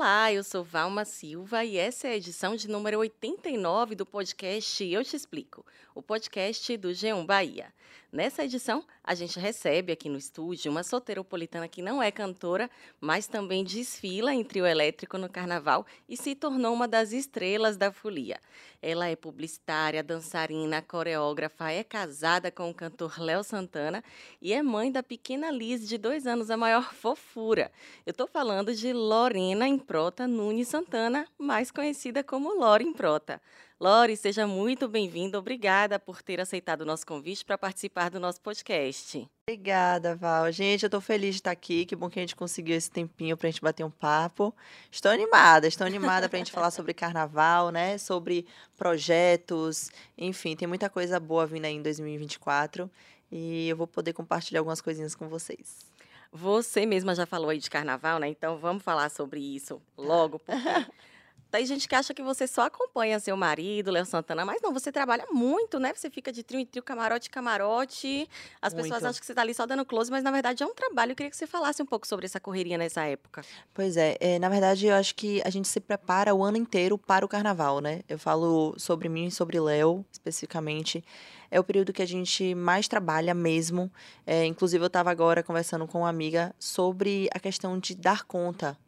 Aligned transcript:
Olá, 0.00 0.32
eu 0.32 0.42
sou 0.42 0.64
Valma 0.64 1.04
Silva 1.04 1.62
e 1.62 1.76
essa 1.76 2.08
é 2.08 2.12
a 2.12 2.16
edição 2.16 2.56
de 2.56 2.66
número 2.66 3.00
89 3.00 3.94
do 3.94 4.06
podcast 4.06 4.82
Eu 4.82 5.04
Te 5.04 5.14
Explico, 5.14 5.62
o 5.94 6.00
podcast 6.00 6.74
do 6.78 6.88
G1 6.88 7.26
Bahia. 7.26 7.70
Nessa 8.12 8.44
edição, 8.44 8.84
a 9.04 9.14
gente 9.14 9.38
recebe 9.38 9.92
aqui 9.92 10.08
no 10.08 10.18
estúdio 10.18 10.68
uma 10.68 10.82
soteropolitana 10.82 11.68
que 11.68 11.80
não 11.80 12.02
é 12.02 12.10
cantora, 12.10 12.68
mas 13.00 13.28
também 13.28 13.62
desfila 13.62 14.34
em 14.34 14.42
trio 14.42 14.66
elétrico 14.66 15.16
no 15.16 15.28
carnaval 15.28 15.86
e 16.08 16.16
se 16.16 16.34
tornou 16.34 16.74
uma 16.74 16.88
das 16.88 17.12
estrelas 17.12 17.76
da 17.76 17.92
folia. 17.92 18.40
Ela 18.82 19.08
é 19.08 19.14
publicitária, 19.14 20.02
dançarina, 20.02 20.82
coreógrafa, 20.82 21.70
é 21.70 21.84
casada 21.84 22.50
com 22.50 22.68
o 22.68 22.74
cantor 22.74 23.20
Léo 23.20 23.44
Santana 23.44 24.02
e 24.42 24.52
é 24.52 24.60
mãe 24.60 24.90
da 24.90 25.04
pequena 25.04 25.50
Liz, 25.52 25.86
de 25.86 25.96
dois 25.96 26.26
anos, 26.26 26.50
a 26.50 26.56
maior 26.56 26.92
fofura. 26.92 27.70
Eu 28.04 28.10
estou 28.10 28.26
falando 28.26 28.74
de 28.74 28.92
Lorena 28.92 29.68
Improta 29.90 30.28
Nunes 30.28 30.68
Santana, 30.68 31.26
mais 31.36 31.72
conhecida 31.72 32.22
como 32.22 32.56
Lore 32.56 32.84
Improta. 32.84 33.42
Lore, 33.80 34.16
seja 34.16 34.46
muito 34.46 34.86
bem-vinda. 34.86 35.36
Obrigada 35.36 35.98
por 35.98 36.22
ter 36.22 36.40
aceitado 36.40 36.82
o 36.82 36.84
nosso 36.84 37.04
convite 37.04 37.44
para 37.44 37.58
participar 37.58 38.08
do 38.08 38.20
nosso 38.20 38.40
podcast. 38.40 39.28
Obrigada, 39.48 40.14
Val. 40.14 40.52
Gente, 40.52 40.84
eu 40.84 40.86
estou 40.86 41.00
feliz 41.00 41.34
de 41.34 41.40
estar 41.40 41.50
aqui. 41.50 41.84
Que 41.84 41.96
bom 41.96 42.08
que 42.08 42.20
a 42.20 42.22
gente 42.22 42.36
conseguiu 42.36 42.76
esse 42.76 42.88
tempinho 42.88 43.36
para 43.36 43.48
a 43.48 43.50
gente 43.50 43.60
bater 43.60 43.82
um 43.82 43.90
papo. 43.90 44.54
Estou 44.92 45.10
animada, 45.10 45.66
estou 45.66 45.84
animada 45.84 46.28
para 46.28 46.36
a 46.36 46.38
gente 46.38 46.52
falar 46.52 46.70
sobre 46.70 46.94
carnaval, 46.94 47.72
né? 47.72 47.98
Sobre 47.98 48.46
projetos, 48.76 49.90
enfim, 50.16 50.54
tem 50.54 50.68
muita 50.68 50.88
coisa 50.88 51.18
boa 51.18 51.48
vindo 51.48 51.64
aí 51.64 51.74
em 51.74 51.82
2024 51.82 52.88
e 53.28 53.68
eu 53.68 53.76
vou 53.76 53.88
poder 53.88 54.12
compartilhar 54.12 54.60
algumas 54.60 54.80
coisinhas 54.80 55.16
com 55.16 55.28
vocês. 55.28 55.89
Você 56.32 56.86
mesma 56.86 57.14
já 57.14 57.26
falou 57.26 57.50
aí 57.50 57.58
de 57.58 57.68
carnaval, 57.68 58.18
né? 58.20 58.28
Então 58.28 58.58
vamos 58.58 58.82
falar 58.84 59.10
sobre 59.10 59.40
isso 59.40 59.82
logo, 59.96 60.38
porque 60.38 60.52
Tem 61.50 61.66
gente 61.66 61.88
que 61.88 61.94
acha 61.94 62.14
que 62.14 62.22
você 62.22 62.46
só 62.46 62.62
acompanha 62.62 63.18
seu 63.18 63.36
marido, 63.36 63.90
Léo 63.90 64.06
Santana, 64.06 64.44
mas 64.44 64.62
não, 64.62 64.72
você 64.72 64.92
trabalha 64.92 65.26
muito, 65.30 65.80
né? 65.80 65.92
Você 65.94 66.08
fica 66.08 66.30
de 66.30 66.42
trio 66.42 66.60
em 66.60 66.66
trio, 66.66 66.82
camarote 66.82 67.28
camarote. 67.28 68.28
As 68.62 68.72
muito. 68.72 68.84
pessoas 68.84 69.04
acham 69.04 69.20
que 69.20 69.26
você 69.26 69.32
está 69.32 69.42
ali 69.42 69.52
só 69.52 69.66
dando 69.66 69.84
close, 69.84 70.10
mas 70.10 70.22
na 70.22 70.30
verdade 70.30 70.62
é 70.62 70.66
um 70.66 70.74
trabalho. 70.74 71.12
Eu 71.12 71.16
queria 71.16 71.30
que 71.30 71.36
você 71.36 71.46
falasse 71.46 71.82
um 71.82 71.86
pouco 71.86 72.06
sobre 72.06 72.26
essa 72.26 72.38
correria 72.38 72.78
nessa 72.78 73.02
época. 73.02 73.42
Pois 73.74 73.96
é, 73.96 74.16
é 74.20 74.38
na 74.38 74.48
verdade 74.48 74.86
eu 74.86 74.94
acho 74.94 75.14
que 75.14 75.42
a 75.44 75.50
gente 75.50 75.66
se 75.66 75.80
prepara 75.80 76.34
o 76.34 76.42
ano 76.42 76.56
inteiro 76.56 76.96
para 76.96 77.24
o 77.24 77.28
carnaval, 77.28 77.80
né? 77.80 78.02
Eu 78.08 78.18
falo 78.18 78.74
sobre 78.78 79.08
mim 79.08 79.26
e 79.26 79.30
sobre 79.30 79.58
Léo, 79.58 80.04
especificamente 80.12 81.04
é 81.50 81.58
o 81.58 81.64
período 81.64 81.92
que 81.92 82.02
a 82.02 82.06
gente 82.06 82.54
mais 82.54 82.86
trabalha 82.86 83.34
mesmo. 83.34 83.90
É, 84.24 84.46
inclusive, 84.46 84.84
eu 84.84 84.86
estava 84.86 85.10
agora 85.10 85.42
conversando 85.42 85.86
com 85.86 85.98
uma 85.98 86.08
amiga 86.08 86.54
sobre 86.58 87.28
a 87.34 87.40
questão 87.40 87.78
de 87.78 87.94
dar 87.94 88.22
conta 88.24 88.78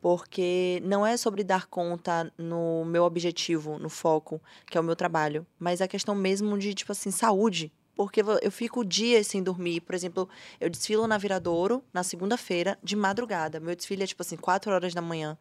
porque 0.00 0.80
não 0.82 1.06
é 1.06 1.16
sobre 1.16 1.44
dar 1.44 1.66
conta 1.66 2.32
no 2.38 2.84
meu 2.84 3.04
objetivo, 3.04 3.78
no 3.78 3.90
foco, 3.90 4.40
que 4.66 4.78
é 4.78 4.80
o 4.80 4.84
meu 4.84 4.96
trabalho, 4.96 5.46
mas 5.58 5.80
a 5.80 5.88
questão 5.88 6.14
mesmo 6.14 6.58
de, 6.58 6.74
tipo 6.74 6.92
assim, 6.92 7.10
saúde. 7.10 7.72
Porque 7.94 8.22
eu 8.40 8.50
fico 8.50 8.82
dias 8.82 9.26
sem 9.26 9.42
dormir. 9.42 9.82
Por 9.82 9.94
exemplo, 9.94 10.26
eu 10.58 10.70
desfilo 10.70 11.06
na 11.06 11.18
Viradouro 11.18 11.84
na 11.92 12.02
segunda-feira, 12.02 12.78
de 12.82 12.96
madrugada. 12.96 13.60
Meu 13.60 13.76
desfile 13.76 14.04
é, 14.04 14.06
tipo 14.06 14.22
assim, 14.22 14.38
4 14.38 14.72
horas 14.72 14.94
da 14.94 15.02
manhã. 15.02 15.36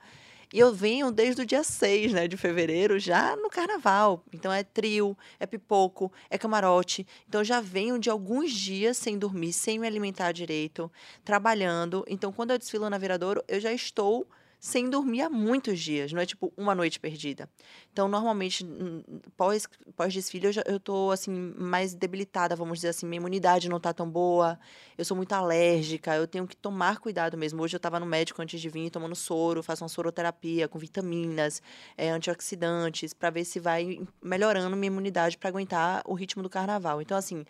E 0.52 0.60
eu 0.60 0.74
venho 0.74 1.12
desde 1.12 1.44
o 1.44 1.46
dia 1.46 1.64
6 1.64 2.12
né, 2.12 2.28
de 2.28 2.36
fevereiro, 2.36 3.00
já 3.00 3.36
no 3.36 3.50
carnaval. 3.50 4.26
Então 4.34 4.52
é 4.52 4.64
trio, 4.64 5.16
é 5.40 5.46
pipoco, 5.46 6.12
é 6.30 6.40
camarote. 6.40 7.06
Então 7.28 7.44
já 7.44 7.62
venho 7.62 8.00
de 8.00 8.10
alguns 8.10 8.52
dias 8.52 8.98
sem 8.98 9.18
dormir, 9.18 9.54
sem 9.54 9.78
me 9.78 9.86
alimentar 9.86 10.32
direito, 10.32 10.92
trabalhando. 11.24 12.04
Então 12.10 12.34
quando 12.34 12.52
eu 12.52 12.58
desfilo 12.58 12.90
na 12.90 12.98
Viradouro, 12.98 13.44
eu 13.48 13.60
já 13.60 13.72
estou 13.72 14.28
sem 14.60 14.90
dormir 14.90 15.22
há 15.22 15.30
muitos 15.30 15.80
dias, 15.80 16.12
não 16.12 16.22
é 16.22 16.26
tipo 16.26 16.52
uma 16.58 16.76
noite 16.76 17.00
perdida. 17.00 17.50
Então, 17.94 18.10
normalmente, 18.10 18.66
pós, 19.38 19.66
pós 19.96 20.14
desfile, 20.14 20.48
eu, 20.48 20.52
eu 20.66 20.80
tô 20.80 21.12
assim, 21.12 21.32
mais 21.58 21.94
debilitada, 21.94 22.56
vamos 22.58 22.80
dizer 22.80 22.90
assim, 22.90 23.06
minha 23.06 23.20
imunidade 23.20 23.70
não 23.70 23.80
tá 23.80 23.94
tão 23.94 24.10
boa, 24.10 24.60
eu 24.98 25.06
sou 25.06 25.16
muito 25.16 25.32
alérgica, 25.32 26.14
eu 26.16 26.28
tenho 26.28 26.46
que 26.46 26.58
tomar 26.58 27.00
cuidado 27.00 27.38
mesmo. 27.38 27.62
Hoje 27.64 27.78
eu 27.78 27.80
tava 27.80 28.00
no 28.02 28.06
médico 28.06 28.42
antes 28.42 28.60
de 28.60 28.70
vir, 28.70 28.90
tomando 28.90 29.16
soro, 29.16 29.64
faço 29.64 29.84
uma 29.84 29.90
soroterapia 29.90 30.68
com 30.68 30.78
vitaminas, 30.78 31.62
é, 31.98 32.10
antioxidantes, 32.10 33.14
para 33.14 33.30
ver 33.30 33.46
se 33.46 33.60
vai 33.62 34.06
melhorando 34.22 34.76
minha 34.76 34.88
imunidade 34.88 35.38
para 35.38 35.50
aguentar 35.50 36.02
o 36.06 36.14
ritmo 36.14 36.44
do 36.44 36.50
carnaval. 36.50 37.02
Então, 37.02 37.18
assim, 37.18 37.46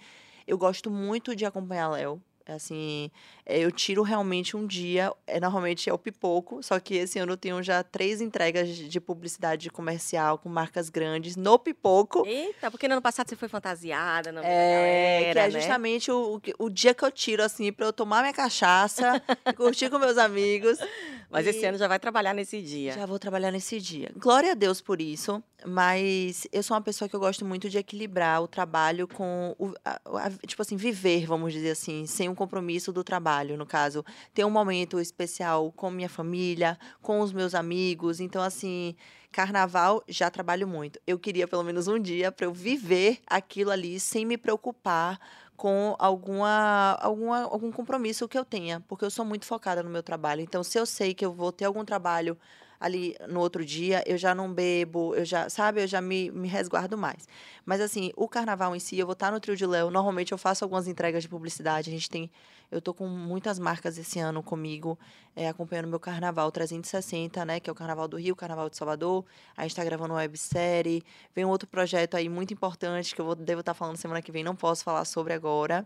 eu 0.46 0.58
gosto 0.58 0.92
muito 0.92 1.36
de 1.36 1.46
acompanhar 1.46 1.90
Léo. 1.90 2.22
Assim, 2.54 3.12
eh, 3.46 3.60
eu 3.60 3.72
tiro 3.72 4.02
realmente 4.02 4.58
um 4.58 4.66
dia, 4.66 5.14
é, 5.28 5.40
normalmente 5.40 5.90
é 5.90 5.94
o 5.94 5.98
pipoco, 5.98 6.62
só 6.64 6.80
que 6.80 6.96
esse 6.96 7.20
ano 7.20 7.34
eu 7.34 7.38
tenho 7.38 7.62
já 7.62 7.84
três 7.84 8.22
entregas 8.22 8.70
de 8.70 9.00
publicidade 9.00 9.70
comercial 9.70 10.38
com 10.38 10.50
marcas 10.50 10.90
grandes 10.90 11.36
no 11.36 11.58
pipoco. 11.60 12.26
Eita, 12.26 12.72
porque 12.72 12.88
no 12.88 12.94
ano 12.94 13.02
passado 13.02 13.30
você 13.30 13.36
foi 13.36 13.48
fantasiada, 13.48 14.32
não 14.32 14.42
é, 14.44 15.20
galera, 15.22 15.34
que 15.34 15.40
é 15.40 15.48
né? 15.48 15.60
justamente 15.60 16.12
o, 16.12 16.42
o 16.58 16.70
dia 16.70 16.94
que 16.94 17.04
eu 17.04 17.12
tiro, 17.12 17.44
assim, 17.44 17.72
para 17.72 17.86
eu 17.86 17.94
tomar 17.94 18.22
minha 18.22 18.34
cachaça, 18.34 19.22
curtir 19.56 19.90
com 19.90 20.00
meus 20.00 20.18
amigos. 20.18 20.78
Mas 21.30 21.46
e... 21.46 21.50
esse 21.50 21.66
ano 21.66 21.78
já 21.78 21.88
vai 21.88 22.00
trabalhar 22.00 22.34
nesse 22.34 22.62
dia. 22.62 22.94
Já 22.94 23.06
vou 23.06 23.20
trabalhar 23.20 23.52
nesse 23.52 23.80
dia. 23.80 24.12
Glória 24.16 24.52
a 24.52 24.56
Deus 24.56 24.82
por 24.82 25.00
isso, 25.00 25.44
mas 25.66 26.48
eu 26.52 26.64
sou 26.64 26.76
uma 26.76 26.82
pessoa 26.82 27.08
que 27.08 27.16
eu 27.16 27.20
gosto 27.20 27.46
muito 27.46 27.70
de 27.70 27.78
equilibrar 27.78 28.42
o 28.42 28.48
trabalho 28.48 29.08
com, 29.08 29.56
o, 29.58 29.74
a, 29.84 30.00
a, 30.26 30.30
tipo 30.48 30.62
assim, 30.62 30.76
viver, 30.76 31.26
vamos 31.26 31.54
dizer 31.54 31.72
assim, 31.72 32.06
sem 32.06 32.30
um 32.30 32.36
compromisso 32.36 32.92
do 32.92 33.04
trabalho, 33.04 33.58
no 33.58 33.66
caso. 33.66 34.04
Ter 34.34 34.46
um 34.46 34.50
momento 34.50 35.00
especial 35.00 35.72
com 35.72 35.92
minha 35.92 36.10
família, 36.10 36.78
com 37.02 37.20
os 37.20 37.34
meus 37.34 37.54
amigos. 37.54 38.20
Então, 38.20 38.42
assim, 38.42 38.96
carnaval 39.32 40.04
já 40.08 40.30
trabalho 40.30 40.68
muito. 40.68 41.00
Eu 41.06 41.20
queria 41.20 41.48
pelo 41.48 41.64
menos 41.64 41.88
um 41.88 42.00
dia 42.00 42.32
para 42.32 42.46
eu 42.46 42.54
viver 42.54 43.20
aquilo 43.28 43.72
ali 43.72 44.00
sem 44.00 44.26
me 44.26 44.38
preocupar 44.38 45.20
com 45.56 45.94
alguma, 46.00 46.98
alguma, 47.02 47.42
algum 47.42 47.70
compromisso 47.70 48.30
que 48.30 48.38
eu 48.38 48.46
tenha, 48.46 48.80
porque 48.88 49.04
eu 49.04 49.12
sou 49.12 49.26
muito 49.26 49.46
focada 49.46 49.84
no 49.84 49.90
meu 49.90 50.02
trabalho. 50.02 50.42
Então, 50.42 50.64
se 50.64 50.80
eu 50.80 50.86
sei 50.86 51.14
que 51.14 51.26
eu 51.26 51.34
vou 51.34 51.52
ter 51.52 51.66
algum 51.66 51.84
trabalho 51.84 52.38
ali 52.80 53.16
no 53.28 53.40
outro 53.40 53.66
dia, 53.66 54.04
eu 54.06 54.18
já 54.18 54.34
não 54.34 54.54
bebo, 54.54 55.14
eu 55.14 55.26
já, 55.26 55.50
sabe, 55.50 55.84
eu 55.84 55.88
já 55.88 56.00
me, 56.00 56.32
me 56.32 56.48
resguardo 56.48 56.98
mais. 56.98 57.28
Mas 57.66 57.82
assim, 57.82 58.12
o 58.16 58.28
carnaval 58.28 58.76
em 58.76 58.80
si, 58.80 58.98
eu 58.98 59.06
vou 59.06 59.14
estar 59.14 59.32
no 59.32 59.40
Trio 59.40 59.56
de 59.56 59.66
Léo, 59.66 59.92
normalmente 59.92 60.32
eu 60.32 60.38
faço 60.38 60.64
algumas 60.64 60.88
entregas 60.88 61.24
de 61.24 61.30
publicidade, 61.30 61.90
a 61.90 61.94
gente 61.94 62.10
tem, 62.10 62.32
eu 62.72 62.82
tô 62.82 62.94
com 62.94 63.08
muitas 63.08 63.60
marcas 63.60 63.98
esse 63.98 64.20
ano 64.20 64.42
comigo, 64.42 64.98
é, 65.36 65.50
acompanhando 65.50 65.88
meu 65.88 66.00
carnaval 66.00 66.52
360, 66.52 67.44
né, 67.44 67.60
que 67.60 67.70
é 67.70 67.74
o 67.74 67.76
Carnaval 67.76 68.08
do 68.08 68.18
Rio, 68.18 68.36
Carnaval 68.36 68.70
de 68.70 68.78
Salvador, 68.78 69.26
a 69.58 69.64
gente 69.64 69.72
está 69.72 69.84
gravando 69.84 70.14
uma 70.14 70.20
websérie, 70.20 71.04
vem 71.36 71.44
um 71.44 71.50
outro 71.50 71.68
projeto 71.68 72.16
aí 72.16 72.30
muito 72.30 72.54
importante, 72.54 73.14
que 73.14 73.20
eu 73.20 73.26
vou, 73.26 73.36
devo 73.36 73.60
estar 73.60 73.74
falando 73.74 73.98
semana 73.98 74.22
que 74.22 74.32
vem, 74.32 74.44
não 74.44 74.56
posso 74.56 74.84
falar 74.84 75.04
sobre 75.04 75.34
agora, 75.34 75.86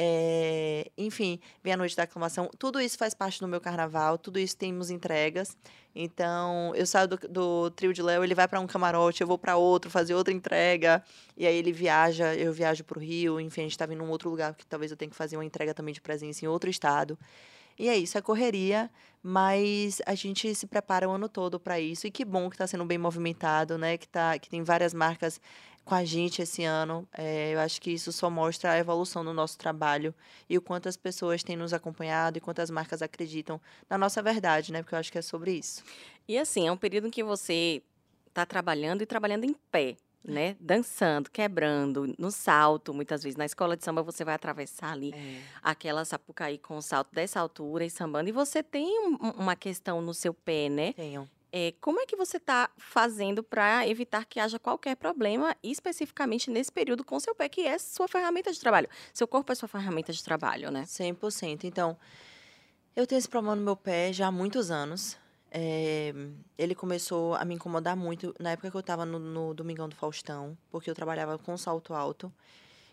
é, 0.00 0.92
enfim, 0.96 1.40
vem 1.60 1.72
a 1.72 1.76
noite 1.76 1.96
da 1.96 2.04
aclamação. 2.04 2.48
Tudo 2.56 2.80
isso 2.80 2.96
faz 2.96 3.14
parte 3.14 3.40
do 3.40 3.48
meu 3.48 3.60
carnaval, 3.60 4.16
tudo 4.16 4.38
isso 4.38 4.56
temos 4.56 4.90
entregas. 4.90 5.56
Então, 5.92 6.72
eu 6.76 6.86
saio 6.86 7.08
do, 7.08 7.16
do 7.28 7.70
trio 7.72 7.92
de 7.92 8.00
Léo, 8.00 8.22
ele 8.22 8.32
vai 8.32 8.46
para 8.46 8.60
um 8.60 8.66
camarote, 8.68 9.22
eu 9.22 9.26
vou 9.26 9.36
para 9.36 9.56
outro, 9.56 9.90
fazer 9.90 10.14
outra 10.14 10.32
entrega. 10.32 11.02
E 11.36 11.44
aí 11.44 11.56
ele 11.56 11.72
viaja, 11.72 12.32
eu 12.36 12.52
viajo 12.52 12.84
para 12.84 12.96
o 12.96 13.02
Rio. 13.02 13.40
Enfim, 13.40 13.62
a 13.62 13.64
gente 13.64 13.72
está 13.72 13.86
vindo 13.86 14.04
em 14.04 14.06
um 14.06 14.10
outro 14.10 14.30
lugar, 14.30 14.54
que 14.54 14.64
talvez 14.64 14.92
eu 14.92 14.96
tenha 14.96 15.10
que 15.10 15.16
fazer 15.16 15.36
uma 15.36 15.44
entrega 15.44 15.74
também 15.74 15.92
de 15.92 16.00
presença 16.00 16.44
em 16.44 16.48
outro 16.48 16.70
estado. 16.70 17.18
E 17.76 17.88
é 17.88 17.96
isso, 17.96 18.16
é 18.16 18.20
correria, 18.20 18.88
mas 19.20 20.00
a 20.06 20.14
gente 20.14 20.54
se 20.54 20.66
prepara 20.66 21.08
o 21.08 21.12
ano 21.12 21.28
todo 21.28 21.58
para 21.58 21.80
isso. 21.80 22.06
E 22.06 22.10
que 22.10 22.24
bom 22.24 22.48
que 22.48 22.54
está 22.54 22.68
sendo 22.68 22.84
bem 22.84 22.98
movimentado, 22.98 23.76
né? 23.76 23.98
Que, 23.98 24.06
tá, 24.06 24.38
que 24.38 24.48
tem 24.48 24.62
várias 24.62 24.94
marcas 24.94 25.40
com 25.88 25.94
a 25.94 26.04
gente 26.04 26.42
esse 26.42 26.64
ano. 26.64 27.08
É, 27.16 27.54
eu 27.54 27.60
acho 27.60 27.80
que 27.80 27.90
isso 27.90 28.12
só 28.12 28.28
mostra 28.28 28.72
a 28.72 28.78
evolução 28.78 29.24
do 29.24 29.32
nosso 29.32 29.56
trabalho 29.56 30.14
e 30.46 30.58
o 30.58 30.60
quanto 30.60 30.86
as 30.86 30.98
pessoas 30.98 31.42
têm 31.42 31.56
nos 31.56 31.72
acompanhado 31.72 32.36
e 32.36 32.42
quantas 32.42 32.68
marcas 32.68 33.00
acreditam 33.00 33.58
na 33.88 33.96
nossa 33.96 34.22
verdade, 34.22 34.70
né? 34.70 34.82
Porque 34.82 34.94
eu 34.94 34.98
acho 34.98 35.10
que 35.10 35.16
é 35.16 35.22
sobre 35.22 35.52
isso. 35.52 35.82
E 36.28 36.36
assim, 36.36 36.68
é 36.68 36.70
um 36.70 36.76
período 36.76 37.06
em 37.06 37.10
que 37.10 37.24
você 37.24 37.82
está 38.26 38.44
trabalhando 38.44 39.00
e 39.00 39.06
trabalhando 39.06 39.44
em 39.44 39.54
pé. 39.72 39.96
Né? 40.22 40.56
Dançando, 40.60 41.30
quebrando, 41.30 42.12
no 42.18 42.30
salto, 42.30 42.92
muitas 42.92 43.22
vezes. 43.22 43.36
Na 43.36 43.46
escola 43.46 43.76
de 43.76 43.84
samba 43.84 44.02
você 44.02 44.24
vai 44.24 44.34
atravessar 44.34 44.92
ali 44.92 45.14
é. 45.14 45.40
aquela 45.62 46.04
sapucaí 46.04 46.58
com 46.58 46.76
o 46.76 46.82
salto 46.82 47.14
dessa 47.14 47.40
altura 47.40 47.86
e 47.86 47.88
sambando. 47.88 48.28
E 48.28 48.32
você 48.32 48.62
tem 48.62 49.08
um, 49.08 49.14
uma 49.38 49.56
questão 49.56 50.02
no 50.02 50.12
seu 50.12 50.34
pé, 50.34 50.68
né? 50.68 50.92
Tenho. 50.92 51.26
É, 51.50 51.72
como 51.80 52.00
é 52.00 52.06
que 52.06 52.14
você 52.14 52.36
está 52.36 52.70
fazendo 52.76 53.42
para 53.42 53.86
evitar 53.88 54.24
que 54.26 54.38
haja 54.38 54.58
qualquer 54.58 54.96
problema, 54.96 55.56
especificamente 55.62 56.50
nesse 56.50 56.70
período 56.70 57.02
com 57.02 57.18
seu 57.18 57.34
pé, 57.34 57.48
que 57.48 57.62
é 57.62 57.78
sua 57.78 58.06
ferramenta 58.06 58.52
de 58.52 58.60
trabalho? 58.60 58.88
Seu 59.14 59.26
corpo 59.26 59.50
é 59.50 59.54
sua 59.54 59.68
ferramenta 59.68 60.12
de 60.12 60.22
trabalho, 60.22 60.70
né? 60.70 60.84
100%. 60.84 61.64
Então, 61.64 61.96
eu 62.94 63.06
tenho 63.06 63.18
esse 63.18 63.28
problema 63.28 63.56
no 63.56 63.62
meu 63.62 63.76
pé 63.76 64.12
já 64.12 64.26
há 64.26 64.32
muitos 64.32 64.70
anos. 64.70 65.16
É, 65.50 66.12
ele 66.58 66.74
começou 66.74 67.34
a 67.34 67.44
me 67.44 67.54
incomodar 67.54 67.96
muito 67.96 68.34
na 68.38 68.50
época 68.50 68.70
que 68.70 68.76
eu 68.76 68.80
estava 68.80 69.06
no, 69.06 69.18
no 69.18 69.54
Domingão 69.54 69.88
do 69.88 69.96
Faustão, 69.96 70.56
porque 70.70 70.90
eu 70.90 70.94
trabalhava 70.94 71.38
com 71.38 71.56
salto 71.56 71.94
alto. 71.94 72.30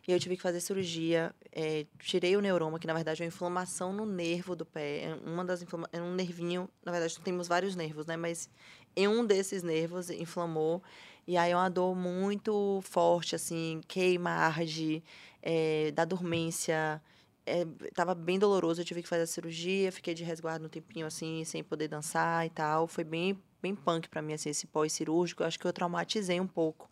E 0.07 0.11
eu 0.11 0.19
tive 0.19 0.35
que 0.35 0.41
fazer 0.41 0.59
cirurgia. 0.59 1.33
É, 1.51 1.85
tirei 1.99 2.35
o 2.37 2.41
neuroma, 2.41 2.77
que 2.79 2.85
na 2.85 2.93
verdade 2.93 3.21
é 3.21 3.25
uma 3.25 3.29
inflamação 3.29 3.91
no 3.91 4.05
nervo 4.05 4.55
do 4.55 4.65
pé. 4.65 5.05
É 5.05 5.15
uma 5.25 5.43
das 5.43 5.61
inflama 5.61 5.89
é 5.91 6.01
um 6.01 6.13
nervinho. 6.13 6.69
Na 6.83 6.91
verdade, 6.91 7.19
temos 7.21 7.47
vários 7.47 7.75
nervos, 7.75 8.05
né? 8.05 8.15
Mas 8.15 8.49
em 8.95 9.07
um 9.07 9.25
desses 9.25 9.63
nervos 9.63 10.09
inflamou. 10.09 10.81
E 11.27 11.37
aí 11.37 11.51
é 11.51 11.55
uma 11.55 11.69
dor 11.69 11.95
muito 11.95 12.81
forte, 12.83 13.35
assim, 13.35 13.81
queima, 13.87 14.29
arde, 14.29 15.03
é, 15.41 15.91
dá 15.91 16.05
dormência. 16.05 17.01
É, 17.47 17.65
tava 17.95 18.13
bem 18.13 18.37
doloroso, 18.37 18.81
eu 18.81 18.85
tive 18.85 19.01
que 19.01 19.07
fazer 19.09 19.23
a 19.23 19.27
cirurgia, 19.27 19.91
fiquei 19.91 20.13
de 20.13 20.23
resguardo 20.23 20.65
um 20.65 20.69
tempinho, 20.69 21.05
assim, 21.05 21.43
sem 21.45 21.63
poder 21.63 21.87
dançar 21.87 22.45
e 22.45 22.49
tal. 22.49 22.87
Foi 22.87 23.03
bem, 23.03 23.39
bem 23.61 23.75
punk 23.75 24.07
para 24.07 24.21
mim, 24.21 24.33
assim, 24.33 24.49
esse 24.49 24.67
pós-cirúrgico. 24.67 25.43
Acho 25.43 25.59
que 25.59 25.65
eu 25.65 25.73
traumatizei 25.73 26.39
um 26.39 26.47
pouco. 26.47 26.89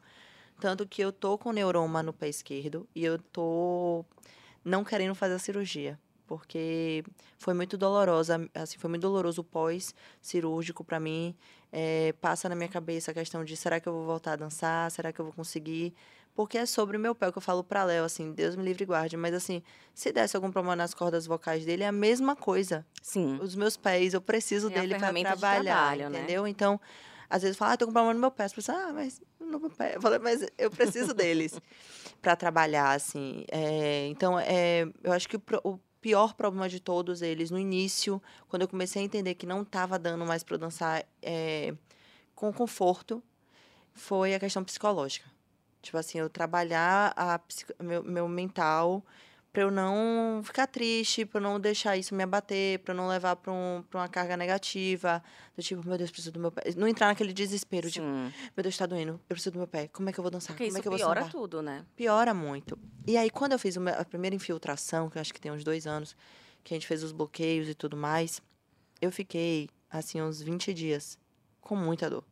Tanto 0.59 0.87
que 0.87 1.01
eu 1.01 1.11
tô 1.11 1.37
com 1.37 1.51
neuroma 1.51 2.01
no 2.01 2.13
pé 2.13 2.29
esquerdo 2.29 2.87
e 2.95 3.03
eu 3.03 3.17
tô 3.17 4.05
não 4.63 4.83
querendo 4.83 5.13
fazer 5.13 5.33
a 5.33 5.39
cirurgia, 5.39 5.99
porque 6.25 7.03
foi 7.37 7.53
muito 7.53 7.77
dolorosa, 7.77 8.49
assim, 8.53 8.77
foi 8.77 8.89
muito 8.89 9.01
doloroso 9.01 9.41
o 9.41 9.43
pós-cirúrgico 9.43 10.83
para 10.83 10.99
mim. 10.99 11.35
É, 11.71 12.13
passa 12.21 12.47
na 12.47 12.55
minha 12.55 12.69
cabeça 12.69 13.11
a 13.11 13.13
questão 13.13 13.43
de 13.43 13.57
será 13.57 13.79
que 13.79 13.89
eu 13.89 13.93
vou 13.93 14.05
voltar 14.05 14.33
a 14.33 14.35
dançar? 14.35 14.89
Será 14.91 15.11
que 15.11 15.19
eu 15.19 15.25
vou 15.25 15.33
conseguir? 15.33 15.93
Porque 16.35 16.57
é 16.57 16.65
sobre 16.65 16.97
o 16.97 16.99
meu 16.99 17.13
pé 17.13 17.31
que 17.31 17.37
eu 17.37 17.41
falo 17.41 17.63
para 17.63 17.83
Léo, 17.83 18.03
assim, 18.03 18.31
Deus 18.31 18.55
me 18.55 18.63
livre 18.63 18.83
e 18.83 18.85
guarde. 18.87 19.15
Mas, 19.15 19.33
assim, 19.35 19.61
se 19.93 20.11
desse 20.11 20.35
algum 20.35 20.51
problema 20.51 20.75
nas 20.75 20.93
cordas 20.93 21.27
vocais 21.27 21.63
dele, 21.63 21.83
é 21.83 21.87
a 21.87 21.91
mesma 21.91 22.35
coisa. 22.35 22.85
Sim. 23.03 23.37
Os 23.39 23.55
meus 23.55 23.77
pés, 23.77 24.13
eu 24.15 24.21
preciso 24.21 24.67
É 24.71 24.81
dele 24.81 24.95
para 24.95 25.11
de 25.11 25.21
trabalhar, 25.21 25.63
trabalho, 25.63 26.09
né? 26.09 26.19
entendeu? 26.19 26.47
Então, 26.47 26.79
às 27.29 27.43
vezes 27.43 27.55
fala, 27.57 27.73
ah, 27.73 27.77
tô 27.77 27.85
com 27.85 27.93
problema 27.93 28.13
no 28.15 28.19
meu 28.19 28.31
pé. 28.31 28.45
As 28.45 28.53
pessoas, 28.53 28.77
ah, 28.77 28.93
mas 28.93 29.21
meu. 29.59 29.71
Eu 29.93 30.01
falei, 30.01 30.19
mas 30.19 30.45
eu 30.57 30.69
preciso 30.71 31.13
deles 31.13 31.59
para 32.21 32.35
trabalhar, 32.35 32.91
assim. 32.91 33.45
É, 33.51 34.07
então, 34.07 34.39
é, 34.39 34.87
eu 35.03 35.11
acho 35.11 35.27
que 35.27 35.37
o, 35.37 35.41
o 35.63 35.79
pior 36.01 36.33
problema 36.33 36.67
de 36.67 36.79
todos 36.79 37.21
eles, 37.21 37.49
no 37.49 37.57
início, 37.57 38.21
quando 38.47 38.63
eu 38.63 38.67
comecei 38.67 39.01
a 39.01 39.05
entender 39.05 39.35
que 39.35 39.45
não 39.45 39.61
estava 39.61 39.97
dando 39.97 40.25
mais 40.25 40.43
para 40.43 40.57
dançar 40.57 41.05
é, 41.21 41.73
com 42.35 42.51
conforto, 42.51 43.23
foi 43.93 44.33
a 44.33 44.39
questão 44.39 44.63
psicológica. 44.63 45.29
Tipo 45.81 45.97
assim, 45.97 46.17
eu 46.17 46.29
trabalhar 46.29 47.13
a, 47.15 47.39
meu, 47.81 48.03
meu 48.03 48.27
mental 48.27 49.03
para 49.53 49.61
eu 49.61 49.69
não 49.69 50.41
ficar 50.43 50.65
triste, 50.65 51.25
para 51.25 51.37
eu 51.37 51.43
não 51.43 51.59
deixar 51.59 51.95
isso 51.95 52.15
me 52.15 52.23
abater, 52.23 52.79
para 52.79 52.91
eu 52.91 52.97
não 52.97 53.07
levar 53.07 53.35
para 53.35 53.53
um, 53.53 53.83
pra 53.87 54.01
uma 54.01 54.07
carga 54.07 54.35
negativa, 54.35 55.23
do 55.55 55.61
tipo, 55.61 55.87
meu 55.87 55.95
Deus, 55.95 56.09
preciso 56.09 56.31
do 56.31 56.39
meu 56.39 56.51
pé. 56.51 56.63
Não 56.75 56.87
entrar 56.87 57.05
naquele 57.05 57.31
desespero, 57.31 57.89
tipo, 57.89 58.03
Sim. 58.03 58.33
meu 58.57 58.63
Deus, 58.63 58.75
tá 58.75 58.87
doendo, 58.87 59.11
eu 59.11 59.35
preciso 59.35 59.51
do 59.51 59.59
meu 59.59 59.67
pé, 59.67 59.87
como 59.89 60.09
é 60.09 60.11
que 60.11 60.19
eu 60.19 60.23
vou 60.23 60.31
dançar? 60.31 60.55
Porque 60.55 60.63
como 60.63 60.77
é 60.77 60.79
isso 60.79 60.81
que 60.81 60.87
eu 60.87 60.91
vou 60.91 60.97
piora 60.97 61.21
sambar? 61.21 61.31
tudo, 61.31 61.61
né? 61.61 61.85
Piora 61.95 62.33
muito. 62.33 62.79
E 63.05 63.15
aí, 63.15 63.29
quando 63.29 63.51
eu 63.51 63.59
fiz 63.59 63.77
a 63.77 64.03
primeira 64.05 64.35
infiltração, 64.35 65.07
que 65.07 65.19
eu 65.19 65.21
acho 65.21 65.31
que 65.31 65.39
tem 65.39 65.51
uns 65.51 65.63
dois 65.63 65.85
anos, 65.85 66.17
que 66.63 66.73
a 66.73 66.75
gente 66.75 66.87
fez 66.87 67.03
os 67.03 67.11
bloqueios 67.11 67.69
e 67.69 67.75
tudo 67.75 67.95
mais, 67.95 68.41
eu 68.99 69.11
fiquei, 69.11 69.69
assim, 69.87 70.19
uns 70.19 70.41
20 70.41 70.73
dias 70.73 71.19
com 71.61 71.75
muita 71.75 72.09
dor. 72.09 72.23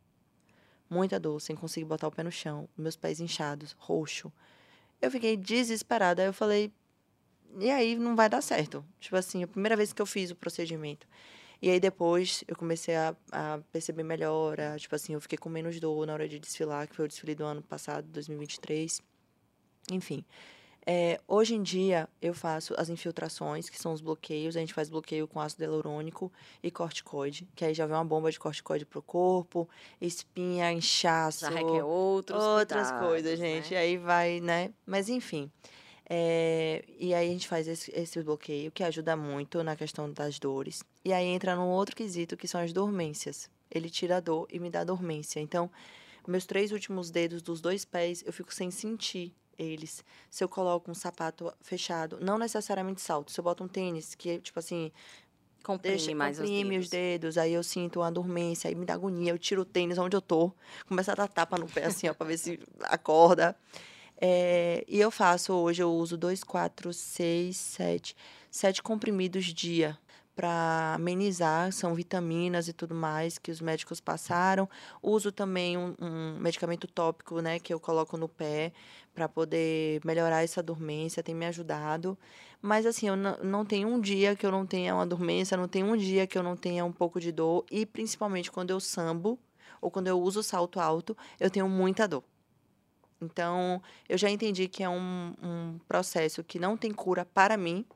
Muita 0.90 1.20
dor, 1.20 1.40
sem 1.40 1.54
conseguir 1.54 1.86
botar 1.86 2.08
o 2.08 2.10
pé 2.10 2.24
no 2.24 2.32
chão, 2.32 2.68
meus 2.76 2.96
pés 2.96 3.20
inchados, 3.20 3.76
roxo. 3.78 4.32
Eu 5.00 5.10
fiquei 5.10 5.36
desesperada. 5.36 6.22
Aí 6.22 6.28
eu 6.28 6.32
falei, 6.32 6.72
e 7.58 7.70
aí 7.70 7.96
não 7.96 8.16
vai 8.16 8.28
dar 8.28 8.42
certo. 8.42 8.84
Tipo 9.00 9.16
assim, 9.16 9.42
a 9.42 9.46
primeira 9.46 9.76
vez 9.76 9.92
que 9.92 10.00
eu 10.00 10.06
fiz 10.06 10.30
o 10.30 10.36
procedimento. 10.36 11.06
E 11.60 11.70
aí 11.70 11.78
depois 11.78 12.42
eu 12.48 12.56
comecei 12.56 12.96
a, 12.96 13.14
a 13.30 13.60
perceber 13.70 14.02
melhora. 14.02 14.76
Tipo 14.78 14.94
assim, 14.96 15.14
eu 15.14 15.20
fiquei 15.20 15.38
com 15.38 15.48
menos 15.48 15.78
dor 15.78 16.06
na 16.06 16.12
hora 16.12 16.28
de 16.28 16.38
desfilar, 16.38 16.88
que 16.88 16.96
foi 16.96 17.04
o 17.04 17.08
desfile 17.08 17.34
do 17.34 17.44
ano 17.44 17.62
passado, 17.62 18.06
2023. 18.08 19.00
Enfim. 19.90 20.24
É, 20.84 21.20
hoje 21.28 21.54
em 21.54 21.62
dia 21.62 22.08
eu 22.20 22.34
faço 22.34 22.74
as 22.76 22.88
infiltrações, 22.88 23.68
que 23.68 23.78
são 23.78 23.92
os 23.92 24.00
bloqueios. 24.00 24.56
A 24.56 24.60
gente 24.60 24.74
faz 24.74 24.88
bloqueio 24.88 25.28
com 25.28 25.40
ácido 25.40 25.62
hialurônico 25.62 26.32
e 26.60 26.70
corticoide, 26.70 27.46
que 27.54 27.64
aí 27.64 27.72
já 27.72 27.86
vem 27.86 27.94
uma 27.94 28.04
bomba 28.04 28.32
de 28.32 28.40
corticoide 28.40 28.84
pro 28.84 29.00
corpo, 29.00 29.68
espinha, 30.00 30.72
inchaço 30.72 31.42
Já 31.42 31.50
requer 31.50 31.84
outros 31.84 32.42
outras 32.42 32.88
cuidados, 32.88 33.08
coisas, 33.08 33.38
gente. 33.38 33.70
E 33.70 33.74
né? 33.74 33.80
aí 33.80 33.96
vai, 33.96 34.40
né? 34.40 34.72
Mas 34.84 35.08
enfim. 35.08 35.48
É, 36.14 36.84
e 36.98 37.14
aí 37.14 37.26
a 37.26 37.32
gente 37.32 37.48
faz 37.48 37.66
esse, 37.66 37.90
esse 37.94 38.22
bloqueio 38.22 38.70
que 38.70 38.84
ajuda 38.84 39.16
muito 39.16 39.62
na 39.64 39.74
questão 39.74 40.12
das 40.12 40.38
dores. 40.38 40.84
E 41.02 41.10
aí 41.10 41.24
entra 41.24 41.56
num 41.56 41.68
outro 41.70 41.96
quesito 41.96 42.36
que 42.36 42.46
são 42.46 42.60
as 42.60 42.70
dormências. 42.70 43.48
Ele 43.70 43.88
tira 43.88 44.18
a 44.18 44.20
dor 44.20 44.46
e 44.52 44.58
me 44.58 44.68
dá 44.68 44.84
dormência. 44.84 45.40
Então, 45.40 45.70
meus 46.28 46.44
três 46.44 46.70
últimos 46.70 47.10
dedos 47.10 47.40
dos 47.40 47.62
dois 47.62 47.86
pés, 47.86 48.22
eu 48.26 48.32
fico 48.32 48.52
sem 48.52 48.70
sentir 48.70 49.34
eles. 49.58 50.04
Se 50.28 50.44
eu 50.44 50.50
coloco 50.50 50.90
um 50.90 50.94
sapato 50.94 51.50
fechado, 51.62 52.18
não 52.20 52.36
necessariamente 52.36 53.00
salto, 53.00 53.32
se 53.32 53.40
eu 53.40 53.44
boto 53.44 53.64
um 53.64 53.68
tênis, 53.68 54.14
que 54.14 54.38
tipo 54.38 54.58
assim, 54.58 54.92
Comprime 55.64 55.96
deixa, 55.96 56.14
mais 56.14 56.38
os 56.38 56.44
comprime 56.44 56.70
dedos. 56.70 56.84
os 56.84 56.90
dedos, 56.90 57.38
aí 57.38 57.54
eu 57.54 57.62
sinto 57.62 58.00
uma 58.00 58.12
dormência, 58.12 58.68
aí 58.68 58.74
me 58.74 58.84
dá 58.84 58.92
agonia, 58.92 59.32
eu 59.32 59.38
tiro 59.38 59.62
o 59.62 59.64
tênis 59.64 59.96
onde 59.96 60.14
eu 60.14 60.20
tô, 60.20 60.52
começo 60.86 61.10
a 61.10 61.14
dar 61.14 61.28
tapa 61.28 61.56
no 61.56 61.66
pé 61.66 61.86
assim, 61.86 62.06
ó, 62.06 62.12
pra 62.12 62.26
ver 62.26 62.36
se 62.36 62.60
acorda. 62.82 63.56
É, 64.24 64.84
e 64.86 65.00
eu 65.00 65.10
faço 65.10 65.52
hoje, 65.52 65.82
eu 65.82 65.92
uso 65.92 66.16
dois, 66.16 66.44
quatro, 66.44 66.92
seis, 66.92 67.56
sete, 67.56 68.14
sete 68.48 68.80
comprimidos 68.80 69.46
dia 69.46 69.98
para 70.36 70.94
amenizar, 70.94 71.72
são 71.72 71.92
vitaminas 71.92 72.68
e 72.68 72.72
tudo 72.72 72.94
mais 72.94 73.36
que 73.36 73.50
os 73.50 73.60
médicos 73.60 74.00
passaram. 74.00 74.68
Uso 75.02 75.32
também 75.32 75.76
um, 75.76 75.94
um 76.00 76.38
medicamento 76.38 76.86
tópico, 76.86 77.40
né, 77.40 77.58
que 77.58 77.74
eu 77.74 77.80
coloco 77.80 78.16
no 78.16 78.28
pé 78.28 78.72
para 79.12 79.28
poder 79.28 80.00
melhorar 80.04 80.44
essa 80.44 80.62
dormência, 80.62 81.20
tem 81.22 81.34
me 81.34 81.46
ajudado. 81.46 82.16
Mas 82.62 82.86
assim, 82.86 83.08
eu 83.08 83.16
não, 83.16 83.64
tenho 83.64 83.88
um 83.88 84.00
dia 84.00 84.36
que 84.36 84.46
eu 84.46 84.52
não 84.52 84.64
tenha 84.64 84.94
uma 84.94 85.06
dormência, 85.06 85.56
não 85.56 85.66
tem 85.66 85.82
um 85.82 85.96
dia 85.96 86.28
que 86.28 86.38
eu 86.38 86.44
não 86.44 86.56
tenha 86.56 86.84
um 86.84 86.92
pouco 86.92 87.20
de 87.20 87.32
dor. 87.32 87.64
E 87.70 87.84
principalmente 87.84 88.52
quando 88.52 88.70
eu 88.70 88.78
sambo 88.78 89.36
ou 89.80 89.90
quando 89.90 90.06
eu 90.06 90.20
uso 90.20 90.44
salto 90.44 90.78
alto, 90.78 91.16
eu 91.40 91.50
tenho 91.50 91.68
muita 91.68 92.06
dor. 92.06 92.22
Então, 93.22 93.80
eu 94.08 94.18
já 94.18 94.28
entendi 94.28 94.66
que 94.66 94.82
é 94.82 94.88
um, 94.88 95.34
um 95.42 95.78
processo 95.86 96.42
que 96.42 96.58
não 96.58 96.76
tem 96.76 96.92
cura 96.92 97.24
para 97.24 97.56
mim, 97.56 97.86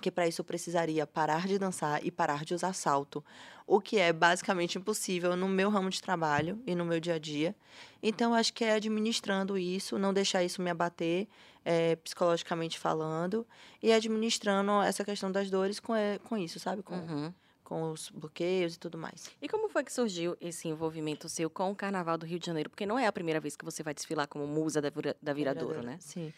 que 0.00 0.10
para 0.10 0.28
isso 0.28 0.40
eu 0.42 0.44
precisaria 0.44 1.06
parar 1.06 1.46
de 1.46 1.58
dançar 1.58 2.04
e 2.04 2.10
parar 2.10 2.44
de 2.44 2.54
usar 2.54 2.72
salto, 2.72 3.24
o 3.66 3.80
que 3.80 3.98
é 3.98 4.12
basicamente 4.12 4.78
impossível 4.78 5.34
no 5.34 5.48
meu 5.48 5.70
ramo 5.70 5.90
de 5.90 6.00
trabalho 6.00 6.60
e 6.66 6.74
no 6.74 6.84
meu 6.84 7.00
dia 7.00 7.14
a 7.14 7.18
dia. 7.18 7.54
Então, 8.02 8.34
acho 8.34 8.52
que 8.52 8.64
é 8.64 8.74
administrando 8.74 9.58
isso, 9.58 9.98
não 9.98 10.12
deixar 10.12 10.44
isso 10.44 10.62
me 10.62 10.70
abater, 10.70 11.26
eh, 11.64 11.96
psicologicamente 11.96 12.78
falando, 12.78 13.46
e 13.82 13.92
administrando 13.92 14.82
essa 14.82 15.04
questão 15.04 15.32
das 15.32 15.50
dores 15.50 15.80
com, 15.80 15.96
eh, 15.96 16.18
com 16.18 16.36
isso, 16.36 16.60
sabe? 16.60 16.82
Com, 16.82 16.94
Uhum. 16.94 17.32
Com 17.64 17.90
os 17.90 18.10
bloqueios 18.10 18.74
e 18.74 18.78
tudo 18.78 18.96
mais. 18.98 19.30
E 19.40 19.48
como 19.48 19.68
foi 19.68 19.82
que 19.82 19.92
surgiu 19.92 20.36
esse 20.40 20.68
envolvimento 20.68 21.28
seu 21.28 21.48
com 21.50 21.70
o 21.70 21.74
Carnaval 21.74 22.16
do 22.18 22.26
Rio 22.26 22.38
de 22.38 22.46
Janeiro? 22.46 22.68
Porque 22.70 22.86
não 22.86 22.98
é 22.98 23.06
a 23.06 23.12
primeira 23.12 23.40
vez 23.40 23.56
que 23.56 23.64
você 23.64 23.82
vai 23.82 23.94
desfilar 23.94 24.28
como 24.28 24.46
musa 24.46 24.80
da, 24.80 24.90
vira- 24.90 25.16
da 25.20 25.32
Viradouro, 25.32 25.82
né? 25.82 25.96
Sim. 26.00 26.32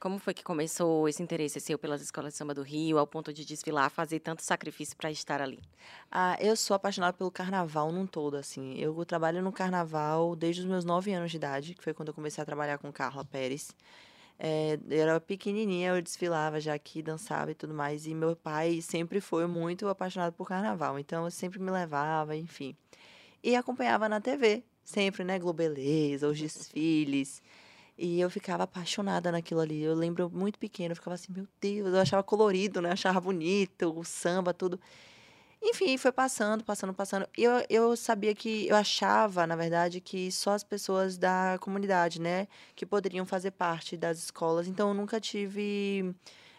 Como 0.00 0.18
foi 0.18 0.34
que 0.34 0.42
começou 0.42 1.08
esse 1.08 1.22
interesse 1.22 1.58
seu 1.60 1.78
pelas 1.78 2.02
escolas 2.02 2.34
de 2.34 2.36
samba 2.38 2.52
do 2.52 2.62
Rio, 2.62 2.98
ao 2.98 3.06
ponto 3.06 3.32
de 3.32 3.42
desfilar, 3.44 3.88
fazer 3.88 4.20
tanto 4.20 4.42
sacrifício 4.42 4.94
para 4.96 5.10
estar 5.10 5.40
ali? 5.40 5.60
Ah, 6.10 6.36
eu 6.40 6.54
sou 6.56 6.74
apaixonada 6.74 7.16
pelo 7.16 7.30
carnaval 7.30 7.90
num 7.90 8.06
todo, 8.06 8.36
assim. 8.36 8.74
Eu 8.76 9.02
trabalho 9.06 9.40
no 9.40 9.52
carnaval 9.52 10.36
desde 10.36 10.60
os 10.62 10.66
meus 10.66 10.84
nove 10.84 11.12
anos 11.14 11.30
de 11.30 11.38
idade, 11.38 11.74
que 11.74 11.82
foi 11.82 11.94
quando 11.94 12.08
eu 12.08 12.14
comecei 12.14 12.42
a 12.42 12.44
trabalhar 12.44 12.76
com 12.76 12.92
Carla 12.92 13.24
Pérez. 13.24 13.70
É, 14.38 14.78
eu 14.88 15.00
era 15.02 15.20
pequenininha, 15.20 15.90
eu 15.90 16.02
desfilava 16.02 16.60
já 16.60 16.74
aqui, 16.74 17.02
dançava 17.02 17.50
e 17.52 17.54
tudo 17.54 17.72
mais. 17.74 18.06
E 18.06 18.14
meu 18.14 18.34
pai 18.36 18.80
sempre 18.80 19.20
foi 19.20 19.46
muito 19.46 19.88
apaixonado 19.88 20.32
por 20.32 20.48
carnaval, 20.48 20.98
então 20.98 21.24
eu 21.24 21.30
sempre 21.30 21.60
me 21.60 21.70
levava, 21.70 22.36
enfim. 22.36 22.76
E 23.42 23.54
acompanhava 23.56 24.08
na 24.08 24.20
TV, 24.20 24.64
sempre, 24.84 25.24
né? 25.24 25.38
Globeleza, 25.38 26.28
os 26.28 26.38
desfiles. 26.38 27.42
E 27.96 28.20
eu 28.20 28.28
ficava 28.28 28.64
apaixonada 28.64 29.30
naquilo 29.30 29.60
ali. 29.60 29.82
Eu 29.82 29.94
lembro 29.94 30.28
muito 30.30 30.58
pequeno, 30.58 30.92
eu 30.92 30.96
ficava 30.96 31.14
assim, 31.14 31.32
meu 31.32 31.46
Deus, 31.60 31.94
eu 31.94 32.00
achava 32.00 32.22
colorido, 32.22 32.80
né? 32.82 32.88
Eu 32.88 32.94
achava 32.94 33.20
bonito, 33.20 33.96
o 33.96 34.04
samba, 34.04 34.52
tudo. 34.52 34.80
Enfim, 35.66 35.96
foi 35.96 36.12
passando, 36.12 36.62
passando, 36.62 36.92
passando. 36.92 37.26
Eu, 37.36 37.52
eu 37.70 37.96
sabia 37.96 38.34
que, 38.34 38.68
eu 38.68 38.76
achava, 38.76 39.46
na 39.46 39.56
verdade, 39.56 39.98
que 39.98 40.30
só 40.30 40.52
as 40.52 40.62
pessoas 40.62 41.16
da 41.16 41.56
comunidade, 41.58 42.20
né, 42.20 42.46
que 42.76 42.84
poderiam 42.84 43.24
fazer 43.24 43.50
parte 43.52 43.96
das 43.96 44.18
escolas. 44.18 44.68
Então, 44.68 44.88
eu 44.88 44.94
nunca 44.94 45.18
tive 45.18 46.14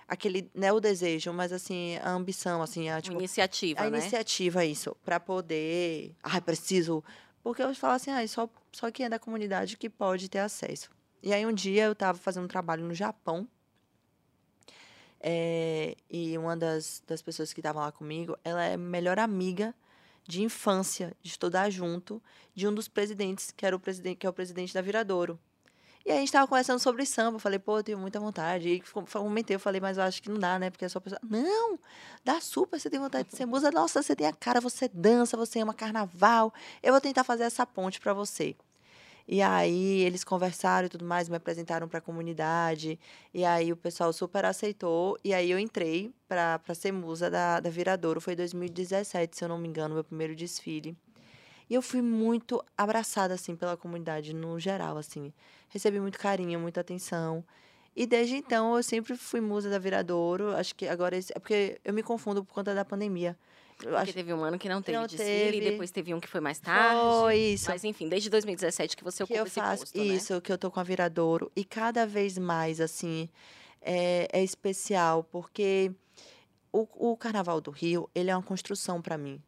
aquele, 0.07 0.49
né, 0.55 0.73
o 0.73 0.79
desejo, 0.79 1.31
mas 1.31 1.53
assim, 1.53 1.97
a 1.97 2.09
ambição, 2.09 2.63
assim, 2.63 2.89
a, 2.89 2.99
tipo, 2.99 3.17
iniciativa, 3.17 3.81
a 3.81 3.89
né? 3.89 3.99
iniciativa, 3.99 4.65
isso, 4.65 4.97
para 5.05 5.19
poder. 5.19 6.15
Ai, 6.23 6.41
preciso. 6.41 7.03
Porque 7.43 7.61
eu 7.61 7.75
falo 7.75 7.93
assim, 7.93 8.09
ah, 8.09 8.27
só, 8.27 8.49
só 8.71 8.89
quem 8.89 9.05
é 9.05 9.09
da 9.09 9.19
comunidade 9.19 9.77
que 9.77 9.87
pode 9.87 10.27
ter 10.27 10.39
acesso. 10.39 10.89
E 11.21 11.31
aí, 11.31 11.45
um 11.45 11.53
dia 11.53 11.85
eu 11.85 11.91
estava 11.91 12.17
fazendo 12.17 12.45
um 12.45 12.47
trabalho 12.47 12.83
no 12.83 12.93
Japão. 12.93 13.47
Eh, 15.19 15.95
e 16.09 16.37
uma 16.37 16.55
das, 16.55 17.03
das 17.07 17.21
pessoas 17.21 17.53
que 17.53 17.59
estavam 17.59 17.81
lá 17.81 17.91
comigo, 17.91 18.37
ela 18.43 18.63
é 18.63 18.77
melhor 18.77 19.19
amiga 19.19 19.73
de 20.27 20.41
infância, 20.41 21.15
de 21.21 21.29
estudar 21.29 21.69
junto, 21.69 22.21
de 22.53 22.67
um 22.67 22.73
dos 22.73 22.87
presidentes, 22.87 23.51
que 23.51 23.65
era 23.65 23.75
o 23.75 23.79
presidente, 23.79 24.17
que 24.17 24.27
é 24.27 24.29
o 24.29 24.33
presidente 24.33 24.73
da 24.73 24.81
Viradouro. 24.81 25.39
E 26.05 26.11
a 26.11 26.17
gente 26.17 26.31
tava 26.31 26.47
conversando 26.47 26.77
sobre 26.79 27.03
samba. 27.03 27.37
Eu 27.37 27.39
falei, 27.39 27.57
pô, 27.57 27.79
eu 27.79 27.83
tenho 27.83 27.97
muita 27.97 28.19
vontade. 28.19 28.69
E 28.69 28.83
comentei, 29.11 29.55
eu 29.55 29.59
falei, 29.59 29.81
mas 29.81 29.97
eu 29.97 30.03
acho 30.03 30.21
que 30.21 30.29
não 30.29 30.37
dá, 30.37 30.59
né? 30.59 30.69
Porque 30.69 30.85
é 30.85 30.89
só 30.89 30.99
pessoa. 30.99 31.19
Não, 31.27 31.79
dá 32.23 32.39
super, 32.39 32.79
você 32.79 32.91
tem 32.91 32.99
vontade 32.99 33.27
de 33.29 33.35
ser 33.35 33.47
musa. 33.47 33.71
Nossa, 33.71 34.03
você 34.03 34.15
tem 34.15 34.27
a 34.27 34.33
cara, 34.33 34.61
você 34.61 34.87
dança, 34.87 35.35
você 35.35 35.59
ama 35.59 35.73
carnaval. 35.73 36.53
Eu 36.83 36.93
vou 36.93 37.01
tentar 37.01 37.23
fazer 37.23 37.43
essa 37.43 37.65
ponte 37.65 37.99
para 37.99 38.13
você. 38.13 38.55
E 39.27 39.41
aí 39.41 40.01
eles 40.01 40.23
conversaram 40.23 40.85
e 40.85 40.89
tudo 40.89 41.03
mais, 41.03 41.27
me 41.27 41.35
apresentaram 41.35 41.87
para 41.87 41.97
a 41.97 42.01
comunidade. 42.01 42.99
E 43.33 43.43
aí 43.43 43.71
o 43.71 43.77
pessoal 43.77 44.13
super 44.13 44.45
aceitou. 44.45 45.17
E 45.23 45.33
aí 45.33 45.49
eu 45.49 45.57
entrei 45.57 46.13
para 46.27 46.59
ser 46.75 46.91
musa 46.91 47.29
da, 47.29 47.59
da 47.59 47.69
Viradouro. 47.69 48.21
Foi 48.21 48.35
2017, 48.35 49.37
se 49.37 49.43
eu 49.43 49.49
não 49.49 49.57
me 49.57 49.67
engano, 49.67 49.95
meu 49.95 50.03
primeiro 50.03 50.35
desfile. 50.35 50.95
E 51.67 51.73
eu 51.73 51.81
fui 51.81 52.01
muito 52.01 52.63
abraçada, 52.77 53.33
assim, 53.33 53.55
pela 53.55 53.75
comunidade 53.75 54.33
no 54.33 54.59
geral, 54.59 54.97
assim. 54.97 55.33
Recebi 55.69 55.99
muito 55.99 56.19
carinho, 56.19 56.59
muita 56.59 56.81
atenção. 56.81 57.43
E 57.95 58.05
desde 58.05 58.35
então 58.35 58.75
eu 58.75 58.83
sempre 58.83 59.15
fui 59.15 59.41
musa 59.41 59.69
da 59.69 59.79
Viradouro. 59.79 60.55
Acho 60.55 60.75
que 60.75 60.87
agora 60.87 61.17
é 61.17 61.39
porque 61.39 61.79
eu 61.83 61.93
me 61.93 62.03
confundo 62.03 62.43
por 62.43 62.53
conta 62.53 62.75
da 62.75 62.85
pandemia. 62.85 63.35
Porque 63.89 64.01
acho... 64.03 64.13
teve 64.13 64.33
um 64.33 64.43
ano 64.43 64.57
que 64.57 64.67
não 64.67 64.81
teve 64.81 64.97
não 64.97 65.05
desfile, 65.05 65.51
teve. 65.51 65.71
depois 65.71 65.91
teve 65.91 66.13
um 66.13 66.19
que 66.19 66.27
foi 66.27 66.41
mais 66.41 66.59
tarde. 66.59 66.99
Foi 66.99 67.37
isso. 67.37 67.69
Mas 67.69 67.83
enfim, 67.83 68.09
desde 68.09 68.29
2017 68.29 68.97
que 68.97 69.03
você 69.03 69.23
ocupa 69.23 69.35
que 69.35 69.41
eu 69.41 69.51
faço 69.51 69.83
posto, 69.83 69.97
Isso, 70.01 70.33
né? 70.33 70.41
que 70.41 70.51
eu 70.51 70.57
tô 70.57 70.71
com 70.71 70.79
a 70.79 70.83
Viradouro. 70.83 71.51
E 71.55 71.63
cada 71.63 72.05
vez 72.05 72.37
mais, 72.37 72.81
assim, 72.81 73.29
é, 73.81 74.27
é 74.31 74.43
especial, 74.43 75.23
porque 75.23 75.91
o, 76.71 77.11
o 77.11 77.17
Carnaval 77.17 77.61
do 77.61 77.71
Rio, 77.71 78.09
ele 78.13 78.29
é 78.29 78.35
uma 78.35 78.43
construção 78.43 79.01
para 79.01 79.17
mim 79.17 79.41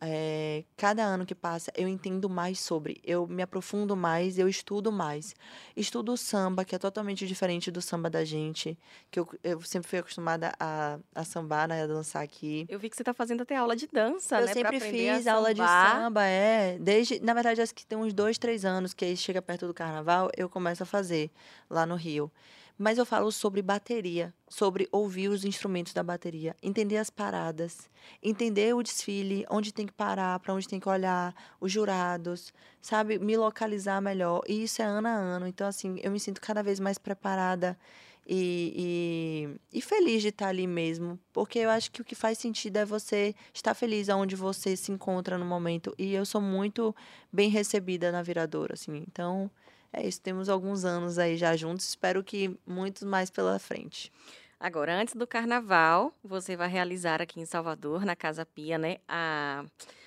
é, 0.00 0.64
cada 0.76 1.02
ano 1.02 1.24
que 1.24 1.34
passa, 1.34 1.72
eu 1.76 1.88
entendo 1.88 2.28
mais 2.28 2.60
sobre, 2.60 3.00
eu 3.04 3.26
me 3.26 3.42
aprofundo 3.42 3.96
mais, 3.96 4.38
eu 4.38 4.48
estudo 4.48 4.90
mais. 4.92 5.34
Estudo 5.76 6.12
o 6.12 6.16
samba, 6.16 6.64
que 6.64 6.74
é 6.74 6.78
totalmente 6.78 7.26
diferente 7.26 7.70
do 7.70 7.80
samba 7.80 8.10
da 8.10 8.24
gente, 8.24 8.78
que 9.10 9.20
eu, 9.20 9.28
eu 9.42 9.60
sempre 9.62 9.88
fui 9.88 9.98
acostumada 9.98 10.52
a, 10.58 10.98
a 11.14 11.24
sambar, 11.24 11.68
né, 11.68 11.84
a 11.84 11.86
dançar 11.86 12.22
aqui. 12.22 12.66
Eu 12.68 12.78
vi 12.78 12.90
que 12.90 12.96
você 12.96 13.02
está 13.02 13.14
fazendo 13.14 13.42
até 13.42 13.56
aula 13.56 13.76
de 13.76 13.86
dança, 13.86 14.36
eu 14.36 14.46
né? 14.46 14.50
Eu 14.50 14.54
sempre 14.54 14.80
fiz 14.80 15.26
aula 15.26 15.54
de 15.54 15.60
samba, 15.60 16.24
é. 16.24 16.78
Desde, 16.78 17.20
na 17.20 17.34
verdade, 17.34 17.60
acho 17.60 17.74
que 17.74 17.86
tem 17.86 17.96
uns 17.96 18.12
dois, 18.12 18.36
três 18.38 18.64
anos, 18.64 18.92
que 18.92 19.04
aí 19.04 19.16
chega 19.16 19.40
perto 19.40 19.66
do 19.66 19.74
carnaval, 19.74 20.30
eu 20.36 20.48
começo 20.48 20.82
a 20.82 20.86
fazer 20.86 21.30
lá 21.70 21.86
no 21.86 21.94
Rio. 21.94 22.30
Mas 22.76 22.98
eu 22.98 23.06
falo 23.06 23.30
sobre 23.30 23.62
bateria, 23.62 24.34
sobre 24.48 24.88
ouvir 24.90 25.28
os 25.28 25.44
instrumentos 25.44 25.92
da 25.92 26.02
bateria, 26.02 26.56
entender 26.60 26.96
as 26.96 27.08
paradas, 27.08 27.88
entender 28.20 28.74
o 28.74 28.82
desfile, 28.82 29.46
onde 29.48 29.72
tem 29.72 29.86
que 29.86 29.92
parar, 29.92 30.40
para 30.40 30.52
onde 30.52 30.66
tem 30.66 30.80
que 30.80 30.88
olhar, 30.88 31.34
os 31.60 31.70
jurados, 31.70 32.52
sabe? 32.80 33.18
Me 33.18 33.36
localizar 33.36 34.00
melhor. 34.00 34.42
E 34.48 34.64
isso 34.64 34.82
é 34.82 34.84
ano 34.84 35.06
a 35.06 35.12
ano. 35.12 35.46
Então, 35.46 35.68
assim, 35.68 36.00
eu 36.02 36.10
me 36.10 36.18
sinto 36.18 36.40
cada 36.40 36.62
vez 36.64 36.80
mais 36.80 36.98
preparada 36.98 37.78
e, 38.26 39.58
e, 39.72 39.78
e, 39.78 39.82
feliz 39.82 40.22
de 40.22 40.28
estar 40.28 40.48
ali 40.48 40.66
mesmo. 40.66 41.18
Porque 41.32 41.58
eu 41.60 41.70
acho 41.70 41.92
que 41.92 42.00
o 42.00 42.04
que 42.04 42.14
faz 42.14 42.38
sentido 42.38 42.78
é 42.78 42.84
você 42.84 43.34
estar 43.52 43.74
feliz 43.74 44.08
aonde 44.08 44.34
você 44.34 44.76
se 44.76 44.90
encontra 44.90 45.38
no 45.38 45.44
momento. 45.44 45.94
E 45.98 46.12
eu 46.14 46.24
sou 46.24 46.40
muito 46.40 46.94
bem 47.32 47.50
recebida 47.50 48.10
na 48.10 48.22
viradora, 48.22 48.74
assim. 48.74 49.04
Então, 49.06 49.50
é 49.96 50.06
isso, 50.06 50.20
temos 50.20 50.48
alguns 50.48 50.84
anos 50.84 51.18
aí 51.18 51.36
já 51.36 51.56
juntos, 51.56 51.88
espero 51.88 52.22
que 52.22 52.58
muitos 52.66 53.02
mais 53.02 53.30
pela 53.30 53.58
frente. 53.58 54.12
Agora, 54.58 54.98
antes 54.98 55.14
do 55.14 55.26
carnaval, 55.26 56.12
você 56.22 56.56
vai 56.56 56.68
realizar 56.68 57.20
aqui 57.20 57.40
em 57.40 57.44
Salvador, 57.44 58.04
na 58.04 58.16
Casa 58.16 58.46
Pia, 58.46 58.78
né, 58.78 58.96
a, 59.06 59.64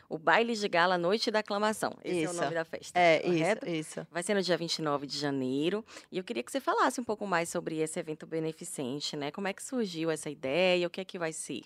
o 0.10 0.18
baile 0.18 0.56
de 0.56 0.68
gala 0.68 0.98
Noite 0.98 1.30
da 1.30 1.40
Aclamação. 1.40 1.94
Esse 2.04 2.24
isso. 2.24 2.34
é 2.34 2.38
o 2.38 2.42
nome 2.42 2.56
da 2.56 2.66
festa. 2.66 2.98
É, 2.98 3.20
correto? 3.20 3.68
isso, 3.68 3.76
isso. 3.76 4.08
Vai 4.12 4.24
ser 4.24 4.34
no 4.34 4.42
dia 4.42 4.58
29 4.58 5.06
de 5.06 5.18
janeiro. 5.18 5.84
E 6.12 6.18
eu 6.18 6.24
queria 6.24 6.42
que 6.42 6.52
você 6.52 6.60
falasse 6.60 7.00
um 7.00 7.04
pouco 7.04 7.28
mais 7.28 7.50
sobre 7.50 7.80
esse 7.80 8.00
evento 8.00 8.26
beneficente, 8.26 9.16
né? 9.16 9.32
Como 9.32 9.48
é 9.48 9.54
que 9.54 9.62
surgiu 9.62 10.10
essa 10.10 10.30
ideia? 10.30 10.88
O 10.88 10.90
que 10.90 11.02
é 11.02 11.06
que 11.06 11.20
vai 11.20 11.34
ser? 11.34 11.62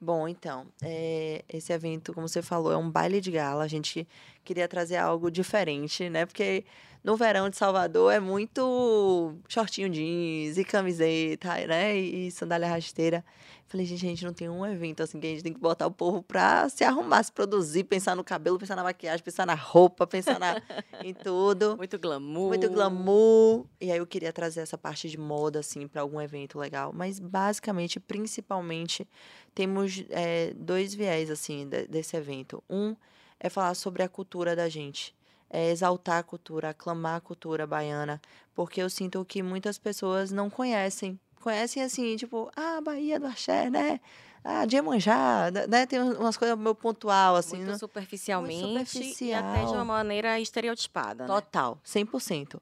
Bom, 0.00 0.26
então, 0.26 0.66
é, 0.82 1.44
esse 1.48 1.72
evento, 1.72 2.12
como 2.12 2.26
você 2.26 2.42
falou, 2.42 2.72
é 2.72 2.76
um 2.76 2.90
baile 2.90 3.20
de 3.20 3.30
gala. 3.30 3.64
A 3.64 3.68
gente 3.68 4.08
queria 4.42 4.66
trazer 4.66 4.96
algo 4.96 5.30
diferente, 5.30 6.08
né? 6.08 6.26
Porque 6.26 6.64
no 7.04 7.16
verão 7.16 7.50
de 7.50 7.56
Salvador 7.58 8.10
é 8.10 8.18
muito 8.18 9.34
shortinho 9.46 9.90
jeans 9.90 10.56
e 10.56 10.64
camiseta, 10.64 11.54
né? 11.66 11.94
E 11.94 12.30
sandália 12.30 12.66
rasteira. 12.66 13.22
Falei, 13.66 13.84
gente, 13.84 14.06
a 14.06 14.08
gente 14.08 14.24
não 14.24 14.32
tem 14.32 14.48
um 14.48 14.64
evento 14.64 15.02
assim 15.02 15.20
que 15.20 15.26
a 15.26 15.30
gente 15.30 15.42
tem 15.42 15.52
que 15.52 15.60
botar 15.60 15.86
o 15.86 15.90
povo 15.90 16.22
pra 16.22 16.66
se 16.70 16.82
arrumar, 16.82 17.22
se 17.22 17.30
produzir, 17.30 17.84
pensar 17.84 18.16
no 18.16 18.24
cabelo, 18.24 18.58
pensar 18.58 18.74
na 18.74 18.82
maquiagem, 18.82 19.22
pensar 19.22 19.44
na 19.44 19.54
roupa, 19.54 20.06
pensar 20.06 20.38
na, 20.38 20.62
em 21.02 21.12
tudo. 21.12 21.76
Muito 21.78 21.98
glamour. 21.98 22.48
Muito 22.48 22.70
glamour. 22.70 23.66
E 23.78 23.92
aí 23.92 23.98
eu 23.98 24.06
queria 24.06 24.32
trazer 24.32 24.60
essa 24.60 24.78
parte 24.78 25.06
de 25.08 25.18
moda, 25.18 25.58
assim, 25.58 25.86
para 25.86 26.00
algum 26.00 26.18
evento 26.20 26.58
legal. 26.58 26.90
Mas 26.94 27.18
basicamente, 27.18 28.00
principalmente, 28.00 29.06
temos 29.54 30.04
é, 30.08 30.54
dois 30.56 30.94
viés, 30.94 31.30
assim, 31.30 31.68
de, 31.68 31.86
desse 31.86 32.16
evento. 32.16 32.64
Um 32.70 32.96
é 33.38 33.50
falar 33.50 33.74
sobre 33.74 34.02
a 34.02 34.08
cultura 34.08 34.56
da 34.56 34.70
gente 34.70 35.14
é, 35.54 35.70
exaltar 35.70 36.18
a 36.18 36.22
cultura, 36.24 36.70
aclamar 36.70 37.16
a 37.16 37.20
cultura 37.20 37.64
baiana, 37.64 38.20
porque 38.56 38.82
eu 38.82 38.90
sinto 38.90 39.24
que 39.24 39.40
muitas 39.40 39.78
pessoas 39.78 40.32
não 40.32 40.50
conhecem. 40.50 41.18
Conhecem 41.40 41.80
assim, 41.80 42.16
tipo, 42.16 42.50
ah, 42.56 42.80
Bahia 42.80 43.20
do 43.20 43.26
Axé, 43.26 43.70
né? 43.70 44.00
Ah, 44.42 44.66
Diemanjá, 44.66 45.52
né? 45.68 45.86
Tem 45.86 46.00
umas 46.00 46.36
coisas 46.36 46.58
meio 46.58 46.74
pontual, 46.74 47.36
assim. 47.36 47.58
Muito 47.58 47.70
né? 47.70 47.78
superficialmente 47.78 48.62
Muito 48.62 48.88
superficial. 48.88 49.28
e 49.28 49.32
até 49.32 49.64
de 49.64 49.72
uma 49.72 49.84
maneira 49.84 50.40
estereotipada, 50.40 51.22
né? 51.22 51.28
Total, 51.28 51.78
100%. 51.84 52.60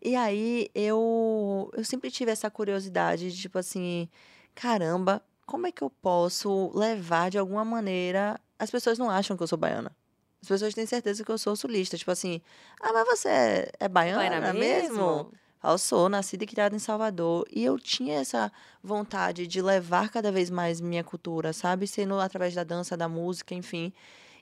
E 0.00 0.16
aí, 0.16 0.70
eu, 0.74 1.70
eu 1.74 1.84
sempre 1.84 2.10
tive 2.10 2.30
essa 2.30 2.50
curiosidade 2.50 3.30
de, 3.30 3.38
tipo 3.38 3.58
assim, 3.58 4.08
caramba, 4.54 5.22
como 5.44 5.66
é 5.66 5.72
que 5.72 5.82
eu 5.82 5.90
posso 5.90 6.70
levar 6.74 7.30
de 7.30 7.36
alguma 7.36 7.66
maneira... 7.66 8.40
As 8.58 8.70
pessoas 8.70 8.98
não 8.98 9.10
acham 9.10 9.36
que 9.36 9.42
eu 9.42 9.46
sou 9.46 9.58
baiana. 9.58 9.94
As 10.42 10.48
pessoas 10.48 10.74
têm 10.74 10.86
certeza 10.86 11.24
que 11.24 11.30
eu 11.30 11.38
sou 11.38 11.54
sulista. 11.54 11.96
Tipo 11.96 12.10
assim, 12.10 12.40
ah, 12.80 12.92
mas 12.92 13.06
você 13.06 13.28
é, 13.28 13.72
é 13.80 13.88
baiana, 13.88 14.18
baiana 14.18 14.52
mesmo? 14.52 14.96
mesmo? 14.96 15.32
Eu 15.62 15.76
sou 15.76 16.08
nascida 16.08 16.44
e 16.44 16.46
criada 16.46 16.74
em 16.74 16.78
Salvador. 16.78 17.46
E 17.50 17.62
eu 17.62 17.78
tinha 17.78 18.18
essa 18.18 18.50
vontade 18.82 19.46
de 19.46 19.60
levar 19.60 20.08
cada 20.08 20.32
vez 20.32 20.48
mais 20.48 20.80
minha 20.80 21.04
cultura, 21.04 21.52
sabe? 21.52 21.86
Sendo 21.86 22.18
através 22.18 22.54
da 22.54 22.64
dança, 22.64 22.96
da 22.96 23.08
música, 23.08 23.54
enfim. 23.54 23.92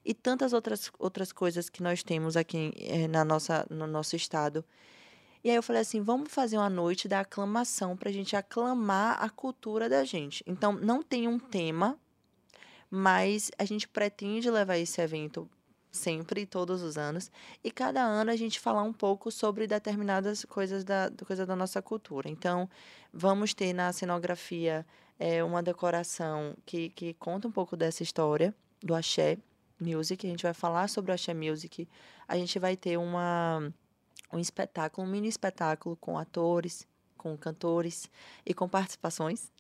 E 0.05 0.15
tantas 0.15 0.53
outras, 0.53 0.91
outras 0.99 1.33
coisas 1.33 1.69
que 1.69 1.83
nós 1.83 2.05
temos 2.05 2.37
aqui 2.37 2.73
é, 2.77 3.09
na 3.09 3.25
nossa, 3.25 3.67
no 3.69 3.87
nosso 3.87 4.15
estado. 4.15 4.65
E 5.43 5.51
aí 5.51 5.57
eu 5.57 5.63
falei 5.63 5.83
assim, 5.83 6.01
vamos 6.01 6.33
fazer 6.33 6.57
uma 6.57 6.71
noite 6.71 7.09
da 7.09 7.21
aclamação 7.21 7.97
para 7.97 8.09
a 8.09 8.13
gente 8.13 8.37
aclamar 8.37 9.23
a 9.23 9.29
cultura 9.29 9.89
da 9.89 10.05
gente. 10.05 10.45
Então, 10.47 10.73
não 10.73 11.03
tem 11.03 11.27
um 11.27 11.39
tema, 11.39 11.99
mas 12.89 13.51
a 13.59 13.65
gente 13.65 13.89
pretende 13.89 14.51
levar 14.51 14.77
esse 14.79 15.01
evento 15.01 15.49
sempre, 15.91 16.47
todos 16.47 16.83
os 16.83 16.99
anos, 16.99 17.31
e 17.63 17.71
cada 17.71 18.03
ano 18.03 18.31
a 18.31 18.37
gente 18.37 18.61
falar 18.61 18.83
um 18.83 18.93
pouco 18.93 19.31
sobre 19.31 19.67
determinadas 19.67 20.45
coisas 20.45 20.85
da, 20.85 21.11
coisa 21.27 21.47
da 21.47 21.57
nossa 21.57 21.81
cultura. 21.81 22.29
Então, 22.29 22.69
vamos 23.13 23.55
ter 23.55 23.73
na 23.73 23.93
cenografia 23.93 24.87
é, 25.19 25.43
uma 25.43 25.63
decoração 25.63 26.55
que, 26.65 26.91
que 26.91 27.15
conta 27.15 27.49
um 27.49 27.53
pouco 27.53 27.77
dessa 27.77 28.03
história 28.03 28.55
do 28.83 28.95
axé 28.95 29.39
music, 29.81 30.27
a 30.27 30.31
gente 30.31 30.43
vai 30.43 30.55
falar 30.55 30.89
sobre 30.89 31.11
o 31.11 31.15
axé 31.15 31.35
music, 31.35 31.89
a 32.27 32.37
gente 32.37 32.59
vai 32.59 32.77
ter 32.77 32.97
uma, 32.97 33.73
um 34.33 34.39
espetáculo, 34.39 35.07
um 35.07 35.11
mini 35.11 35.29
espetáculo 35.29 35.97
com 35.97 36.19
atores, 36.19 36.87
com 37.17 37.37
cantores 37.37 38.11
e 38.45 38.55
com 38.55 38.69
participações 38.69 39.51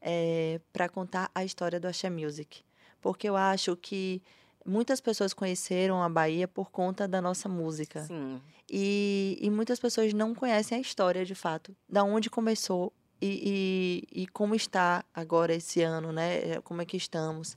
é, 0.00 0.60
para 0.72 0.88
contar 0.88 1.30
a 1.34 1.44
história 1.44 1.80
do 1.80 1.88
axé 1.88 2.10
music. 2.10 2.62
Porque 3.00 3.28
eu 3.28 3.36
acho 3.36 3.76
que 3.76 4.22
muitas 4.66 5.00
pessoas 5.00 5.32
conheceram 5.32 6.02
a 6.02 6.08
Bahia 6.08 6.48
por 6.48 6.70
conta 6.70 7.06
da 7.06 7.20
nossa 7.20 7.48
música. 7.48 8.04
Sim. 8.04 8.40
E, 8.70 9.38
e 9.40 9.50
muitas 9.50 9.78
pessoas 9.78 10.12
não 10.12 10.34
conhecem 10.34 10.78
a 10.78 10.80
história 10.80 11.24
de 11.24 11.34
fato, 11.34 11.74
da 11.88 12.02
onde 12.02 12.28
começou 12.28 12.92
e, 13.20 14.04
e, 14.12 14.22
e, 14.22 14.26
como 14.26 14.54
está 14.54 15.04
agora 15.14 15.54
esse 15.54 15.80
ano, 15.80 16.12
né? 16.12 16.60
Como 16.62 16.82
é 16.82 16.84
que 16.84 16.96
estamos. 16.96 17.54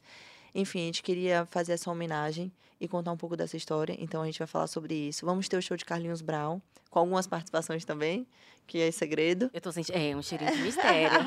Enfim, 0.53 0.83
a 0.83 0.85
gente 0.85 1.03
queria 1.03 1.45
fazer 1.45 1.73
essa 1.73 1.91
homenagem 1.91 2.51
e 2.79 2.87
contar 2.87 3.11
um 3.11 3.17
pouco 3.17 3.35
dessa 3.35 3.57
história, 3.57 3.95
então 3.99 4.21
a 4.21 4.25
gente 4.25 4.39
vai 4.39 4.47
falar 4.47 4.67
sobre 4.67 4.95
isso. 4.95 5.25
Vamos 5.25 5.49
ter 5.49 5.57
o 5.57 5.61
show 5.61 5.75
de 5.75 5.83
Carlinhos 5.83 6.21
Brown, 6.21 6.61
com 6.89 6.99
algumas 6.99 7.27
participações 7.27 7.83
também, 7.83 8.25
que 8.65 8.79
é 8.79 8.89
segredo. 8.89 9.49
Eu 9.53 9.59
tô 9.59 9.71
sentindo. 9.71 9.97
É, 9.97 10.15
um 10.15 10.21
cheirinho 10.21 10.55
de 10.55 10.61
mistério. 10.61 11.19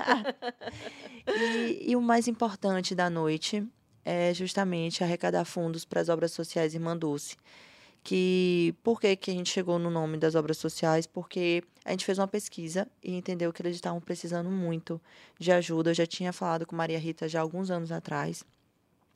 e, 1.29 1.91
e 1.91 1.97
o 1.97 2.01
mais 2.01 2.27
importante 2.27 2.95
da 2.95 3.11
noite 3.11 3.67
é 4.05 4.33
justamente 4.35 5.03
arrecadar 5.03 5.45
fundos 5.45 5.85
para 5.85 6.01
as 6.01 6.09
obras 6.09 6.33
sociais 6.33 6.75
Irmã 6.75 6.97
Dulce. 6.97 7.37
Que, 8.05 8.75
por 8.83 9.01
que, 9.01 9.15
que 9.15 9.31
a 9.31 9.35
gente 9.35 9.51
chegou 9.51 9.79
no 9.79 9.89
nome 9.89 10.19
das 10.19 10.35
obras 10.35 10.59
sociais? 10.59 11.07
Porque 11.07 11.63
a 11.85 11.93
gente 11.93 12.05
fez 12.05 12.19
uma 12.19 12.27
pesquisa 12.27 12.89
e 13.03 13.15
entendeu 13.15 13.53
que 13.53 13.63
eles 13.63 13.77
estavam 13.77 14.01
precisando 14.01 14.51
muito 14.51 15.01
de 15.39 15.53
ajuda. 15.53 15.91
Eu 15.91 15.95
já 15.95 16.07
tinha 16.07 16.33
falado 16.33 16.67
com 16.67 16.75
Maria 16.75 16.99
Rita 16.99 17.29
já 17.29 17.41
alguns 17.41 17.71
anos 17.71 17.93
atrás. 17.93 18.45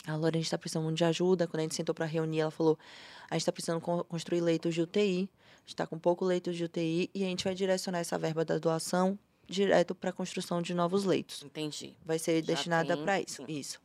A 0.06 0.14
Lorena 0.14 0.42
está 0.42 0.56
precisando 0.56 0.84
muito 0.84 0.98
de 0.98 1.04
ajuda. 1.04 1.48
Quando 1.48 1.60
a 1.60 1.62
gente 1.62 1.74
sentou 1.74 1.92
para 1.92 2.06
reunir, 2.06 2.38
ela 2.38 2.50
falou: 2.52 2.78
a 3.28 3.34
gente 3.34 3.42
está 3.42 3.50
precisando 3.50 3.80
construir 3.80 4.40
leitos 4.40 4.72
de 4.72 4.82
UTI 4.82 5.28
está 5.66 5.86
com 5.86 5.98
pouco 5.98 6.24
leitos 6.24 6.56
de 6.56 6.64
UTI 6.64 7.10
e 7.14 7.24
a 7.24 7.26
gente 7.26 7.44
vai 7.44 7.54
direcionar 7.54 7.98
essa 7.98 8.16
verba 8.16 8.44
da 8.44 8.58
doação 8.58 9.18
direto 9.48 9.94
para 9.94 10.10
a 10.10 10.12
construção 10.12 10.62
de 10.62 10.74
novos 10.74 11.04
leitos. 11.04 11.42
Entendi. 11.42 11.96
Vai 12.04 12.18
ser 12.18 12.40
Já 12.40 12.46
destinada 12.46 12.96
para 12.96 13.20
isso. 13.20 13.44
sim. 13.46 13.58
Isso. 13.58 13.80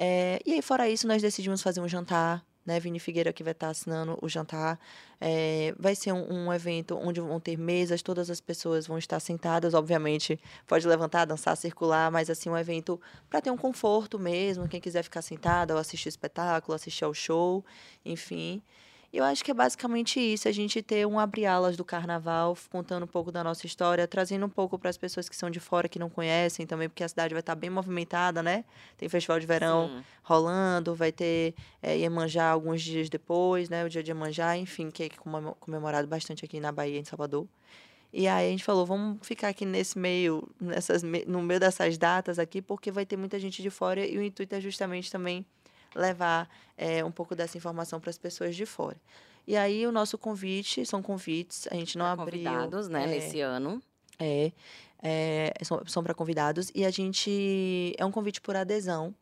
É, 0.00 0.40
e 0.46 0.52
aí, 0.52 0.62
fora 0.62 0.88
isso, 0.88 1.08
nós 1.08 1.20
decidimos 1.20 1.60
fazer 1.60 1.80
um 1.80 1.88
jantar, 1.88 2.46
né? 2.64 2.78
Vini 2.78 3.00
Figueira 3.00 3.32
que 3.32 3.42
vai 3.42 3.50
estar 3.50 3.70
assinando 3.70 4.16
o 4.22 4.28
jantar. 4.28 4.78
É, 5.20 5.74
vai 5.76 5.96
ser 5.96 6.12
um, 6.12 6.46
um 6.46 6.52
evento 6.52 6.96
onde 6.96 7.20
vão 7.20 7.40
ter 7.40 7.58
mesas, 7.58 8.00
todas 8.00 8.30
as 8.30 8.40
pessoas 8.40 8.86
vão 8.86 8.96
estar 8.96 9.18
sentadas, 9.18 9.74
obviamente. 9.74 10.38
Pode 10.68 10.86
levantar, 10.86 11.24
dançar, 11.24 11.56
circular, 11.56 12.12
mas 12.12 12.30
assim, 12.30 12.48
um 12.48 12.56
evento 12.56 13.00
para 13.28 13.40
ter 13.40 13.50
um 13.50 13.56
conforto 13.56 14.20
mesmo. 14.20 14.68
Quem 14.68 14.80
quiser 14.80 15.02
ficar 15.02 15.20
sentada 15.20 15.74
ou 15.74 15.80
assistir 15.80 16.06
o 16.06 16.10
espetáculo, 16.10 16.76
assistir 16.76 17.04
ao 17.04 17.12
show, 17.12 17.64
enfim. 18.04 18.62
Eu 19.10 19.24
acho 19.24 19.42
que 19.42 19.50
é 19.50 19.54
basicamente 19.54 20.20
isso, 20.20 20.46
a 20.48 20.52
gente 20.52 20.82
ter 20.82 21.06
um 21.06 21.18
abre-alas 21.18 21.78
do 21.78 21.84
carnaval, 21.84 22.54
contando 22.68 23.04
um 23.04 23.06
pouco 23.06 23.32
da 23.32 23.42
nossa 23.42 23.64
história, 23.64 24.06
trazendo 24.06 24.44
um 24.44 24.50
pouco 24.50 24.78
para 24.78 24.90
as 24.90 24.98
pessoas 24.98 25.30
que 25.30 25.36
são 25.36 25.50
de 25.50 25.58
fora, 25.58 25.88
que 25.88 25.98
não 25.98 26.10
conhecem 26.10 26.66
também, 26.66 26.90
porque 26.90 27.02
a 27.02 27.08
cidade 27.08 27.32
vai 27.32 27.40
estar 27.40 27.54
bem 27.54 27.70
movimentada, 27.70 28.42
né? 28.42 28.66
Tem 28.98 29.08
festival 29.08 29.40
de 29.40 29.46
verão 29.46 29.88
Sim. 29.88 30.04
rolando, 30.22 30.94
vai 30.94 31.10
ter 31.10 31.54
é, 31.82 31.96
Iemanjá 31.96 32.50
alguns 32.50 32.82
dias 32.82 33.08
depois, 33.08 33.70
né? 33.70 33.82
O 33.82 33.88
dia 33.88 34.02
de 34.02 34.10
Iemanjá, 34.10 34.58
enfim, 34.58 34.90
que 34.90 35.04
é 35.04 35.08
comemo- 35.08 35.56
comemorado 35.58 36.06
bastante 36.06 36.44
aqui 36.44 36.60
na 36.60 36.70
Bahia, 36.70 36.98
em 36.98 37.04
Salvador. 37.04 37.46
E 38.12 38.28
aí 38.28 38.48
a 38.48 38.50
gente 38.50 38.64
falou, 38.64 38.84
vamos 38.86 39.26
ficar 39.26 39.48
aqui 39.48 39.64
nesse 39.64 39.98
meio, 39.98 40.46
nessas, 40.60 41.02
no 41.02 41.42
meio 41.42 41.60
dessas 41.60 41.96
datas 41.96 42.38
aqui, 42.38 42.60
porque 42.60 42.90
vai 42.90 43.06
ter 43.06 43.16
muita 43.16 43.38
gente 43.38 43.62
de 43.62 43.70
fora 43.70 44.06
e 44.06 44.16
o 44.18 44.22
intuito 44.22 44.54
é 44.54 44.60
justamente 44.60 45.10
também 45.10 45.44
levar 45.94 46.48
é, 46.76 47.04
um 47.04 47.10
pouco 47.10 47.34
dessa 47.34 47.56
informação 47.56 48.00
para 48.00 48.10
as 48.10 48.18
pessoas 48.18 48.54
de 48.54 48.66
fora. 48.66 48.96
E 49.46 49.56
aí 49.56 49.86
o 49.86 49.92
nosso 49.92 50.18
convite, 50.18 50.84
são 50.84 51.02
convites, 51.02 51.66
a 51.70 51.74
gente 51.74 51.96
não 51.96 52.06
abriu... 52.06 52.44
Convidados, 52.44 52.88
né, 52.88 53.04
é, 53.04 53.06
nesse 53.06 53.40
ano. 53.40 53.82
é, 54.18 54.52
é, 55.02 55.52
são, 55.62 55.82
são 55.86 56.02
para 56.02 56.14
convidados 56.14 56.70
e 56.74 56.84
a 56.84 56.90
gente 56.90 57.94
é 57.96 58.04
um 58.04 58.10
convite 58.10 58.40
por 58.40 58.56
adesão 58.56 59.14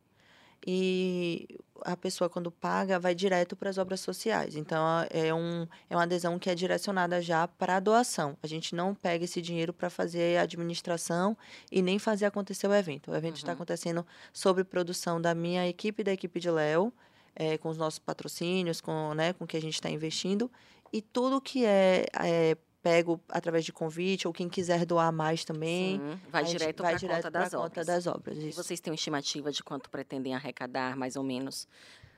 e 0.65 1.59
a 1.83 1.95
pessoa 1.97 2.29
quando 2.29 2.51
paga 2.51 2.99
vai 2.99 3.13
direto 3.15 3.55
para 3.55 3.69
as 3.69 3.77
obras 3.77 3.99
sociais. 3.99 4.55
Então 4.55 4.83
é 5.09 5.33
um 5.33 5.67
é 5.89 5.95
uma 5.95 6.03
adesão 6.03 6.37
que 6.39 6.49
é 6.49 6.55
direcionada 6.55 7.21
já 7.21 7.47
para 7.47 7.77
a 7.77 7.79
doação. 7.79 8.37
A 8.41 8.47
gente 8.47 8.75
não 8.75 8.93
pega 8.95 9.25
esse 9.25 9.41
dinheiro 9.41 9.73
para 9.73 9.89
fazer 9.89 10.37
a 10.37 10.41
administração 10.43 11.37
e 11.71 11.81
nem 11.81 11.99
fazer 11.99 12.25
acontecer 12.25 12.67
o 12.67 12.73
evento. 12.73 13.11
O 13.11 13.15
evento 13.15 13.37
está 13.37 13.51
Uhum. 13.51 13.55
acontecendo 13.55 14.05
sob 14.33 14.63
produção 14.63 15.19
da 15.21 15.33
minha 15.35 15.67
equipe 15.67 16.01
e 16.01 16.03
da 16.03 16.11
equipe 16.13 16.39
de 16.39 16.49
Léo, 16.51 16.91
é, 17.35 17.57
com 17.57 17.69
os 17.69 17.77
nossos 17.77 17.99
patrocínios, 17.99 18.81
com 18.81 19.13
né, 19.13 19.33
com 19.33 19.43
o 19.45 19.47
que 19.47 19.57
a 19.57 19.61
gente 19.61 19.75
está 19.75 19.89
investindo 19.89 20.51
e 20.91 21.01
tudo 21.01 21.41
que 21.41 21.65
é, 21.65 22.05
é 22.19 22.57
pego 22.81 23.19
através 23.29 23.65
de 23.65 23.73
convite 23.73 24.27
ou 24.27 24.33
quem 24.33 24.47
quiser 24.47 24.85
doar 24.85 25.11
mais 25.11 25.43
também. 25.43 25.99
Sim, 25.99 26.19
vai 26.29 26.43
direto 26.43 26.83
para 26.83 26.95
a 26.95 26.99
conta 26.99 27.31
das 27.31 27.49
conta 27.49 27.65
obras. 27.65 27.87
das 27.87 28.07
obras. 28.07 28.37
E 28.37 28.49
isso. 28.49 28.63
vocês 28.63 28.79
têm 28.79 28.91
uma 28.91 28.95
estimativa 28.95 29.51
de 29.51 29.63
quanto 29.63 29.89
pretendem 29.89 30.33
arrecadar, 30.35 30.95
mais 30.95 31.15
ou 31.15 31.23
menos, 31.23 31.67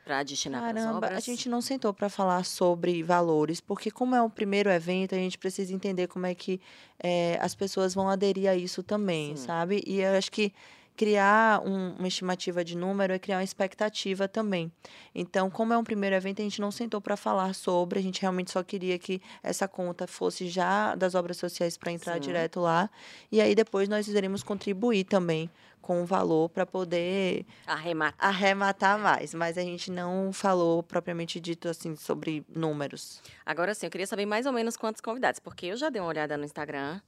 para 0.04 0.24
destinar 0.24 0.62
para 0.62 0.70
as 0.80 0.86
Caramba, 0.86 0.98
obras? 1.08 1.18
a 1.18 1.20
gente 1.20 1.48
não 1.50 1.62
sentou 1.62 1.94
para 1.94 2.10
falar 2.10 2.44
sobre 2.44 3.02
valores, 3.04 3.62
porque 3.62 3.92
como 3.92 4.16
é 4.16 4.22
o 4.22 4.30
primeiro 4.30 4.70
evento, 4.70 5.16
a 5.16 5.18
gente 5.18 5.38
precisa 5.38 5.74
entender 5.74 6.08
como 6.08 6.26
é 6.26 6.36
que 6.36 6.60
eh, 7.02 7.38
as 7.42 7.56
pessoas 7.56 7.94
vão 7.94 8.10
aderir 8.10 8.50
a 8.50 8.56
isso 8.56 8.82
também, 8.84 9.36
Sim. 9.36 9.46
sabe? 9.46 9.84
E 9.86 10.02
eu 10.02 10.18
acho 10.18 10.32
que 10.32 10.54
criar 11.00 11.62
um- 11.66 11.94
uma 11.98 12.10
estimativa 12.10 12.62
de 12.62 12.76
número 12.76 13.14
é 13.14 13.18
criar 13.18 13.38
uma 13.38 13.44
expectativa 13.44 14.28
também. 14.28 14.70
Então, 15.16 15.50
como 15.50 15.72
é 15.72 15.78
um 15.78 15.84
primeiro 15.84 16.14
evento, 16.14 16.42
a 16.42 16.44
gente 16.44 16.60
não 16.60 16.72
sentou 16.72 17.00
para 17.00 17.16
falar 17.16 17.56
sobre, 17.56 18.00
a 18.00 18.02
gente 18.02 18.22
realmente 18.22 18.52
só 18.52 18.62
queria 18.62 19.00
que 19.00 19.22
essa 19.42 19.66
conta 19.66 20.06
fosse 20.06 20.50
já 20.50 20.96
das 20.96 21.16
obras 21.16 21.38
sociais 21.38 21.78
para 21.78 21.94
entrar 21.94 22.16
Sim. 22.16 22.20
direto 22.20 22.60
lá, 22.60 22.90
e 23.32 23.40
aí 23.40 23.56
depois 23.56 23.88
nós 23.88 24.10
iremos 24.10 24.44
contribuir 24.44 25.06
também 25.06 25.50
com 25.82 26.02
o 26.04 26.06
valor 26.06 26.50
para 26.50 26.66
poder 26.66 27.46
Arrematar. 27.66 28.30
arrematar 28.30 29.00
mais, 29.00 29.34
mas 29.34 29.58
a 29.58 29.62
gente 29.62 29.90
não 29.90 30.34
falou 30.34 30.84
propriamente 30.84 31.40
dito 31.40 31.70
assim 31.70 31.96
sobre 31.96 32.46
números. 32.54 33.22
Agora 33.46 33.74
sim, 33.74 33.86
eu 33.86 33.90
queria 33.90 34.06
saber 34.06 34.26
mais 34.26 34.46
ou 34.46 34.52
menos 34.52 34.76
quantos 34.76 35.00
convidados, 35.02 35.40
porque 35.40 35.68
eu 35.68 35.78
já 35.78 35.90
dei 35.90 36.02
uma 36.02 36.10
olhada 36.10 36.36
no 36.38 36.44
Instagram 36.44 37.00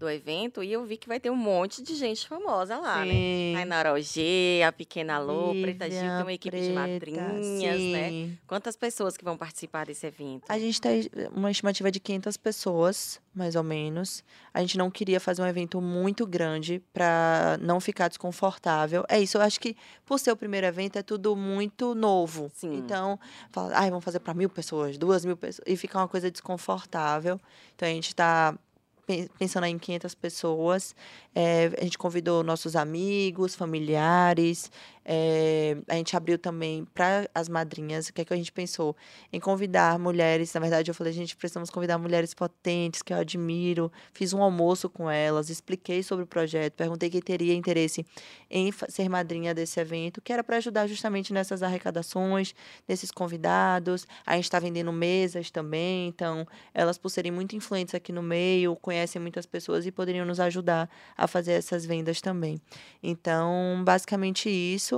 do 0.00 0.08
evento 0.08 0.62
e 0.64 0.72
eu 0.72 0.82
vi 0.84 0.96
que 0.96 1.06
vai 1.06 1.20
ter 1.20 1.30
um 1.30 1.36
monte 1.36 1.82
de 1.82 1.94
gente 1.94 2.26
famosa 2.26 2.78
lá, 2.78 3.04
né? 3.04 3.12
Sim. 3.12 3.54
A 3.56 3.62
Inara 3.62 3.92
Ogê, 3.92 4.62
a 4.66 4.72
Pequena 4.72 5.18
Lô, 5.18 5.52
Preta 5.52 5.88
Gil, 5.90 6.00
tem 6.00 6.22
uma 6.22 6.32
equipe 6.32 6.58
de 6.58 6.72
Preta, 6.72 6.80
madrinhas, 6.80 7.80
né? 7.80 8.08
sim. 8.08 8.38
Quantas 8.46 8.76
pessoas 8.76 9.16
que 9.16 9.24
vão 9.24 9.36
participar 9.36 9.84
desse 9.86 10.06
evento? 10.06 10.44
A 10.48 10.58
gente 10.58 10.80
tem 10.80 11.08
uma 11.36 11.50
estimativa 11.50 11.90
de 11.90 12.00
500 12.00 12.36
pessoas, 12.38 13.20
mais 13.34 13.54
ou 13.54 13.62
menos. 13.62 14.24
A 14.54 14.62
gente 14.62 14.78
não 14.78 14.90
queria 14.90 15.20
fazer 15.20 15.42
um 15.42 15.46
evento 15.46 15.80
muito 15.82 16.26
grande 16.26 16.82
para 16.94 17.58
não 17.60 17.78
ficar 17.78 18.08
desconfortável. 18.08 19.04
É 19.06 19.20
isso, 19.20 19.36
eu 19.36 19.42
acho 19.42 19.60
que 19.60 19.76
por 20.06 20.18
ser 20.18 20.32
o 20.32 20.36
primeiro 20.36 20.66
evento 20.66 20.98
é 20.98 21.02
tudo 21.02 21.36
muito 21.36 21.94
novo. 21.94 22.50
Sim. 22.54 22.74
Então, 22.74 23.20
fala, 23.50 23.72
ai, 23.74 23.90
vamos 23.90 24.04
fazer 24.04 24.20
para 24.20 24.32
mil 24.32 24.48
pessoas, 24.48 24.96
duas 24.96 25.26
mil 25.26 25.36
pessoas, 25.36 25.62
e 25.66 25.76
fica 25.76 25.98
uma 25.98 26.08
coisa 26.08 26.30
desconfortável. 26.30 27.38
Então, 27.76 27.86
a 27.86 27.92
gente 27.92 28.08
está 28.08 28.58
pensando 29.38 29.66
em 29.66 29.78
500 29.78 30.14
pessoas. 30.14 30.94
É, 31.34 31.70
a 31.78 31.84
gente 31.84 31.98
convidou 31.98 32.42
nossos 32.42 32.76
amigos, 32.76 33.54
familiares. 33.54 34.70
É, 35.04 35.76
a 35.88 35.94
gente 35.94 36.16
abriu 36.16 36.38
também 36.38 36.84
para 36.94 37.28
as 37.34 37.48
madrinhas. 37.48 38.08
O 38.08 38.12
que, 38.12 38.20
é 38.20 38.24
que 38.24 38.32
a 38.32 38.36
gente 38.36 38.52
pensou? 38.52 38.96
Em 39.32 39.40
convidar 39.40 39.98
mulheres. 39.98 40.52
Na 40.54 40.60
verdade, 40.60 40.90
eu 40.90 40.94
falei, 40.94 41.12
gente, 41.12 41.36
precisamos 41.36 41.70
convidar 41.70 41.98
mulheres 41.98 42.34
potentes, 42.34 43.02
que 43.02 43.12
eu 43.12 43.18
admiro. 43.18 43.90
Fiz 44.12 44.32
um 44.32 44.42
almoço 44.42 44.88
com 44.88 45.10
elas, 45.10 45.50
expliquei 45.50 46.02
sobre 46.02 46.24
o 46.24 46.26
projeto, 46.26 46.74
perguntei 46.74 47.10
quem 47.10 47.20
teria 47.20 47.54
interesse 47.54 48.04
em 48.50 48.70
ser 48.88 49.08
madrinha 49.08 49.54
desse 49.54 49.80
evento, 49.80 50.20
que 50.20 50.32
era 50.32 50.44
para 50.44 50.58
ajudar 50.58 50.86
justamente 50.86 51.32
nessas 51.32 51.62
arrecadações, 51.62 52.54
nesses 52.86 53.10
convidados. 53.10 54.06
A 54.26 54.36
gente 54.36 54.44
está 54.44 54.58
vendendo 54.58 54.92
mesas 54.92 55.50
também, 55.50 56.08
então 56.08 56.46
elas, 56.74 56.98
por 56.98 57.08
serem 57.08 57.32
muito 57.32 57.56
influentes 57.56 57.94
aqui 57.94 58.12
no 58.12 58.22
meio, 58.22 58.76
conhecem 58.76 59.20
muitas 59.20 59.46
pessoas 59.46 59.86
e 59.86 59.92
poderiam 59.92 60.26
nos 60.26 60.40
ajudar 60.40 60.88
a 61.16 61.26
fazer 61.26 61.52
essas 61.52 61.84
vendas 61.84 62.20
também. 62.20 62.60
Então, 63.02 63.82
basicamente 63.84 64.48
isso. 64.48 64.89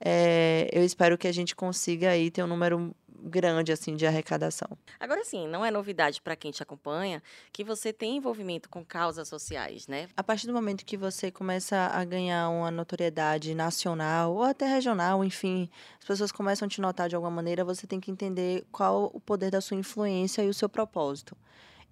É, 0.00 0.68
eu 0.72 0.84
espero 0.84 1.16
que 1.16 1.28
a 1.28 1.32
gente 1.32 1.54
consiga 1.54 2.10
aí 2.10 2.30
ter 2.30 2.42
um 2.42 2.46
número 2.46 2.94
grande 3.24 3.72
assim 3.72 3.96
de 3.96 4.06
arrecadação. 4.06 4.68
Agora 5.00 5.24
sim, 5.24 5.48
não 5.48 5.64
é 5.64 5.70
novidade 5.70 6.20
para 6.20 6.36
quem 6.36 6.50
te 6.50 6.62
acompanha 6.62 7.22
que 7.52 7.64
você 7.64 7.92
tem 7.92 8.16
envolvimento 8.16 8.68
com 8.68 8.84
causas 8.84 9.28
sociais, 9.28 9.88
né? 9.88 10.08
A 10.16 10.22
partir 10.22 10.46
do 10.46 10.52
momento 10.52 10.84
que 10.84 10.96
você 10.96 11.30
começa 11.30 11.76
a 11.76 12.04
ganhar 12.04 12.50
uma 12.50 12.70
notoriedade 12.70 13.54
nacional 13.54 14.34
ou 14.34 14.42
até 14.42 14.66
regional, 14.66 15.24
enfim, 15.24 15.70
as 15.98 16.04
pessoas 16.04 16.30
começam 16.30 16.66
a 16.66 16.68
te 16.68 16.80
notar 16.80 17.08
de 17.08 17.16
alguma 17.16 17.30
maneira, 17.30 17.64
você 17.64 17.86
tem 17.86 17.98
que 17.98 18.10
entender 18.10 18.64
qual 18.70 19.10
o 19.14 19.20
poder 19.20 19.50
da 19.50 19.60
sua 19.60 19.76
influência 19.76 20.42
e 20.42 20.48
o 20.48 20.54
seu 20.54 20.68
propósito. 20.68 21.36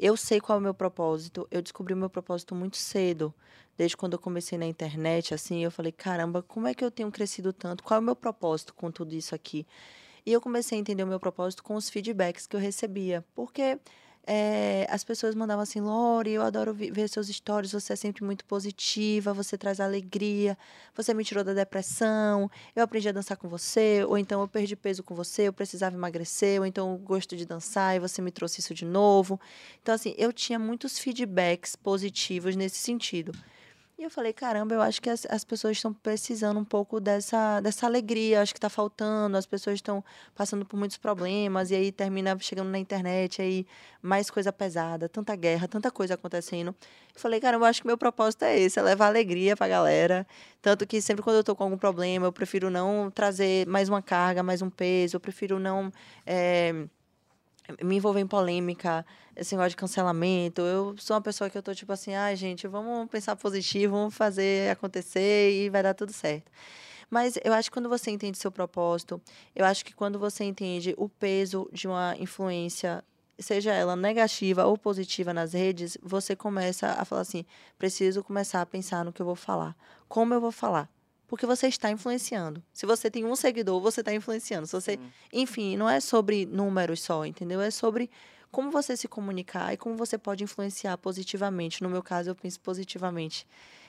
Eu 0.04 0.16
sei 0.16 0.40
qual 0.40 0.58
é 0.58 0.60
o 0.60 0.62
meu 0.64 0.74
propósito, 0.74 1.46
eu 1.48 1.62
descobri 1.62 1.94
o 1.94 1.96
meu 1.96 2.10
propósito 2.10 2.56
muito 2.56 2.76
cedo. 2.76 3.32
Desde 3.78 3.96
quando 3.96 4.14
eu 4.14 4.18
comecei 4.18 4.58
na 4.58 4.66
internet, 4.66 5.32
assim, 5.32 5.62
eu 5.62 5.70
falei, 5.70 5.92
caramba, 5.92 6.42
como 6.42 6.66
é 6.66 6.74
que 6.74 6.84
eu 6.84 6.90
tenho 6.90 7.08
crescido 7.12 7.52
tanto? 7.52 7.84
Qual 7.84 7.98
é 7.98 8.00
o 8.00 8.04
meu 8.04 8.16
propósito 8.16 8.74
com 8.74 8.90
tudo 8.90 9.14
isso 9.14 9.32
aqui? 9.32 9.64
E 10.26 10.32
eu 10.32 10.40
comecei 10.40 10.76
a 10.76 10.80
entender 10.80 11.04
o 11.04 11.06
meu 11.06 11.20
propósito 11.20 11.62
com 11.62 11.76
os 11.76 11.88
feedbacks 11.88 12.48
que 12.48 12.56
eu 12.56 12.60
recebia. 12.60 13.24
Porque 13.32 13.78
eh, 14.26 14.86
as 14.88 15.02
pessoas 15.02 15.34
mandavam 15.34 15.62
assim, 15.62 15.80
Lore, 15.80 16.30
eu 16.30 16.42
adoro 16.42 16.72
ver 16.72 17.08
seus 17.08 17.28
stories, 17.28 17.72
você 17.72 17.92
é 17.94 17.96
sempre 17.96 18.24
muito 18.24 18.44
positiva, 18.44 19.32
você 19.32 19.58
traz 19.58 19.80
alegria, 19.80 20.56
você 20.94 21.12
me 21.12 21.24
tirou 21.24 21.42
da 21.42 21.52
depressão, 21.52 22.50
eu 22.74 22.84
aprendi 22.84 23.08
a 23.08 23.12
dançar 23.12 23.36
com 23.36 23.48
você, 23.48 24.04
ou 24.04 24.16
então 24.16 24.40
eu 24.40 24.48
perdi 24.48 24.76
peso 24.76 25.02
com 25.02 25.14
você, 25.14 25.48
eu 25.48 25.52
precisava 25.52 25.96
emagrecer, 25.96 26.60
ou 26.60 26.66
então 26.66 26.92
eu 26.92 26.98
gosto 26.98 27.36
de 27.36 27.44
dançar 27.44 27.96
e 27.96 27.98
você 27.98 28.22
me 28.22 28.30
trouxe 28.30 28.60
isso 28.60 28.74
de 28.74 28.84
novo. 28.84 29.40
Então, 29.82 29.94
assim, 29.94 30.14
eu 30.16 30.32
tinha 30.32 30.58
muitos 30.58 30.98
feedbacks 30.98 31.74
positivos 31.74 32.54
nesse 32.54 32.78
sentido. 32.78 33.32
E 34.02 34.04
eu 34.04 34.10
falei, 34.10 34.32
caramba, 34.32 34.74
eu 34.74 34.82
acho 34.82 35.00
que 35.00 35.08
as, 35.08 35.24
as 35.30 35.44
pessoas 35.44 35.76
estão 35.76 35.94
precisando 35.94 36.58
um 36.58 36.64
pouco 36.64 36.98
dessa, 36.98 37.60
dessa 37.60 37.86
alegria, 37.86 38.42
acho 38.42 38.52
que 38.52 38.58
está 38.58 38.68
faltando, 38.68 39.36
as 39.36 39.46
pessoas 39.46 39.74
estão 39.76 40.04
passando 40.34 40.66
por 40.66 40.76
muitos 40.76 40.96
problemas, 40.98 41.70
e 41.70 41.76
aí 41.76 41.92
termina 41.92 42.36
chegando 42.40 42.68
na 42.68 42.80
internet, 42.80 43.40
aí 43.40 43.64
mais 44.02 44.28
coisa 44.28 44.52
pesada, 44.52 45.08
tanta 45.08 45.36
guerra, 45.36 45.68
tanta 45.68 45.88
coisa 45.88 46.14
acontecendo. 46.14 46.74
Eu 47.14 47.20
falei, 47.20 47.38
caramba, 47.38 47.66
eu 47.66 47.70
acho 47.70 47.80
que 47.82 47.86
meu 47.86 47.96
propósito 47.96 48.44
é 48.44 48.58
esse, 48.58 48.76
é 48.76 48.82
levar 48.82 49.06
alegria 49.06 49.56
pra 49.56 49.68
galera. 49.68 50.26
Tanto 50.60 50.84
que 50.84 51.00
sempre 51.00 51.22
quando 51.22 51.36
eu 51.36 51.44
tô 51.44 51.54
com 51.54 51.62
algum 51.62 51.78
problema, 51.78 52.26
eu 52.26 52.32
prefiro 52.32 52.70
não 52.70 53.08
trazer 53.08 53.68
mais 53.68 53.88
uma 53.88 54.02
carga, 54.02 54.42
mais 54.42 54.62
um 54.62 54.68
peso, 54.68 55.14
eu 55.14 55.20
prefiro 55.20 55.60
não. 55.60 55.92
eh, 56.26 56.88
me 57.82 57.96
envolver 57.96 58.20
em 58.20 58.26
polêmica, 58.26 59.04
esse 59.36 59.54
negócio 59.54 59.70
de 59.70 59.76
cancelamento. 59.76 60.62
Eu 60.62 60.94
sou 60.98 61.14
uma 61.14 61.22
pessoa 61.22 61.48
que 61.48 61.56
eu 61.56 61.62
tô 61.62 61.74
tipo 61.74 61.92
assim, 61.92 62.14
ai, 62.14 62.36
gente, 62.36 62.66
vamos 62.66 63.08
pensar 63.08 63.36
positivo, 63.36 63.94
vamos 63.94 64.14
fazer 64.14 64.70
acontecer 64.70 65.52
e 65.52 65.68
vai 65.70 65.82
dar 65.82 65.94
tudo 65.94 66.12
certo. 66.12 66.50
Mas 67.10 67.38
eu 67.44 67.52
acho 67.52 67.70
que 67.70 67.74
quando 67.74 67.88
você 67.88 68.10
entende 68.10 68.38
seu 68.38 68.50
propósito, 68.50 69.20
eu 69.54 69.64
acho 69.64 69.84
que 69.84 69.94
quando 69.94 70.18
você 70.18 70.44
entende 70.44 70.94
o 70.96 71.08
peso 71.08 71.68
de 71.72 71.86
uma 71.86 72.16
influência 72.18 73.04
seja 73.38 73.72
ela 73.72 73.96
negativa 73.96 74.64
ou 74.66 74.78
positiva 74.78 75.34
nas 75.34 75.52
redes, 75.52 75.98
você 76.02 76.34
começa 76.36 76.88
a 76.88 77.04
falar 77.04 77.22
assim: 77.22 77.44
preciso 77.78 78.22
começar 78.22 78.62
a 78.62 78.66
pensar 78.66 79.04
no 79.04 79.12
que 79.12 79.20
eu 79.20 79.26
vou 79.26 79.36
falar. 79.36 79.76
Como 80.08 80.32
eu 80.32 80.40
vou 80.40 80.52
falar? 80.52 80.88
Porque 81.32 81.46
você 81.46 81.66
está 81.66 81.90
influenciando. 81.90 82.62
Se 82.74 82.84
você 82.84 83.10
tem 83.10 83.24
um 83.24 83.34
seguidor, 83.34 83.80
você 83.80 84.00
está 84.00 84.12
influenciando. 84.12 84.66
Se 84.66 84.74
você, 84.74 84.98
enfim, 85.32 85.78
não 85.78 85.88
é 85.88 85.98
sobre 85.98 86.44
números 86.44 87.00
só, 87.00 87.24
entendeu? 87.24 87.58
É 87.62 87.70
sobre 87.70 88.10
como 88.50 88.70
você 88.70 88.98
se 88.98 89.08
comunicar 89.08 89.72
e 89.72 89.78
como 89.78 89.96
você 89.96 90.18
pode 90.18 90.44
influenciar 90.44 90.98
positivamente. 90.98 91.82
No 91.82 91.88
meu 91.88 92.02
caso, 92.02 92.28
eu 92.28 92.34
penso 92.34 92.60
positivamente 92.60 93.46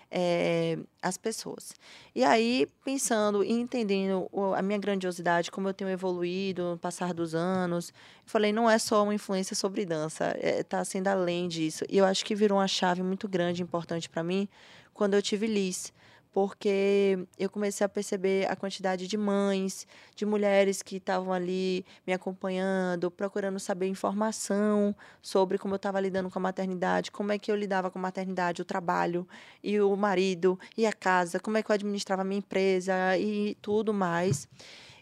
é, 0.10 0.78
as 1.02 1.18
pessoas. 1.18 1.74
E 2.16 2.24
aí, 2.24 2.66
pensando 2.86 3.44
e 3.44 3.52
entendendo 3.52 4.30
a 4.56 4.62
minha 4.62 4.80
grandiosidade, 4.80 5.52
como 5.52 5.68
eu 5.68 5.74
tenho 5.74 5.90
evoluído 5.90 6.64
no 6.64 6.78
passar 6.78 7.14
dos 7.14 7.36
anos, 7.36 7.90
eu 7.90 7.94
falei, 8.26 8.54
não 8.54 8.70
é 8.70 8.80
só 8.80 9.04
uma 9.04 9.14
influência 9.14 9.54
sobre 9.54 9.86
dança, 9.86 10.34
está 10.38 10.48
é, 10.48 10.64
tá 10.64 10.86
sendo 10.86 11.10
além 11.10 11.50
disso. 11.50 11.84
E 11.90 11.98
eu 11.98 12.06
acho 12.06 12.24
que 12.24 12.36
virou 12.36 12.60
uma 12.60 12.70
chave 12.70 13.04
muito 13.04 13.28
grande, 13.28 13.62
importante 13.62 14.10
para 14.10 14.24
mim, 14.24 14.48
quando 14.94 15.16
eu 15.16 15.22
tive 15.22 15.46
Liz 15.46 15.92
porque 16.34 17.20
eu 17.38 17.48
comecei 17.48 17.86
a 17.86 17.90
perceber 17.90 18.50
a 18.50 18.56
quantidade 18.56 19.08
de 19.08 19.16
mães, 19.16 19.88
de 20.16 20.26
mulheres 20.26 20.82
que 20.82 20.98
estavam 20.98 21.32
ali 21.32 21.86
me 22.06 22.12
acompanhando, 22.12 23.12
procurando 23.12 23.60
saber 23.60 23.88
informação 23.88 24.96
sobre 25.22 25.60
como 25.60 25.76
eu 25.76 25.78
estava 25.78 26.00
lidando 26.00 26.32
com 26.32 26.40
a 26.40 26.42
maternidade, 26.42 27.12
como 27.12 27.32
é 27.32 27.38
que 27.38 27.52
eu 27.52 27.56
lidava 27.56 27.92
com 27.92 28.00
a 28.00 28.02
maternidade, 28.02 28.64
o 28.64 28.66
trabalho 28.66 29.28
e 29.64 29.80
o 29.80 29.96
marido 29.96 30.60
e 30.76 30.88
a 30.88 30.92
casa, 30.92 31.40
como 31.40 31.58
é 31.58 31.64
que 31.64 31.70
eu 31.70 31.76
administrava 31.76 32.24
a 32.24 32.26
minha 32.26 32.40
empresa 32.40 32.94
e 33.18 33.56
tudo 33.62 33.94
mais. 33.94 34.48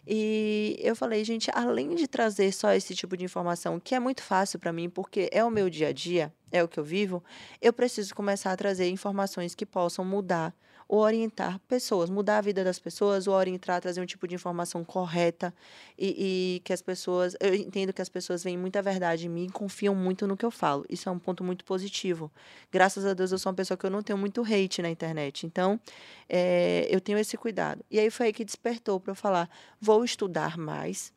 E 0.06 0.76
eu 0.80 0.94
falei, 0.94 1.24
gente, 1.24 1.50
além 1.54 1.94
de 1.94 2.06
trazer 2.06 2.52
só 2.52 2.72
esse 2.72 2.94
tipo 2.94 3.16
de 3.16 3.24
informação, 3.24 3.80
que 3.80 3.94
é 3.94 4.00
muito 4.00 4.22
fácil 4.22 4.58
para 4.58 4.72
mim, 4.72 4.90
porque 4.90 5.30
é 5.32 5.42
o 5.44 5.50
meu 5.50 5.70
dia 5.70 5.88
a 5.88 5.92
dia, 5.92 6.32
é 6.50 6.62
o 6.62 6.68
que 6.68 6.78
eu 6.78 6.84
vivo, 6.84 7.22
eu 7.60 7.72
preciso 7.72 8.14
começar 8.14 8.52
a 8.52 8.56
trazer 8.56 8.88
informações 8.90 9.54
que 9.54 9.64
possam 9.64 10.04
mudar 10.04 10.54
ou 10.92 10.98
orientar 10.98 11.58
pessoas, 11.60 12.10
mudar 12.10 12.36
a 12.36 12.40
vida 12.42 12.62
das 12.62 12.78
pessoas, 12.78 13.26
ou 13.26 13.32
orientar, 13.34 13.80
trazer 13.80 13.98
um 13.98 14.04
tipo 14.04 14.28
de 14.28 14.34
informação 14.34 14.84
correta 14.84 15.54
e, 15.98 16.56
e, 16.56 16.60
que 16.60 16.70
as 16.70 16.82
pessoas. 16.82 17.34
Eu 17.40 17.54
entendo 17.54 17.94
que 17.94 18.02
as 18.02 18.10
pessoas 18.10 18.44
veem 18.44 18.58
muita 18.58 18.82
verdade 18.82 19.24
em 19.24 19.30
mim 19.30 19.46
e 19.46 19.50
confiam 19.50 19.94
muito 19.94 20.26
no 20.26 20.36
que 20.36 20.44
eu 20.44 20.50
falo. 20.50 20.84
Isso 20.90 21.08
é 21.08 21.12
um 21.12 21.18
ponto 21.18 21.42
muito 21.42 21.64
positivo. 21.64 22.30
Graças 22.70 23.06
a 23.06 23.14
Deus 23.14 23.32
eu 23.32 23.38
sou 23.38 23.50
uma 23.50 23.56
pessoa 23.56 23.78
que 23.78 23.86
eu 23.86 23.90
não 23.90 24.02
tenho 24.02 24.18
muito 24.18 24.42
hate 24.42 24.82
na 24.82 24.90
internet. 24.90 25.46
Então, 25.46 25.80
é, 26.28 26.86
eu 26.90 27.00
tenho 27.00 27.16
esse 27.16 27.38
cuidado. 27.38 27.82
E 27.90 27.98
aí 27.98 28.10
foi 28.10 28.26
aí 28.26 28.32
que 28.34 28.44
despertou 28.44 29.00
para 29.00 29.12
eu 29.12 29.16
falar: 29.16 29.48
vou 29.80 30.04
estudar 30.04 30.58
mais 30.58 31.10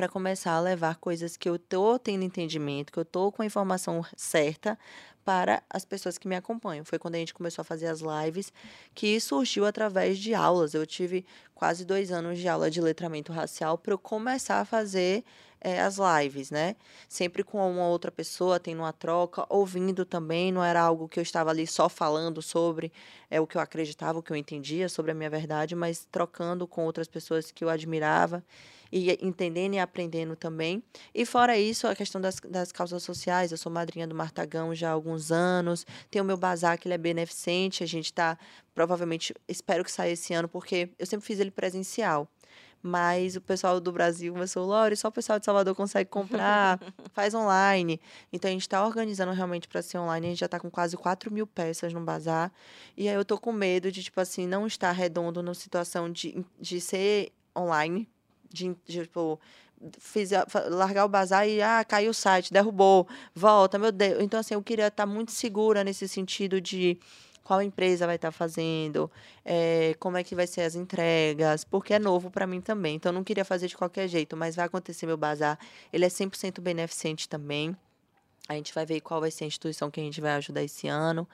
para 0.00 0.08
começar 0.08 0.52
a 0.52 0.60
levar 0.60 0.96
coisas 0.96 1.36
que 1.36 1.46
eu 1.46 1.58
tô 1.58 1.98
tendo 1.98 2.24
entendimento, 2.24 2.90
que 2.90 2.98
eu 2.98 3.04
tô 3.04 3.30
com 3.30 3.42
a 3.42 3.44
informação 3.44 4.02
certa 4.16 4.78
para 5.26 5.62
as 5.68 5.84
pessoas 5.84 6.16
que 6.16 6.26
me 6.26 6.34
acompanham. 6.34 6.86
Foi 6.86 6.98
quando 6.98 7.16
a 7.16 7.18
gente 7.18 7.34
começou 7.34 7.60
a 7.60 7.64
fazer 7.66 7.86
as 7.86 8.00
lives, 8.00 8.50
que 8.94 9.20
surgiu 9.20 9.66
através 9.66 10.18
de 10.18 10.32
aulas. 10.32 10.72
Eu 10.72 10.86
tive 10.86 11.26
quase 11.54 11.84
dois 11.84 12.10
anos 12.10 12.38
de 12.38 12.48
aula 12.48 12.70
de 12.70 12.80
letramento 12.80 13.30
racial 13.30 13.76
para 13.76 13.92
eu 13.92 13.98
começar 13.98 14.62
a 14.62 14.64
fazer 14.64 15.22
é, 15.60 15.80
as 15.80 15.98
lives, 15.98 16.50
né? 16.50 16.74
Sempre 17.08 17.44
com 17.44 17.58
uma 17.70 17.86
outra 17.86 18.10
pessoa, 18.10 18.58
tendo 18.58 18.80
uma 18.80 18.92
troca, 18.92 19.44
ouvindo 19.48 20.04
também. 20.04 20.50
Não 20.50 20.64
era 20.64 20.80
algo 20.80 21.08
que 21.08 21.18
eu 21.18 21.22
estava 21.22 21.50
ali 21.50 21.66
só 21.66 21.88
falando 21.88 22.40
sobre 22.40 22.92
é, 23.30 23.40
o 23.40 23.46
que 23.46 23.56
eu 23.56 23.60
acreditava, 23.60 24.18
o 24.18 24.22
que 24.22 24.32
eu 24.32 24.36
entendia 24.36 24.88
sobre 24.88 25.12
a 25.12 25.14
minha 25.14 25.30
verdade, 25.30 25.74
mas 25.74 26.06
trocando 26.10 26.66
com 26.66 26.84
outras 26.84 27.08
pessoas 27.08 27.50
que 27.50 27.62
eu 27.62 27.68
admirava 27.68 28.42
e 28.92 29.16
entendendo 29.24 29.74
e 29.74 29.78
aprendendo 29.78 30.34
também. 30.34 30.82
E 31.14 31.24
fora 31.24 31.56
isso, 31.56 31.86
a 31.86 31.94
questão 31.94 32.20
das, 32.20 32.40
das 32.40 32.72
causas 32.72 33.02
sociais, 33.02 33.52
eu 33.52 33.58
sou 33.58 33.70
madrinha 33.70 34.06
do 34.06 34.14
Martagão 34.14 34.74
já 34.74 34.90
há 34.90 34.92
alguns 34.92 35.30
anos, 35.30 35.86
tem 36.10 36.20
o 36.20 36.24
meu 36.24 36.36
bazar 36.36 36.78
que 36.78 36.88
ele 36.88 36.94
é 36.94 36.98
beneficente, 36.98 37.84
a 37.84 37.86
gente 37.86 38.06
está, 38.06 38.36
provavelmente, 38.74 39.34
espero 39.46 39.84
que 39.84 39.92
saia 39.92 40.12
esse 40.12 40.34
ano, 40.34 40.48
porque 40.48 40.90
eu 40.98 41.06
sempre 41.06 41.26
fiz 41.26 41.38
ele 41.38 41.50
presencial 41.50 42.28
mas 42.82 43.36
o 43.36 43.40
pessoal 43.40 43.78
do 43.80 43.92
Brasil 43.92 44.32
começou, 44.32 44.66
Lore, 44.66 44.96
só 44.96 45.08
o 45.08 45.12
pessoal 45.12 45.38
de 45.38 45.44
Salvador 45.44 45.74
consegue 45.74 46.08
comprar, 46.08 46.80
faz 47.12 47.34
online. 47.34 48.00
Então 48.32 48.48
a 48.48 48.52
gente 48.52 48.62
está 48.62 48.84
organizando 48.84 49.32
realmente 49.32 49.68
para 49.68 49.82
ser 49.82 49.98
online, 49.98 50.26
a 50.26 50.30
gente 50.30 50.40
já 50.40 50.46
está 50.46 50.58
com 50.58 50.70
quase 50.70 50.96
4 50.96 51.32
mil 51.32 51.46
peças 51.46 51.92
no 51.92 52.00
bazar. 52.00 52.50
E 52.96 53.08
aí 53.08 53.14
eu 53.14 53.24
tô 53.24 53.38
com 53.38 53.52
medo 53.52 53.92
de, 53.92 54.02
tipo 54.02 54.20
assim, 54.20 54.46
não 54.46 54.66
estar 54.66 54.92
redondo 54.92 55.42
na 55.42 55.54
situação 55.54 56.10
de, 56.10 56.44
de 56.58 56.80
ser 56.80 57.32
online, 57.56 58.08
de, 58.50 58.74
de 58.86 59.02
tipo, 59.02 59.38
fiz, 59.98 60.30
largar 60.68 61.04
o 61.04 61.08
bazar 61.08 61.48
e 61.48 61.62
ah, 61.62 61.84
caiu 61.84 62.10
o 62.10 62.14
site, 62.14 62.52
derrubou, 62.52 63.06
volta, 63.34 63.78
meu 63.78 63.92
Deus. 63.92 64.22
Então, 64.22 64.40
assim, 64.40 64.54
eu 64.54 64.62
queria 64.62 64.88
estar 64.88 65.06
muito 65.06 65.32
segura 65.32 65.84
nesse 65.84 66.08
sentido 66.08 66.60
de 66.60 66.98
qual 67.42 67.62
empresa 67.62 68.06
vai 68.06 68.16
estar 68.16 68.30
fazendo, 68.30 69.10
é, 69.44 69.94
como 69.98 70.16
é 70.16 70.24
que 70.24 70.34
vai 70.34 70.46
ser 70.46 70.62
as 70.62 70.74
entregas, 70.74 71.64
porque 71.64 71.94
é 71.94 71.98
novo 71.98 72.30
para 72.30 72.46
mim 72.46 72.60
também. 72.60 72.96
Então, 72.96 73.12
não 73.12 73.24
queria 73.24 73.44
fazer 73.44 73.66
de 73.66 73.76
qualquer 73.76 74.08
jeito, 74.08 74.36
mas 74.36 74.56
vai 74.56 74.66
acontecer 74.66 75.06
meu 75.06 75.16
bazar. 75.16 75.58
Ele 75.92 76.04
é 76.04 76.08
100% 76.08 76.60
beneficente 76.60 77.28
também. 77.28 77.76
A 78.48 78.54
gente 78.54 78.74
vai 78.74 78.84
ver 78.84 79.00
qual 79.00 79.20
vai 79.20 79.30
ser 79.30 79.44
a 79.44 79.46
instituição 79.46 79.90
que 79.90 80.00
a 80.00 80.02
gente 80.02 80.20
vai 80.20 80.32
ajudar 80.32 80.62
esse 80.62 80.88
ano. 80.88 81.26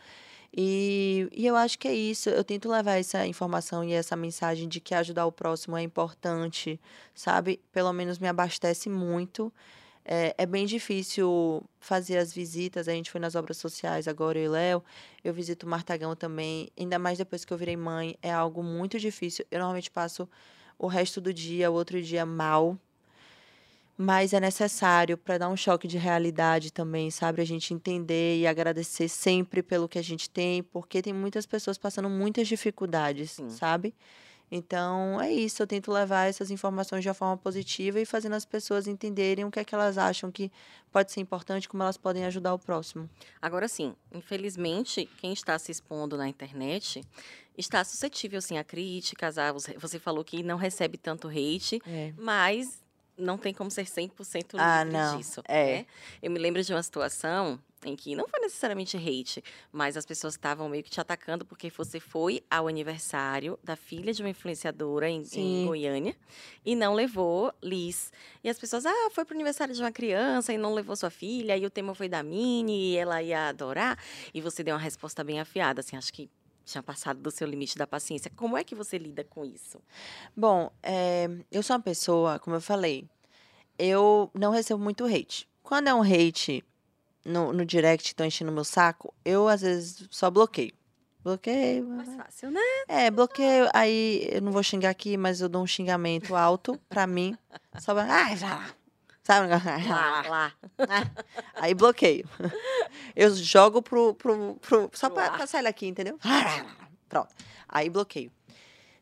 E, 0.54 1.28
e 1.32 1.46
eu 1.46 1.54
acho 1.56 1.78
que 1.78 1.86
é 1.86 1.94
isso. 1.94 2.30
Eu 2.30 2.42
tento 2.42 2.68
levar 2.70 2.94
essa 2.94 3.26
informação 3.26 3.84
e 3.84 3.92
essa 3.92 4.16
mensagem 4.16 4.68
de 4.68 4.80
que 4.80 4.94
ajudar 4.94 5.26
o 5.26 5.32
próximo 5.32 5.76
é 5.76 5.82
importante, 5.82 6.80
sabe? 7.14 7.60
Pelo 7.72 7.92
menos 7.92 8.18
me 8.18 8.28
abastece 8.28 8.88
muito. 8.88 9.52
É, 10.08 10.34
é, 10.38 10.46
bem 10.46 10.66
difícil 10.66 11.64
fazer 11.80 12.16
as 12.18 12.32
visitas. 12.32 12.86
A 12.86 12.92
gente 12.92 13.10
foi 13.10 13.20
nas 13.20 13.34
obras 13.34 13.56
sociais 13.56 14.06
agora, 14.06 14.38
eu 14.38 14.44
e 14.44 14.48
Léo. 14.48 14.84
Eu 15.24 15.34
visito 15.34 15.66
o 15.66 15.68
Martagão 15.68 16.14
também. 16.14 16.70
Ainda 16.78 16.96
mais 16.96 17.18
depois 17.18 17.44
que 17.44 17.52
eu 17.52 17.58
virei 17.58 17.76
mãe. 17.76 18.16
É 18.22 18.32
algo 18.32 18.62
muito 18.62 19.00
difícil. 19.00 19.44
Eu 19.50 19.58
normalmente 19.58 19.90
passo 19.90 20.28
o 20.78 20.86
resto 20.86 21.20
do 21.20 21.34
dia, 21.34 21.70
o 21.70 21.74
outro 21.74 22.00
dia 22.00 22.24
mal 22.24 22.78
mas 23.98 24.34
é 24.34 24.40
necessário 24.40 25.16
para 25.16 25.38
dar 25.38 25.48
um 25.48 25.56
choque 25.56 25.88
de 25.88 25.96
realidade 25.96 26.70
também, 26.70 27.10
sabe? 27.10 27.40
A 27.40 27.46
gente 27.46 27.72
entender 27.72 28.38
e 28.38 28.46
agradecer 28.46 29.08
sempre 29.08 29.62
pelo 29.62 29.88
que 29.88 29.98
a 29.98 30.02
gente 30.02 30.28
tem, 30.28 30.62
porque 30.62 31.00
tem 31.00 31.14
muitas 31.14 31.46
pessoas 31.46 31.78
passando 31.78 32.10
muitas 32.10 32.46
dificuldades, 32.46 33.32
Sim. 33.32 33.48
sabe? 33.48 33.94
Então, 34.50 35.20
é 35.20 35.32
isso. 35.32 35.62
Eu 35.62 35.66
tento 35.66 35.90
levar 35.90 36.28
essas 36.28 36.50
informações 36.50 37.02
de 37.02 37.08
uma 37.08 37.14
forma 37.14 37.36
positiva 37.36 38.00
e 38.00 38.06
fazendo 38.06 38.34
as 38.34 38.44
pessoas 38.44 38.86
entenderem 38.86 39.44
o 39.44 39.50
que 39.50 39.58
é 39.58 39.64
que 39.64 39.74
elas 39.74 39.98
acham 39.98 40.30
que 40.30 40.50
pode 40.92 41.12
ser 41.12 41.20
importante, 41.20 41.68
como 41.68 41.82
elas 41.82 41.96
podem 41.96 42.24
ajudar 42.24 42.54
o 42.54 42.58
próximo. 42.58 43.10
Agora 43.40 43.68
sim, 43.68 43.94
infelizmente, 44.12 45.08
quem 45.18 45.32
está 45.32 45.58
se 45.58 45.72
expondo 45.72 46.16
na 46.16 46.28
internet 46.28 47.02
está 47.58 47.82
suscetível, 47.84 48.40
sim, 48.40 48.58
a 48.58 48.64
críticas. 48.64 49.38
A, 49.38 49.52
você 49.52 49.98
falou 49.98 50.24
que 50.24 50.42
não 50.42 50.56
recebe 50.56 50.96
tanto 50.96 51.28
hate, 51.28 51.80
é. 51.86 52.12
mas 52.16 52.82
não 53.18 53.38
tem 53.38 53.52
como 53.52 53.70
ser 53.70 53.86
100% 53.86 54.52
livre 54.52 54.58
ah, 54.58 54.84
não. 54.84 55.18
disso. 55.18 55.42
É. 55.46 55.78
Né? 55.78 55.86
Eu 56.22 56.30
me 56.30 56.38
lembro 56.38 56.62
de 56.62 56.72
uma 56.72 56.82
situação 56.82 57.58
em 57.86 57.94
que 57.94 58.14
não 58.16 58.26
foi 58.26 58.40
necessariamente 58.40 58.96
hate, 58.96 59.42
mas 59.72 59.96
as 59.96 60.04
pessoas 60.04 60.34
estavam 60.34 60.68
meio 60.68 60.82
que 60.82 60.90
te 60.90 61.00
atacando 61.00 61.44
porque 61.44 61.70
você 61.70 62.00
foi 62.00 62.42
ao 62.50 62.66
aniversário 62.66 63.58
da 63.62 63.76
filha 63.76 64.12
de 64.12 64.22
uma 64.22 64.28
influenciadora 64.28 65.08
em, 65.08 65.22
em 65.34 65.66
Goiânia 65.66 66.16
e 66.64 66.74
não 66.74 66.94
levou 66.94 67.52
Liz. 67.62 68.12
E 68.42 68.48
as 68.48 68.58
pessoas, 68.58 68.84
ah, 68.84 69.10
foi 69.12 69.24
pro 69.24 69.34
aniversário 69.34 69.74
de 69.74 69.80
uma 69.80 69.92
criança 69.92 70.52
e 70.52 70.58
não 70.58 70.74
levou 70.74 70.96
sua 70.96 71.10
filha, 71.10 71.56
e 71.56 71.64
o 71.64 71.70
tema 71.70 71.94
foi 71.94 72.08
da 72.08 72.22
Mini 72.22 72.92
e 72.92 72.96
ela 72.96 73.22
ia 73.22 73.48
adorar. 73.48 73.98
E 74.34 74.40
você 74.40 74.62
deu 74.62 74.74
uma 74.74 74.80
resposta 74.80 75.22
bem 75.22 75.40
afiada, 75.40 75.80
assim, 75.80 75.96
acho 75.96 76.12
que 76.12 76.28
tinha 76.64 76.82
passado 76.82 77.20
do 77.20 77.30
seu 77.30 77.46
limite 77.46 77.78
da 77.78 77.86
paciência. 77.86 78.30
Como 78.34 78.56
é 78.56 78.64
que 78.64 78.74
você 78.74 78.98
lida 78.98 79.22
com 79.22 79.44
isso? 79.44 79.80
Bom, 80.36 80.70
é, 80.82 81.28
eu 81.50 81.62
sou 81.62 81.76
uma 81.76 81.82
pessoa, 81.82 82.40
como 82.40 82.56
eu 82.56 82.60
falei, 82.60 83.08
eu 83.78 84.30
não 84.34 84.50
recebo 84.50 84.82
muito 84.82 85.04
hate. 85.04 85.48
Quando 85.62 85.88
é 85.88 85.94
um 85.94 86.02
hate 86.02 86.64
no, 87.26 87.52
no 87.52 87.64
direct, 87.64 88.08
estão 88.08 88.26
enchendo 88.26 88.52
meu 88.52 88.64
saco, 88.64 89.12
eu 89.24 89.48
às 89.48 89.60
vezes 89.60 90.06
só 90.10 90.30
bloqueio. 90.30 90.72
Bloqueio. 91.22 91.84
Mais 91.88 92.14
fácil, 92.14 92.52
né? 92.52 92.60
É, 92.86 93.10
bloqueio. 93.10 93.68
Aí 93.74 94.28
eu 94.30 94.40
não 94.40 94.52
vou 94.52 94.62
xingar 94.62 94.90
aqui, 94.90 95.16
mas 95.16 95.40
eu 95.40 95.48
dou 95.48 95.60
um 95.60 95.66
xingamento 95.66 96.36
alto 96.36 96.80
pra 96.88 97.04
mim. 97.04 97.36
Só 97.80 97.92
pra. 97.92 98.04
Ai, 98.04 98.36
vai 98.36 98.50
lá. 98.50 98.70
Sabe? 99.24 99.48
Lá, 99.48 100.22
lá. 100.28 100.52
Aí 101.56 101.74
bloqueio. 101.74 102.28
Eu 103.16 103.34
jogo 103.34 103.82
pro. 103.82 104.14
pro, 104.14 104.54
pro 104.54 104.88
só 104.92 105.10
pra, 105.10 105.32
pra 105.32 105.48
sair 105.48 105.64
daqui, 105.64 105.88
entendeu? 105.88 106.16
Pronto. 107.08 107.34
Aí 107.68 107.90
bloqueio. 107.90 108.30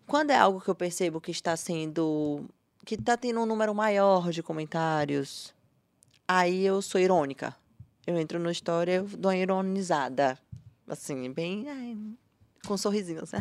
Quando 0.06 0.30
é 0.30 0.36
algo 0.38 0.62
que 0.62 0.70
eu 0.70 0.74
percebo 0.74 1.20
que 1.20 1.30
está 1.30 1.54
sendo. 1.58 2.48
que 2.86 2.94
está 2.94 3.18
tendo 3.18 3.40
um 3.40 3.46
número 3.46 3.74
maior 3.74 4.30
de 4.30 4.42
comentários, 4.42 5.54
aí 6.26 6.64
eu 6.64 6.80
sou 6.80 6.98
irônica. 6.98 7.54
Eu 8.06 8.18
entro 8.18 8.38
no 8.38 8.50
história, 8.50 8.96
eu 8.96 9.04
dou 9.06 9.30
uma 9.30 9.36
ironizada. 9.36 10.38
Assim, 10.86 11.32
bem. 11.32 11.68
Ai, 11.68 11.96
com 12.66 12.74
um 12.74 12.78
sorrisinho. 12.78 13.22
Assim. 13.22 13.36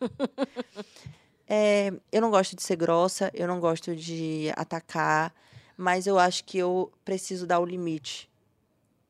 é, 1.46 1.92
eu 2.10 2.20
não 2.22 2.30
gosto 2.30 2.56
de 2.56 2.62
ser 2.62 2.76
grossa, 2.76 3.30
eu 3.34 3.46
não 3.46 3.60
gosto 3.60 3.94
de 3.94 4.50
atacar 4.56 5.34
Mas 5.76 6.06
eu 6.06 6.18
acho 6.18 6.44
que 6.44 6.58
eu 6.58 6.90
preciso 7.04 7.46
dar 7.46 7.60
o 7.60 7.66
limite. 7.66 8.30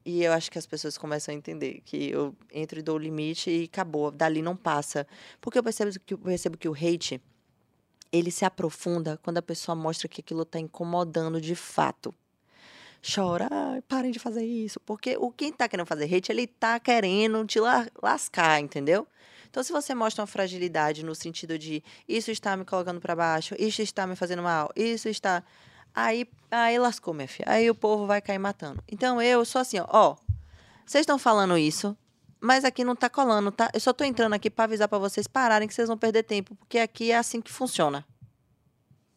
E 0.04 0.24
eu 0.24 0.32
acho 0.32 0.50
que 0.50 0.58
as 0.58 0.66
pessoas 0.66 0.96
começam 0.96 1.34
a 1.34 1.36
entender 1.36 1.82
que 1.84 2.10
eu 2.10 2.34
entro 2.52 2.78
e 2.78 2.82
dou 2.82 2.96
o 2.96 2.98
limite 2.98 3.50
e 3.50 3.64
acabou. 3.64 4.10
Dali 4.10 4.42
não 4.42 4.56
passa. 4.56 5.06
Porque 5.40 5.58
eu 5.58 5.62
percebo 5.62 5.92
que, 6.00 6.14
eu 6.14 6.18
percebo 6.18 6.56
que 6.56 6.68
o 6.68 6.74
hate, 6.74 7.20
ele 8.10 8.30
se 8.30 8.44
aprofunda 8.44 9.18
quando 9.22 9.38
a 9.38 9.42
pessoa 9.42 9.76
mostra 9.76 10.08
que 10.08 10.20
aquilo 10.22 10.42
está 10.42 10.58
incomodando 10.58 11.40
de 11.40 11.54
fato. 11.54 12.14
Chora, 13.02 13.48
ai, 13.50 13.80
parem 13.82 14.10
de 14.10 14.18
fazer 14.18 14.44
isso. 14.44 14.80
Porque 14.80 15.16
o 15.18 15.30
quem 15.30 15.52
tá 15.52 15.68
querendo 15.68 15.86
fazer 15.86 16.12
hate, 16.12 16.32
ele 16.32 16.46
tá 16.46 16.78
querendo 16.80 17.44
te 17.46 17.60
la 17.60 17.86
lascar, 18.02 18.60
entendeu? 18.60 19.06
Então, 19.50 19.62
se 19.62 19.72
você 19.72 19.94
mostra 19.94 20.22
uma 20.22 20.26
fragilidade 20.26 21.04
no 21.04 21.14
sentido 21.14 21.58
de 21.58 21.82
isso 22.06 22.30
está 22.30 22.56
me 22.56 22.64
colocando 22.64 23.00
para 23.00 23.16
baixo, 23.16 23.54
isso 23.58 23.80
está 23.80 24.06
me 24.06 24.14
fazendo 24.14 24.42
mal, 24.42 24.70
isso 24.76 25.08
está. 25.08 25.42
Aí, 25.94 26.28
aí 26.50 26.78
lascou, 26.78 27.14
minha 27.14 27.26
filha. 27.26 27.46
Aí 27.48 27.70
o 27.70 27.74
povo 27.74 28.06
vai 28.06 28.20
cair 28.20 28.38
matando. 28.38 28.82
Então, 28.86 29.20
eu 29.22 29.44
sou 29.44 29.60
assim, 29.60 29.78
ó. 29.78 29.86
ó 29.90 30.16
vocês 30.84 31.02
estão 31.02 31.18
falando 31.18 31.56
isso, 31.58 31.96
mas 32.40 32.64
aqui 32.64 32.84
não 32.84 32.94
tá 32.96 33.10
colando, 33.10 33.50
tá? 33.50 33.70
Eu 33.74 33.80
só 33.80 33.92
tô 33.92 34.04
entrando 34.04 34.34
aqui 34.34 34.48
para 34.48 34.64
avisar 34.64 34.88
para 34.88 34.98
vocês 34.98 35.26
pararem 35.26 35.66
que 35.66 35.74
vocês 35.74 35.88
vão 35.88 35.98
perder 35.98 36.22
tempo, 36.22 36.54
porque 36.56 36.78
aqui 36.78 37.10
é 37.10 37.16
assim 37.16 37.40
que 37.40 37.52
funciona. 37.52 38.04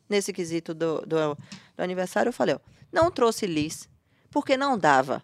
Nesse 0.10 0.34
quesito 0.34 0.74
do, 0.74 1.02
do, 1.06 1.38
do 1.82 1.84
aniversário, 1.84 2.30
eu 2.30 2.34
falei, 2.34 2.56
ó, 2.56 2.60
não 2.92 3.10
trouxe 3.10 3.48
Liz, 3.48 3.90
porque 4.30 4.56
não 4.56 4.78
dava. 4.78 5.24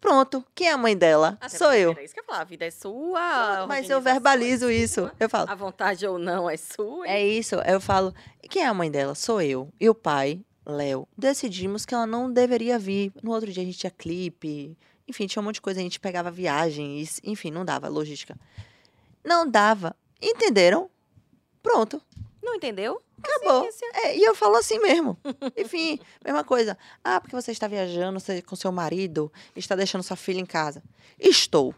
Pronto, 0.00 0.44
quem 0.54 0.68
é 0.68 0.72
a 0.72 0.78
mãe 0.78 0.96
dela? 0.96 1.36
Até 1.40 1.58
Sou 1.58 1.72
eu. 1.74 1.92
É 1.98 2.04
isso 2.04 2.14
que 2.14 2.20
eu 2.20 2.24
falo, 2.24 2.40
a 2.40 2.44
vida 2.44 2.64
é 2.64 2.70
sua. 2.70 3.66
Mas 3.66 3.90
eu 3.90 4.00
verbalizo 4.00 4.68
é 4.68 4.74
isso. 4.74 5.10
Eu 5.18 5.28
falo. 5.28 5.50
A 5.50 5.56
vontade 5.56 6.06
ou 6.06 6.18
não 6.20 6.48
é 6.48 6.56
sua. 6.56 7.04
Hein? 7.04 7.12
É 7.12 7.26
isso. 7.26 7.56
Eu 7.56 7.80
falo, 7.80 8.14
quem 8.42 8.62
é 8.62 8.66
a 8.66 8.74
mãe 8.74 8.88
dela? 8.88 9.16
Sou 9.16 9.42
eu. 9.42 9.72
E 9.80 9.90
o 9.90 9.94
pai, 9.94 10.40
Léo. 10.64 11.08
Decidimos 11.16 11.84
que 11.84 11.94
ela 11.94 12.06
não 12.06 12.32
deveria 12.32 12.78
vir. 12.78 13.12
No 13.20 13.32
outro 13.32 13.50
dia 13.50 13.64
a 13.64 13.66
gente 13.66 13.78
tinha 13.78 13.90
clipe. 13.90 14.78
Enfim, 15.08 15.26
tinha 15.26 15.42
um 15.42 15.44
monte 15.44 15.56
de 15.56 15.62
coisa. 15.62 15.80
A 15.80 15.82
gente 15.82 15.98
pegava 15.98 16.30
viagem. 16.30 17.04
Enfim, 17.24 17.50
não 17.50 17.64
dava 17.64 17.88
logística. 17.88 18.38
Não 19.24 19.50
dava. 19.50 19.96
Entenderam? 20.22 20.88
Pronto. 21.60 22.00
Não 22.48 22.54
entendeu? 22.54 22.98
Acabou. 23.22 23.68
É, 23.92 24.16
e 24.16 24.22
eu 24.22 24.34
falo 24.34 24.56
assim 24.56 24.78
mesmo. 24.78 25.18
Enfim, 25.54 26.00
mesma 26.24 26.42
coisa. 26.42 26.78
Ah, 27.04 27.20
porque 27.20 27.36
você 27.36 27.52
está 27.52 27.68
viajando 27.68 28.18
com 28.46 28.56
seu 28.56 28.72
marido, 28.72 29.30
está 29.54 29.76
deixando 29.76 30.02
sua 30.02 30.16
filha 30.16 30.40
em 30.40 30.46
casa. 30.46 30.82
Estou. 31.18 31.74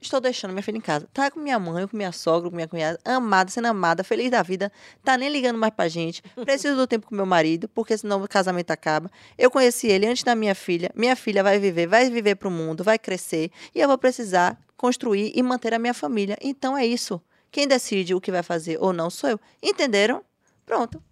Estou 0.00 0.20
deixando 0.20 0.50
minha 0.50 0.64
filha 0.64 0.78
em 0.78 0.80
casa. 0.80 1.06
Tá 1.12 1.30
com 1.30 1.38
minha 1.38 1.60
mãe, 1.60 1.86
com 1.86 1.96
minha 1.96 2.10
sogra, 2.10 2.50
com 2.50 2.56
minha 2.56 2.66
cunhada, 2.66 2.98
amada, 3.04 3.50
sendo 3.50 3.66
amada, 3.66 4.02
feliz 4.02 4.30
da 4.32 4.42
vida. 4.42 4.72
Tá 5.04 5.16
nem 5.16 5.28
ligando 5.28 5.58
mais 5.58 5.72
pra 5.72 5.86
gente. 5.86 6.22
Preciso 6.44 6.74
do 6.74 6.88
tempo 6.88 7.06
com 7.06 7.14
meu 7.14 7.26
marido, 7.26 7.68
porque 7.68 7.96
senão 7.96 8.20
o 8.20 8.26
casamento 8.26 8.72
acaba. 8.72 9.08
Eu 9.38 9.48
conheci 9.48 9.86
ele 9.86 10.06
antes 10.06 10.24
da 10.24 10.34
minha 10.34 10.56
filha. 10.56 10.90
Minha 10.96 11.14
filha 11.14 11.42
vai 11.44 11.60
viver, 11.60 11.86
vai 11.86 12.10
viver 12.10 12.34
pro 12.34 12.50
mundo, 12.50 12.82
vai 12.82 12.98
crescer. 12.98 13.52
E 13.72 13.80
eu 13.80 13.86
vou 13.86 13.96
precisar 13.96 14.58
construir 14.76 15.30
e 15.36 15.42
manter 15.42 15.72
a 15.72 15.78
minha 15.78 15.94
família. 15.94 16.36
Então 16.40 16.76
é 16.76 16.84
isso. 16.84 17.22
Quem 17.50 17.66
decide 17.66 18.14
o 18.14 18.20
que 18.20 18.30
vai 18.30 18.42
fazer 18.42 18.78
ou 18.80 18.92
não 18.92 19.10
sou 19.10 19.30
eu. 19.30 19.40
Entenderam? 19.62 20.24
Pronto. 20.64 21.02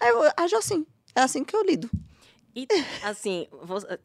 Eu 0.00 0.32
ajo 0.36 0.56
assim. 0.56 0.86
É 1.14 1.20
assim 1.20 1.44
que 1.44 1.54
eu 1.54 1.64
lido. 1.64 1.90
E, 2.54 2.66
assim, 3.02 3.46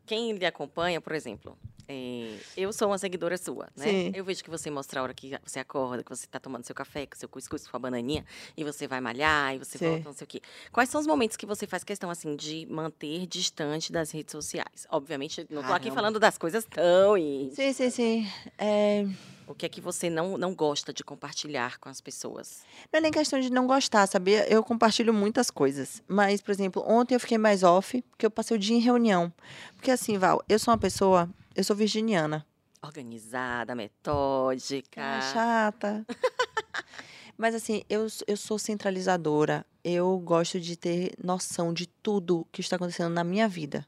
quem 0.05 0.33
lhe 0.33 0.45
acompanha, 0.45 1.01
por 1.01 1.13
exemplo, 1.13 1.57
é, 1.87 2.37
eu 2.57 2.71
sou 2.73 2.89
uma 2.89 2.97
seguidora 2.97 3.37
sua, 3.37 3.67
né? 3.75 3.85
Sim. 3.85 4.11
Eu 4.13 4.23
vejo 4.23 4.43
que 4.43 4.49
você 4.49 4.69
mostra 4.69 4.99
a 4.99 5.03
hora 5.03 5.13
que 5.13 5.37
você 5.43 5.59
acorda, 5.59 6.03
que 6.03 6.09
você 6.09 6.25
está 6.25 6.39
tomando 6.39 6.65
seu 6.65 6.75
café, 6.75 7.05
com 7.05 7.15
seu 7.15 7.29
cuscuz, 7.29 7.63
com 7.63 7.69
sua 7.69 7.79
bananinha, 7.79 8.25
e 8.55 8.63
você 8.63 8.87
vai 8.87 9.01
malhar, 9.01 9.55
e 9.55 9.59
você 9.59 9.77
sim. 9.77 9.87
volta, 9.87 10.05
não 10.05 10.13
sei 10.13 10.25
o 10.25 10.27
quê. 10.27 10.41
Quais 10.71 10.89
são 10.89 10.99
os 10.99 11.07
momentos 11.07 11.37
que 11.37 11.45
você 11.45 11.67
faz 11.67 11.83
questão, 11.83 12.09
assim, 12.09 12.35
de 12.35 12.65
manter 12.69 13.27
distante 13.27 13.91
das 13.91 14.11
redes 14.11 14.31
sociais? 14.31 14.87
Obviamente, 14.89 15.45
não 15.49 15.61
estou 15.61 15.75
aqui 15.75 15.91
falando 15.91 16.19
das 16.19 16.37
coisas 16.37 16.65
tão 16.65 17.17
e... 17.17 17.51
Sim, 17.53 17.73
sim, 17.73 17.89
sim. 17.89 18.27
É... 18.57 19.05
O 19.47 19.53
que 19.53 19.65
é 19.65 19.69
que 19.69 19.79
você 19.79 20.09
não, 20.09 20.37
não 20.37 20.55
gosta 20.55 20.91
de 20.91 21.03
compartilhar 21.03 21.77
com 21.77 21.87
as 21.87 22.01
pessoas? 22.01 22.63
Não 22.91 22.97
é 22.97 23.01
nem 23.01 23.11
questão 23.11 23.39
de 23.39 23.51
não 23.51 23.67
gostar, 23.67 24.07
sabia? 24.07 24.47
Eu 24.51 24.63
compartilho 24.63 25.13
muitas 25.13 25.51
coisas. 25.51 26.01
Mas, 26.07 26.41
por 26.41 26.51
exemplo, 26.51 26.83
ontem 26.87 27.13
eu 27.13 27.19
fiquei 27.19 27.37
mais 27.37 27.61
off, 27.61 28.01
porque 28.09 28.25
eu 28.25 28.31
passei 28.31 28.57
o 28.57 28.59
dia 28.59 28.75
em 28.75 28.79
reunião. 28.79 29.31
Porque 29.75 29.91
assim, 29.91 30.17
Val, 30.17 30.43
eu 30.49 30.57
sou 30.57 30.71
uma 30.71 30.79
pessoa, 30.79 31.29
eu 31.55 31.63
sou 31.63 31.75
virginiana. 31.75 32.45
Organizada, 32.81 33.73
metódica. 33.73 35.01
É 35.01 35.21
chata. 35.33 36.05
Mas 37.37 37.55
assim, 37.55 37.83
eu, 37.89 38.07
eu 38.27 38.37
sou 38.37 38.59
centralizadora. 38.59 39.65
Eu 39.83 40.17
gosto 40.19 40.59
de 40.59 40.75
ter 40.75 41.13
noção 41.21 41.73
de 41.73 41.87
tudo 41.87 42.47
que 42.51 42.61
está 42.61 42.75
acontecendo 42.75 43.13
na 43.13 43.23
minha 43.23 43.47
vida. 43.47 43.85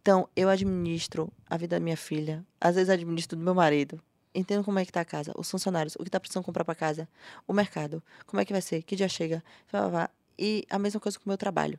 Então, 0.00 0.28
eu 0.34 0.48
administro 0.48 1.30
a 1.48 1.56
vida 1.56 1.76
da 1.76 1.80
minha 1.80 1.96
filha, 1.96 2.44
às 2.58 2.74
vezes 2.74 2.88
administro 2.88 3.36
do 3.36 3.44
meu 3.44 3.54
marido, 3.54 4.00
entendo 4.34 4.64
como 4.64 4.78
é 4.78 4.84
que 4.84 4.90
tá 4.90 5.02
a 5.02 5.04
casa, 5.04 5.30
os 5.36 5.50
funcionários, 5.50 5.94
o 5.96 6.04
que 6.04 6.08
tá 6.08 6.18
precisando 6.18 6.42
comprar 6.42 6.64
para 6.64 6.74
casa, 6.74 7.06
o 7.46 7.52
mercado, 7.52 8.02
como 8.26 8.40
é 8.40 8.44
que 8.46 8.52
vai 8.52 8.62
ser, 8.62 8.82
que 8.82 8.96
dia 8.96 9.10
chega, 9.10 9.44
e 10.38 10.64
a 10.70 10.78
mesma 10.78 10.98
coisa 10.98 11.18
com 11.18 11.26
o 11.26 11.28
meu 11.28 11.36
trabalho. 11.36 11.78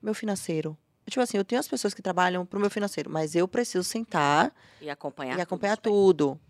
Meu 0.00 0.14
financeiro. 0.14 0.76
Tipo 1.06 1.20
assim, 1.20 1.36
eu 1.36 1.44
tenho 1.44 1.60
as 1.60 1.68
pessoas 1.68 1.92
que 1.92 2.00
trabalham 2.00 2.46
pro 2.46 2.60
meu 2.60 2.70
financeiro, 2.70 3.10
mas 3.10 3.34
eu 3.34 3.48
preciso 3.48 3.84
sentar 3.84 4.54
e 4.80 4.88
acompanhar, 4.88 5.38
e 5.38 5.40
acompanhar 5.40 5.76
tudo, 5.76 6.28
tudo 6.28 6.40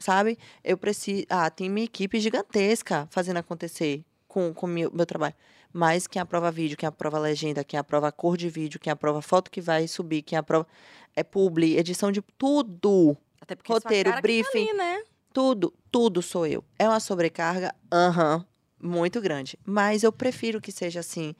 sabe? 0.00 0.38
Eu 0.64 0.76
preciso, 0.76 1.26
ah, 1.28 1.48
tem 1.50 1.68
minha 1.68 1.84
equipe 1.84 2.18
gigantesca 2.18 3.06
fazendo 3.10 3.36
acontecer 3.36 4.02
com 4.26 4.52
o 4.60 4.66
meu, 4.66 4.90
meu 4.92 5.06
trabalho. 5.06 5.34
Mas 5.72 6.06
quem 6.06 6.20
aprova 6.20 6.50
vídeo, 6.50 6.76
quem 6.76 6.88
aprova 6.88 7.18
legenda, 7.18 7.62
quem 7.62 7.78
aprova 7.78 8.10
cor 8.10 8.36
de 8.36 8.48
vídeo, 8.48 8.80
quem 8.80 8.90
aprova 8.90 9.22
foto 9.22 9.50
que 9.50 9.60
vai 9.60 9.86
subir, 9.86 10.22
quem 10.22 10.36
aprova 10.36 10.66
é 11.14 11.22
publi, 11.22 11.76
edição 11.76 12.10
de 12.10 12.22
tudo. 12.36 13.16
Até 13.40 13.54
porque 13.54 13.72
roteiro, 13.72 14.10
briefing, 14.20 14.66
tá 14.66 14.70
ali, 14.70 14.72
né? 14.72 15.02
tudo, 15.32 15.72
tudo 15.90 16.22
sou 16.22 16.46
eu. 16.46 16.64
É 16.78 16.88
uma 16.88 16.98
sobrecarga, 16.98 17.74
aham, 17.92 18.36
uh 18.36 18.40
-huh, 18.40 18.46
muito 18.80 19.20
grande. 19.20 19.58
Mas 19.64 20.02
eu 20.02 20.10
prefiro 20.10 20.60
que 20.60 20.72
seja 20.72 21.00
assim. 21.00 21.34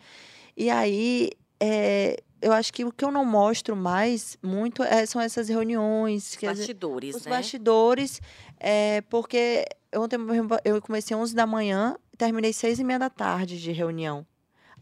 E 0.56 0.70
aí, 0.70 1.30
é, 1.61 2.23
eu 2.40 2.53
acho 2.53 2.73
que 2.73 2.85
o 2.85 2.90
que 2.90 3.05
eu 3.05 3.11
não 3.11 3.25
mostro 3.25 3.77
mais 3.77 4.38
muito 4.42 4.83
é, 4.83 5.05
são 5.05 5.20
essas 5.20 5.49
reuniões. 5.49 6.35
Os 6.35 6.40
bastidores, 6.40 7.14
dizer, 7.14 7.29
né? 7.29 7.37
Os 7.37 7.38
bastidores, 7.38 8.23
é, 8.59 9.03
porque 9.03 9.66
ontem 9.94 10.18
eu 10.64 10.81
comecei 10.81 11.16
11 11.16 11.35
da 11.35 11.46
manhã 11.46 11.96
e 12.12 12.16
terminei 12.16 12.53
6 12.53 12.79
e 12.79 12.85
meia 12.85 12.99
da 12.99 13.11
tarde 13.11 13.61
de 13.61 13.73
reunião. 13.73 14.27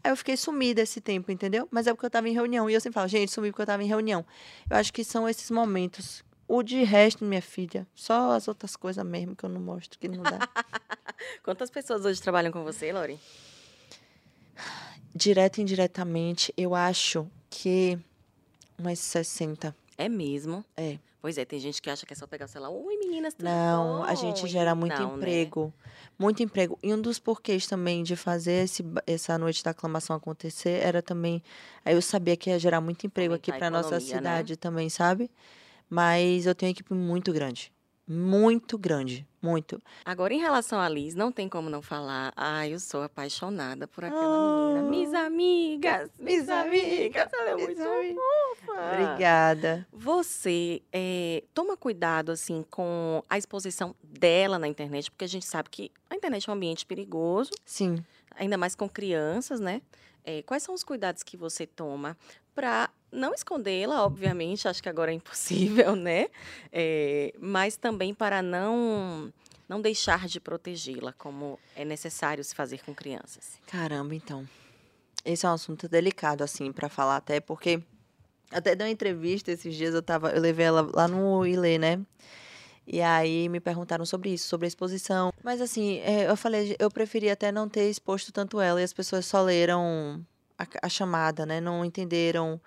Aí 0.01 0.11
eu 0.11 0.15
fiquei 0.15 0.37
sumida 0.37 0.81
esse 0.81 1.01
tempo, 1.01 1.29
entendeu? 1.29 1.67
Mas 1.69 1.85
é 1.85 1.93
porque 1.93 2.05
eu 2.05 2.07
estava 2.07 2.29
em 2.29 2.33
reunião. 2.33 2.69
E 2.69 2.73
eu 2.73 2.79
sempre 2.79 2.95
falo, 2.95 3.07
gente, 3.09 3.29
sumi 3.31 3.49
porque 3.49 3.61
eu 3.61 3.65
estava 3.65 3.83
em 3.83 3.87
reunião. 3.87 4.25
Eu 4.69 4.77
acho 4.77 4.93
que 4.93 5.03
são 5.03 5.27
esses 5.27 5.51
momentos 5.51 6.23
o 6.47 6.63
de 6.63 6.83
resto, 6.83 7.23
minha 7.23 7.43
filha, 7.43 7.85
só 7.93 8.31
as 8.31 8.47
outras 8.47 8.75
coisas 8.75 9.05
mesmo 9.05 9.35
que 9.35 9.43
eu 9.43 9.49
não 9.49 9.61
mostro, 9.61 9.99
que 9.99 10.07
não 10.07 10.23
dá. 10.23 10.39
Quantas 11.43 11.69
pessoas 11.69 12.03
hoje 12.05 12.19
trabalham 12.19 12.51
com 12.51 12.63
você, 12.63 12.91
Lori? 12.91 13.19
Direto 15.13 15.57
e 15.57 15.61
indiretamente, 15.61 16.53
eu 16.55 16.75
acho 16.75 17.27
que 17.49 17.97
umas 18.77 18.99
60. 18.99 19.75
É 19.97 20.07
mesmo? 20.07 20.63
É. 20.77 20.97
Pois 21.21 21.37
é, 21.37 21.43
tem 21.43 21.59
gente 21.59 21.81
que 21.81 21.89
acha 21.89 22.05
que 22.05 22.13
é 22.13 22.15
só 22.15 22.25
pegar 22.25 22.45
o 22.45 22.47
celular. 22.47 22.71
Oi, 22.71 22.97
meninas, 22.97 23.33
tudo 23.33 23.43
Não, 23.43 23.97
bom? 23.97 24.03
a 24.03 24.15
gente 24.15 24.47
gera 24.47 24.73
muito 24.73 24.97
não, 24.97 25.11
né? 25.11 25.15
emprego. 25.17 25.65
Né? 25.65 25.91
Muito 26.17 26.41
emprego. 26.41 26.79
E 26.81 26.93
um 26.93 27.01
dos 27.01 27.19
porquês 27.19 27.67
também 27.67 28.03
de 28.03 28.15
fazer 28.15 28.63
esse, 28.63 28.83
essa 29.05 29.37
noite 29.37 29.61
da 29.61 29.71
aclamação 29.71 30.15
acontecer 30.15 30.81
era 30.81 31.01
também. 31.01 31.43
Aí 31.83 31.93
eu 31.93 32.01
sabia 32.01 32.37
que 32.37 32.49
ia 32.49 32.57
gerar 32.57 32.79
muito 32.79 33.05
emprego 33.05 33.33
aqui 33.33 33.51
para 33.51 33.69
nossa 33.69 33.95
né? 33.95 33.99
cidade 33.99 34.53
né? 34.53 34.57
também, 34.57 34.89
sabe? 34.89 35.29
Mas 35.89 36.45
eu 36.45 36.55
tenho 36.55 36.69
uma 36.69 36.71
equipe 36.71 36.93
muito 36.93 37.33
grande. 37.33 37.73
Muito 38.11 38.75
grande, 38.75 39.23
muito. 39.39 39.79
Agora, 40.03 40.33
em 40.33 40.39
relação 40.39 40.79
a 40.79 40.89
Liz, 40.89 41.13
não 41.13 41.31
tem 41.31 41.47
como 41.47 41.69
não 41.69 41.79
falar. 41.79 42.33
Ah, 42.35 42.67
eu 42.67 42.79
sou 42.79 43.03
apaixonada 43.03 43.87
por 43.87 44.03
aquela 44.03 44.25
oh, 44.25 44.73
menina. 44.73 44.89
Minhas 44.89 45.13
amigas, 45.13 46.09
minhas 46.17 46.49
amigas. 46.49 47.31
Ela 47.31 47.51
é 47.51 47.55
muito 47.55 47.79
amigas. 47.79 48.15
fofa. 48.15 48.71
Obrigada. 48.93 49.87
Você 49.93 50.81
é, 50.91 51.43
toma 51.53 51.77
cuidado, 51.77 52.31
assim, 52.31 52.65
com 52.71 53.23
a 53.29 53.37
exposição 53.37 53.95
dela 54.03 54.57
na 54.57 54.67
internet, 54.67 55.11
porque 55.11 55.25
a 55.25 55.29
gente 55.29 55.45
sabe 55.45 55.69
que 55.69 55.91
a 56.09 56.15
internet 56.15 56.49
é 56.49 56.51
um 56.51 56.55
ambiente 56.55 56.87
perigoso. 56.87 57.51
Sim. 57.63 58.03
Ainda 58.35 58.57
mais 58.57 58.73
com 58.73 58.89
crianças, 58.89 59.59
né? 59.59 59.83
É, 60.23 60.41
quais 60.41 60.63
são 60.63 60.73
os 60.73 60.83
cuidados 60.83 61.21
que 61.21 61.37
você 61.37 61.67
toma 61.67 62.17
para 62.59 62.89
não 63.09 63.33
escondê-la, 63.33 64.03
obviamente, 64.03 64.67
acho 64.67 64.83
que 64.83 64.89
agora 64.89 65.11
é 65.11 65.13
impossível, 65.13 65.95
né? 65.95 66.27
É, 66.73 67.33
mas 67.39 67.77
também 67.77 68.13
para 68.13 68.41
não 68.41 69.31
não 69.69 69.79
deixar 69.79 70.27
de 70.27 70.41
protegê-la, 70.41 71.13
como 71.13 71.57
é 71.73 71.85
necessário 71.85 72.43
se 72.43 72.53
fazer 72.53 72.83
com 72.83 72.93
crianças. 72.93 73.61
Caramba, 73.67 74.13
então. 74.13 74.45
Esse 75.23 75.45
é 75.45 75.49
um 75.49 75.53
assunto 75.53 75.87
delicado, 75.87 76.43
assim, 76.43 76.69
para 76.73 76.89
falar 76.89 77.15
até, 77.15 77.39
porque 77.39 77.81
até 78.51 78.75
deu 78.75 78.87
uma 78.87 78.91
entrevista 78.91 79.53
esses 79.53 79.73
dias, 79.73 79.93
eu 79.93 80.01
tava, 80.01 80.31
eu 80.31 80.41
levei 80.41 80.65
ela 80.65 80.89
lá 80.93 81.07
no 81.07 81.45
Ilê, 81.45 81.77
né? 81.77 82.01
E 82.85 83.01
aí 83.01 83.47
me 83.47 83.61
perguntaram 83.61 84.05
sobre 84.05 84.31
isso, 84.33 84.49
sobre 84.49 84.65
a 84.65 84.67
exposição. 84.67 85.31
Mas 85.41 85.61
assim, 85.61 85.99
é, 85.99 86.29
eu 86.29 86.35
falei, 86.35 86.75
eu 86.77 86.91
preferia 86.91 87.31
até 87.31 87.53
não 87.53 87.69
ter 87.69 87.89
exposto 87.89 88.33
tanto 88.33 88.59
ela 88.59 88.81
e 88.81 88.83
as 88.83 88.91
pessoas 88.91 89.25
só 89.25 89.41
leram 89.41 90.25
a, 90.59 90.67
a 90.83 90.89
chamada, 90.89 91.45
né? 91.45 91.61
Não 91.61 91.85
entenderam 91.85 92.59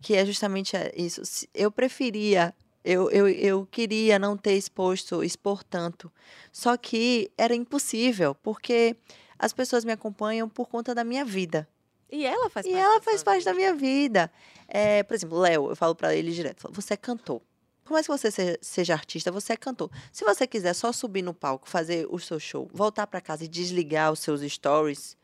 que 0.00 0.14
é 0.14 0.24
justamente 0.24 0.76
é 0.76 0.92
isso. 0.96 1.22
Eu 1.52 1.70
preferia 1.70 2.54
eu, 2.84 3.10
eu, 3.10 3.26
eu 3.28 3.66
queria 3.70 4.18
não 4.18 4.36
ter 4.36 4.52
exposto, 4.52 5.24
expor 5.24 5.64
tanto. 5.64 6.12
Só 6.52 6.76
que 6.76 7.32
era 7.38 7.54
impossível, 7.54 8.34
porque 8.34 8.94
as 9.38 9.54
pessoas 9.54 9.84
me 9.84 9.92
acompanham 9.92 10.48
por 10.48 10.68
conta 10.68 10.94
da 10.94 11.02
minha 11.02 11.24
vida. 11.24 11.66
E 12.12 12.26
ela 12.26 12.50
faz 12.50 12.66
e 12.66 12.70
parte 12.70 12.82
ela 12.82 12.94
da 12.96 13.02
faz 13.02 13.22
parte 13.22 13.38
vida. 13.38 13.50
da 13.50 13.56
minha 13.56 13.74
vida. 13.74 14.30
É, 14.68 15.02
por 15.02 15.14
exemplo, 15.14 15.38
Léo, 15.38 15.70
eu 15.70 15.76
falo 15.76 15.94
para 15.94 16.14
ele 16.14 16.30
direto: 16.30 16.60
falo, 16.60 16.74
você 16.74 16.92
é 16.92 16.96
cantor. 16.96 17.40
Por 17.82 17.94
mais 17.94 18.06
que 18.06 18.12
você 18.12 18.30
seja, 18.30 18.58
seja 18.60 18.92
artista, 18.92 19.32
você 19.32 19.54
é 19.54 19.56
cantor. 19.56 19.90
Se 20.12 20.24
você 20.24 20.46
quiser 20.46 20.74
só 20.74 20.92
subir 20.92 21.22
no 21.22 21.34
palco, 21.34 21.68
fazer 21.68 22.06
o 22.10 22.18
seu 22.18 22.38
show, 22.38 22.70
voltar 22.72 23.06
para 23.06 23.20
casa 23.20 23.44
e 23.44 23.48
desligar 23.48 24.12
os 24.12 24.20
seus 24.20 24.40
stories, 24.42 25.16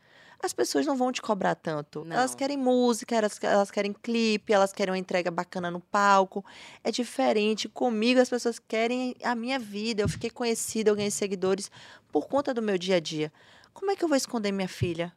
as 0.43 0.53
pessoas 0.53 0.85
não 0.85 0.95
vão 0.95 1.11
te 1.11 1.21
cobrar 1.21 1.55
tanto. 1.55 2.05
Elas 2.09 2.31
Não. 2.31 2.37
querem 2.37 2.57
música, 2.57 3.15
elas, 3.15 3.37
elas 3.41 3.69
querem 3.69 3.93
clipe, 3.93 4.51
elas 4.51 4.73
querem 4.73 4.91
uma 4.91 4.97
entrega 4.97 5.29
bacana 5.29 5.69
no 5.69 5.79
palco. 5.79 6.43
É 6.83 6.91
diferente. 6.91 7.69
Comigo, 7.69 8.19
as 8.19 8.29
pessoas 8.29 8.57
querem 8.59 9.15
a 9.23 9.35
minha 9.35 9.59
vida. 9.59 10.01
Eu 10.01 10.09
fiquei 10.09 10.29
conhecida, 10.29 10.89
eu 10.89 10.95
ganhei 10.95 11.11
seguidores 11.11 11.69
por 12.11 12.27
conta 12.27 12.53
do 12.53 12.61
meu 12.61 12.77
dia 12.77 12.95
a 12.95 12.99
dia. 12.99 13.31
Como 13.73 13.91
é 13.91 13.95
que 13.95 14.03
eu 14.03 14.07
vou 14.07 14.17
esconder 14.17 14.51
minha 14.51 14.67
filha? 14.67 15.13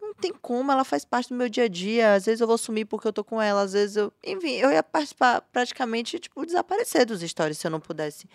Não 0.00 0.14
tem 0.14 0.32
como, 0.32 0.70
ela 0.70 0.84
faz 0.84 1.04
parte 1.04 1.28
do 1.30 1.34
meu 1.34 1.48
dia 1.48 1.64
a 1.64 1.68
dia. 1.68 2.14
Às 2.14 2.26
vezes 2.26 2.40
eu 2.40 2.46
vou 2.46 2.58
sumir 2.58 2.84
porque 2.86 3.08
eu 3.08 3.12
tô 3.12 3.24
com 3.24 3.40
ela, 3.40 3.62
às 3.62 3.72
vezes 3.72 3.96
eu. 3.96 4.12
Enfim, 4.24 4.52
eu 4.52 4.70
ia 4.70 4.82
participar, 4.82 5.40
praticamente, 5.40 6.18
tipo, 6.18 6.44
desaparecer 6.44 7.06
dos 7.06 7.20
stories 7.20 7.58
se 7.58 7.66
eu 7.66 7.70
não 7.70 7.80
pudesse 7.80 8.28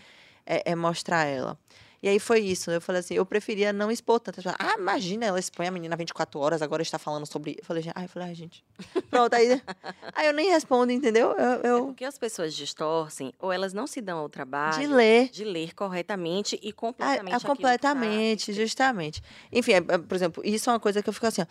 é, 0.45 0.71
é, 0.71 0.75
mostrar 0.75 1.25
ela. 1.25 1.57
E 2.03 2.09
aí 2.09 2.19
foi 2.19 2.39
isso. 2.39 2.71
Eu 2.71 2.81
falei 2.81 2.99
assim, 3.01 3.13
eu 3.13 3.23
preferia 3.25 3.71
não 3.71 3.91
expor 3.91 4.19
tanto. 4.19 4.37
Pessoas, 4.37 4.55
Ah, 4.57 4.73
imagina, 4.77 5.25
ela 5.25 5.39
expõe 5.39 5.67
a 5.67 5.71
menina 5.71 5.95
24 5.95 6.39
horas, 6.39 6.61
agora 6.61 6.81
está 6.81 6.97
falando 6.97 7.27
sobre. 7.27 7.57
Eu 7.59 7.63
falei, 7.65 7.83
gente, 7.83 7.93
ai, 7.95 8.05
eu 8.05 8.09
falei, 8.09 8.29
ai, 8.29 8.35
gente. 8.35 8.63
Pronto, 9.11 9.33
aí, 9.35 9.61
aí 10.15 10.25
eu 10.27 10.33
nem 10.33 10.49
respondo, 10.49 10.91
entendeu? 10.91 11.31
Eu, 11.37 11.61
É 11.63 11.67
eu 11.69 11.85
porque 11.85 12.03
as 12.03 12.17
pessoas 12.17 12.55
distorcem 12.55 13.31
ou 13.39 13.51
elas 13.51 13.71
não 13.71 13.85
se 13.85 14.01
dão 14.01 14.17
ao 14.17 14.29
trabalho 14.29 14.79
de 14.79 14.87
ler. 14.87 15.29
de 15.29 15.43
ler 15.43 15.75
corretamente 15.75 16.59
e 16.63 16.69
Ah, 16.69 16.73
completamente. 16.73 17.33
ah, 17.33 17.37
que 17.37 17.43
tá 17.43 17.47
completamente, 17.47 18.51
justamente. 18.53 19.21
Enfim, 19.51 19.73
é, 19.73 19.77
é, 19.77 19.97
por 19.99 20.15
exemplo, 20.15 20.41
isso 20.43 20.69
é 20.69 20.73
uma 20.73 20.79
coisa 20.79 21.03
que 21.03 21.09
eu 21.09 21.13
fico 21.13 21.27
assim, 21.27 21.41
ó. 21.43 21.45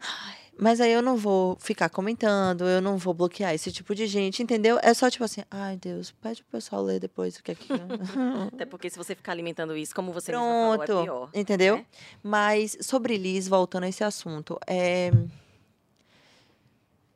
Ai, 0.00 0.36
Mas 0.56 0.80
aí 0.80 0.92
eu 0.92 1.02
não 1.02 1.16
vou 1.16 1.56
ficar 1.60 1.88
comentando, 1.88 2.64
eu 2.64 2.80
não 2.80 2.96
vou 2.96 3.12
bloquear 3.12 3.52
esse 3.54 3.72
tipo 3.72 3.94
de 3.94 4.06
gente, 4.06 4.42
entendeu? 4.42 4.78
É 4.82 4.94
só 4.94 5.10
tipo 5.10 5.24
assim, 5.24 5.42
ai 5.50 5.76
Deus, 5.76 6.12
pede 6.12 6.42
pro 6.42 6.52
pessoal 6.52 6.82
ler 6.82 7.00
depois 7.00 7.36
o 7.36 7.42
que 7.42 7.52
é 7.52 7.54
que. 7.54 7.72
Até 8.54 8.64
porque 8.64 8.88
se 8.88 8.96
você 8.96 9.14
ficar 9.14 9.32
alimentando 9.32 9.76
isso, 9.76 9.94
como 9.94 10.12
você 10.12 10.32
mesma 10.32 10.46
falou, 10.46 10.74
é 10.74 10.86
Pronto, 10.86 11.02
pior. 11.04 11.30
entendeu? 11.34 11.76
né? 11.78 11.86
Mas 12.22 12.76
sobre 12.80 13.16
Liz, 13.16 13.48
voltando 13.48 13.84
a 13.84 13.88
esse 13.88 14.04
assunto, 14.04 14.58
é. 14.66 15.10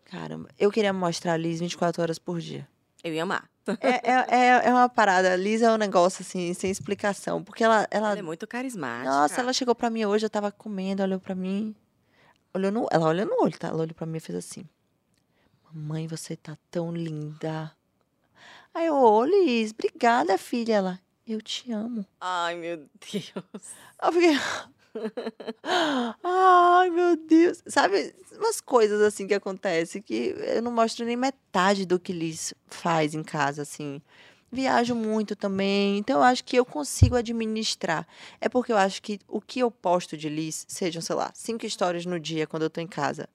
Caramba, 0.07 0.49
eu 0.59 0.71
queria 0.71 0.93
mostrar 0.93 1.35
a 1.35 1.37
Liz 1.37 1.61
24 1.61 2.03
horas 2.03 2.19
por 2.19 2.41
dia. 2.41 2.67
Eu 3.05 3.15
ia 3.15 3.23
amar. 3.23 3.49
É, 3.81 4.11
é, 4.11 4.27
é, 4.31 4.69
é 4.69 4.73
uma 4.73 4.89
parada. 4.89 5.37
Liz 5.37 5.61
é 5.61 5.71
um 5.71 5.77
negócio 5.77 6.23
assim, 6.23 6.55
sem 6.55 6.71
explicação. 6.71 7.45
Porque 7.45 7.63
ela. 7.63 7.87
ela 7.91 8.11
Ela 8.11 8.19
é 8.19 8.23
muito 8.23 8.47
carismática. 8.47 9.11
nossa, 9.11 9.41
ela 9.41 9.53
chegou 9.53 9.75
pra 9.75 9.91
mim 9.91 10.05
hoje, 10.07 10.25
eu 10.25 10.31
tava 10.31 10.51
comendo, 10.51 11.03
olhou 11.03 11.21
pra 11.21 11.35
mim. 11.35 11.75
Olhou 12.55 12.73
no, 12.73 12.89
ela 12.91 13.09
olhou 13.09 13.27
no 13.27 13.43
olho, 13.43 13.59
tá? 13.59 13.69
Ela 13.69 13.83
olhou 13.83 13.95
pra 13.95 14.07
mim 14.07 14.19
e 14.19 14.21
fez 14.21 14.39
assim: 14.39 14.69
Mamãe, 15.73 16.07
você 16.07 16.37
tá 16.37 16.57
tão 16.71 16.93
linda. 16.93 17.73
Aí 18.75 18.87
eu, 18.87 18.95
ô 18.95 19.25
Liz, 19.25 19.73
obrigada, 19.73 20.39
filha. 20.39 20.75
Ela, 20.75 21.01
eu 21.27 21.43
te 21.43 21.71
amo. 21.73 22.07
Ai, 22.21 22.55
meu 22.57 22.77
Deus. 22.77 23.65
Eu 24.03 24.13
fiquei. 24.13 24.37
Ai, 26.25 26.91
meu 26.91 27.17
Deus. 27.17 27.63
Sabe, 27.67 28.15
umas 28.33 28.61
coisas 28.61 29.01
assim 29.03 29.27
que 29.27 29.35
acontecem 29.35 30.01
que 30.01 30.35
eu 30.39 30.63
não 30.63 30.73
mostro 30.73 31.05
nem 31.05 31.17
metade 31.17 31.85
do 31.85 31.99
que 31.99 32.13
Liz 32.13 32.55
faz 32.67 33.15
em 33.15 33.23
casa, 33.23 33.63
assim. 33.63 34.01
Viajo 34.51 34.95
muito 34.95 35.37
também, 35.37 35.99
então 35.99 36.19
eu 36.19 36.23
acho 36.23 36.43
que 36.43 36.57
eu 36.57 36.65
consigo 36.65 37.17
administrar. 37.17 38.07
É 38.41 38.49
porque 38.49 38.73
eu 38.73 38.79
acho 38.79 39.03
que 39.03 39.21
o 39.29 39.41
que 39.41 39.61
eu 39.61 39.71
posto 39.71 40.17
de 40.17 40.29
Liz, 40.29 40.65
sejam, 40.69 41.03
sei 41.03 41.15
lá, 41.15 41.31
cinco 41.35 41.67
histórias 41.67 42.07
no 42.07 42.19
dia 42.19 42.47
quando 42.47 42.63
eu 42.63 42.71
tô 42.71 42.81
em 42.81 42.87
casa, 42.87 43.29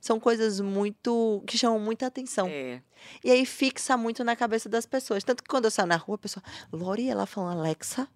são 0.00 0.18
coisas 0.18 0.60
muito. 0.60 1.42
que 1.46 1.56
chamam 1.56 1.78
muita 1.78 2.06
atenção. 2.06 2.48
É. 2.48 2.80
E 3.24 3.30
aí 3.30 3.46
fixa 3.46 3.96
muito 3.96 4.24
na 4.24 4.34
cabeça 4.34 4.68
das 4.68 4.86
pessoas. 4.86 5.22
Tanto 5.24 5.42
que 5.42 5.48
quando 5.48 5.66
eu 5.66 5.70
saio 5.70 5.88
na 5.88 5.96
rua, 5.96 6.16
a 6.16 6.18
pessoa, 6.18 6.42
Lori, 6.72 7.08
ela 7.08 7.26
falando 7.26 7.58
Alexa. 7.60 8.08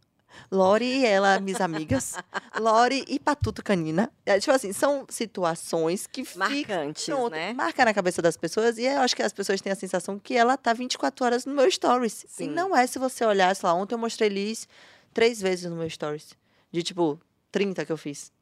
Lori 0.51 1.01
e 1.01 1.07
ela, 1.07 1.39
minhas 1.41 1.61
amigas. 1.61 2.15
Lori 2.59 3.05
e 3.09 3.19
Patuto 3.19 3.63
Canina. 3.63 4.11
É, 4.25 4.39
tipo 4.39 4.53
assim, 4.53 4.73
são 4.73 5.07
situações 5.09 6.07
que 6.07 6.25
ficam. 6.25 6.49
Marcantes, 6.49 7.05
Pronto, 7.05 7.33
né? 7.33 7.53
marca 7.53 7.85
na 7.85 7.95
cabeça 7.95 8.21
das 8.21 8.37
pessoas 8.37 8.79
e 8.79 8.85
eu 8.85 9.01
acho 9.01 9.15
que 9.15 9.23
as 9.23 9.33
pessoas 9.33 9.61
têm 9.61 9.73
a 9.73 9.77
sensação 9.77 10.19
que 10.19 10.37
ela 10.37 10.57
tá 10.57 10.73
24 10.73 11.25
horas 11.25 11.45
no 11.45 11.55
meu 11.55 11.71
stories. 11.71 12.25
Sim. 12.29 12.45
E 12.45 12.49
não 12.49 12.77
é 12.77 12.87
se 12.87 12.99
você 12.99 13.25
olhar, 13.25 13.55
sei 13.55 13.69
lá, 13.69 13.75
ontem 13.75 13.95
eu 13.95 13.99
mostrei 13.99 14.29
Liz 14.29 14.69
três 15.13 15.41
vezes 15.41 15.71
no 15.71 15.77
meu 15.77 15.89
stories. 15.89 16.37
De 16.73 16.83
tipo, 16.83 17.21
30 17.51 17.85
que 17.85 17.93
eu 17.93 17.97
fiz. 17.97 18.33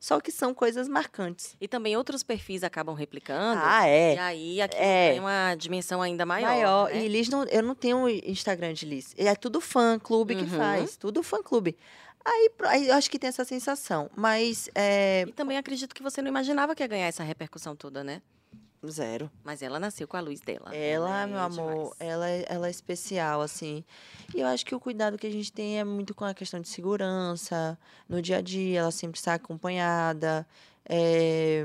Só 0.00 0.20
que 0.20 0.30
são 0.30 0.54
coisas 0.54 0.88
marcantes. 0.88 1.56
E 1.60 1.66
também 1.66 1.96
outros 1.96 2.22
perfis 2.22 2.62
acabam 2.62 2.94
replicando. 2.94 3.60
Ah, 3.64 3.86
é. 3.86 4.14
E 4.14 4.18
aí 4.18 4.60
aquilo 4.62 4.82
É. 4.82 5.10
tem 5.10 5.20
uma 5.20 5.54
dimensão 5.56 6.00
ainda 6.00 6.24
maior. 6.24 6.48
maior. 6.48 6.90
né? 6.90 7.04
E 7.04 7.08
Liz, 7.08 7.28
não, 7.28 7.42
eu 7.44 7.62
não 7.62 7.74
tenho 7.74 8.08
Instagram 8.08 8.72
de 8.72 8.86
Liz. 8.86 9.12
É 9.18 9.34
tudo 9.34 9.60
fã 9.60 9.98
clube 9.98 10.36
que 10.36 10.42
Uhum. 10.42 10.56
faz. 10.56 10.96
Tudo 10.96 11.22
fã 11.22 11.42
clube. 11.42 11.76
Aí, 12.24 12.50
aí 12.66 12.88
eu 12.88 12.94
acho 12.94 13.10
que 13.10 13.18
tem 13.18 13.28
essa 13.28 13.44
sensação. 13.44 14.08
Mas 14.14 14.68
é. 14.74 15.24
E 15.26 15.32
também 15.32 15.56
acredito 15.58 15.94
que 15.94 16.02
você 16.02 16.20
não 16.22 16.28
imaginava 16.28 16.74
que 16.74 16.82
ia 16.82 16.86
ganhar 16.86 17.06
essa 17.06 17.22
repercussão 17.24 17.74
toda, 17.74 18.04
né? 18.04 18.22
Zero. 18.86 19.30
Mas 19.42 19.62
ela 19.62 19.80
nasceu 19.80 20.06
com 20.06 20.16
a 20.16 20.20
luz 20.20 20.40
dela. 20.40 20.74
Ela, 20.74 21.22
é 21.22 21.26
meu 21.26 21.38
amor, 21.38 21.72
demais. 21.72 21.90
ela, 21.98 22.28
é- 22.30 22.44
ela 22.48 22.66
é 22.68 22.70
especial, 22.70 23.40
assim. 23.40 23.84
E 24.34 24.40
eu 24.40 24.46
acho 24.46 24.64
que 24.64 24.74
o 24.74 24.80
cuidado 24.80 25.18
que 25.18 25.26
a 25.26 25.30
gente 25.32 25.52
tem 25.52 25.78
é 25.80 25.84
muito 25.84 26.14
com 26.14 26.24
a 26.24 26.32
questão 26.34 26.60
de 26.60 26.68
segurança. 26.68 27.76
No 28.08 28.22
dia 28.22 28.36
a 28.38 28.40
dia, 28.40 28.80
ela 28.80 28.90
sempre 28.90 29.18
está 29.18 29.34
acompanhada. 29.34 30.46
É... 30.88 31.64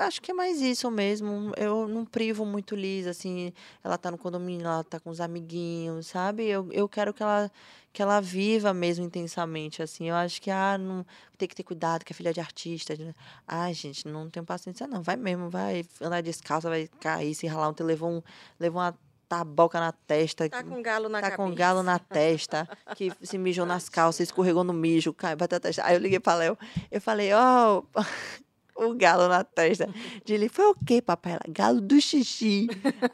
Acho 0.00 0.20
que 0.22 0.30
é 0.30 0.34
mais 0.34 0.60
isso 0.60 0.90
mesmo. 0.90 1.52
Eu 1.56 1.86
não 1.86 2.04
privo 2.04 2.44
muito 2.46 2.74
Liz, 2.74 3.06
assim. 3.06 3.52
Ela 3.84 3.98
tá 3.98 4.10
no 4.10 4.16
condomínio, 4.18 4.66
ela 4.66 4.82
tá 4.82 4.98
com 4.98 5.10
os 5.10 5.20
amiguinhos, 5.20 6.06
sabe? 6.06 6.46
Eu, 6.46 6.68
eu 6.72 6.88
quero 6.88 7.12
que 7.12 7.22
ela, 7.22 7.50
que 7.92 8.00
ela 8.00 8.20
viva 8.20 8.72
mesmo 8.72 9.04
intensamente, 9.04 9.82
assim. 9.82 10.08
Eu 10.08 10.14
acho 10.14 10.40
que, 10.40 10.50
ah, 10.50 10.78
não, 10.78 11.04
tem 11.36 11.46
que 11.46 11.54
ter 11.54 11.62
cuidado, 11.62 12.04
que 12.04 12.12
é 12.12 12.14
filha 12.14 12.32
de 12.32 12.40
artista. 12.40 12.96
de- 12.96 13.14
Ai, 13.46 13.74
gente, 13.74 14.08
não 14.08 14.30
tenho 14.30 14.44
paciência, 14.46 14.86
não. 14.86 15.02
Vai 15.02 15.16
mesmo, 15.16 15.50
vai 15.50 15.84
andar 16.00 16.22
descalça, 16.22 16.68
vai 16.68 16.88
cair, 17.00 17.34
se 17.34 17.46
ralar 17.46 17.68
ontem, 17.68 17.82
levou, 17.84 18.10
um, 18.10 18.22
levou 18.58 18.80
uma 18.80 18.96
taboca 19.28 19.78
na 19.78 19.92
testa. 19.92 20.48
Tá 20.48 20.64
com 20.64 20.82
galo 20.82 21.08
na 21.08 21.20
tá 21.20 21.30
cabeça. 21.30 21.48
com 21.48 21.54
galo 21.54 21.82
na 21.84 21.98
testa, 22.00 22.68
que 22.96 23.12
se 23.22 23.38
mijou 23.38 23.64
nas 23.64 23.88
calças, 23.88 24.20
escorregou 24.28 24.64
no 24.64 24.72
mijo, 24.72 25.12
cai, 25.12 25.36
bateu 25.36 25.56
a 25.58 25.60
testa. 25.60 25.84
Aí 25.84 25.94
eu 25.94 26.00
liguei 26.00 26.18
pra 26.18 26.34
Léo, 26.34 26.58
eu 26.90 27.00
falei, 27.00 27.32
ó, 27.32 27.82
o 28.86 28.94
galo 28.94 29.28
na 29.28 29.44
testa. 29.44 29.88
De 30.24 30.34
ele, 30.34 30.48
foi 30.48 30.66
o 30.66 30.74
quê, 30.74 31.00
papai? 31.02 31.32
Ela, 31.32 31.42
galo 31.48 31.80
do 31.80 32.00
xixi. 32.00 32.68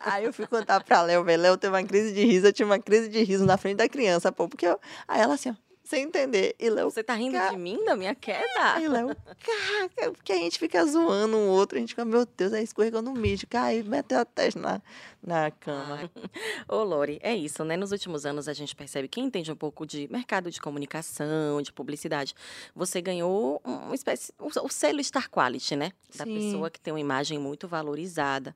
Aí 0.05 0.24
eu 0.24 0.33
fui 0.33 0.46
contar 0.46 0.83
pra 0.83 1.02
Léo, 1.02 1.24
velho, 1.24 1.42
Léo 1.42 1.57
teve 1.57 1.74
uma 1.74 1.83
crise 1.83 2.12
de 2.12 2.24
riso, 2.24 2.46
eu 2.46 2.52
tive 2.52 2.70
uma 2.70 2.79
crise 2.79 3.09
de 3.09 3.22
riso 3.22 3.44
na 3.44 3.57
frente 3.57 3.76
da 3.76 3.88
criança, 3.88 4.31
pô, 4.33 4.48
porque 4.48 4.66
eu... 4.66 4.79
Aí 5.07 5.20
ela 5.20 5.35
assim, 5.35 5.50
ó, 5.50 5.55
sem 5.87 6.03
entender, 6.05 6.55
e 6.59 6.68
Léo, 6.68 6.90
Você 6.90 7.03
tá 7.03 7.14
rindo 7.14 7.33
Ca- 7.38 7.51
de 7.51 7.57
mim, 7.57 7.83
da 7.85 7.94
minha 7.96 8.14
queda? 8.14 8.44
Aí 8.75 8.88
Léo, 8.88 9.09
caraca, 9.40 10.12
porque 10.12 10.33
a 10.33 10.37
gente 10.37 10.59
fica 10.59 10.85
zoando 10.85 11.37
um 11.37 11.49
outro, 11.49 11.79
a 11.79 11.81
gente 11.81 11.90
fica, 11.90 12.05
meu 12.05 12.27
Deus, 12.27 12.53
aí 12.53 12.64
escorregou 12.64 13.01
no 13.01 13.12
mijo, 13.12 13.46
caiu, 13.49 13.85
meteu 13.85 14.18
a 14.18 14.25
testa 14.25 14.59
na, 14.61 14.83
na 15.22 15.51
cama. 15.51 16.11
Ô, 16.68 16.83
Lori, 16.83 17.18
é 17.22 17.35
isso, 17.35 17.64
né? 17.64 17.77
Nos 17.77 17.92
últimos 17.92 18.27
anos 18.27 18.49
a 18.49 18.53
gente 18.53 18.75
percebe 18.75 19.09
quem 19.09 19.25
entende 19.25 19.51
um 19.53 19.57
pouco 19.57 19.87
de 19.87 20.09
mercado 20.11 20.51
de 20.51 20.61
comunicação, 20.61 21.62
de 21.62 21.72
publicidade. 21.72 22.35
Você 22.75 23.01
ganhou 23.01 23.61
uma 23.64 23.94
espécie, 23.94 24.33
o, 24.38 24.49
o 24.64 24.68
selo 24.68 25.03
Star 25.03 25.31
Quality, 25.31 25.77
né? 25.77 25.92
Da 26.16 26.25
Sim. 26.25 26.35
pessoa 26.35 26.70
que 26.70 26.81
tem 26.81 26.92
uma 26.92 27.01
imagem 27.01 27.38
muito 27.38 27.68
valorizada, 27.68 28.55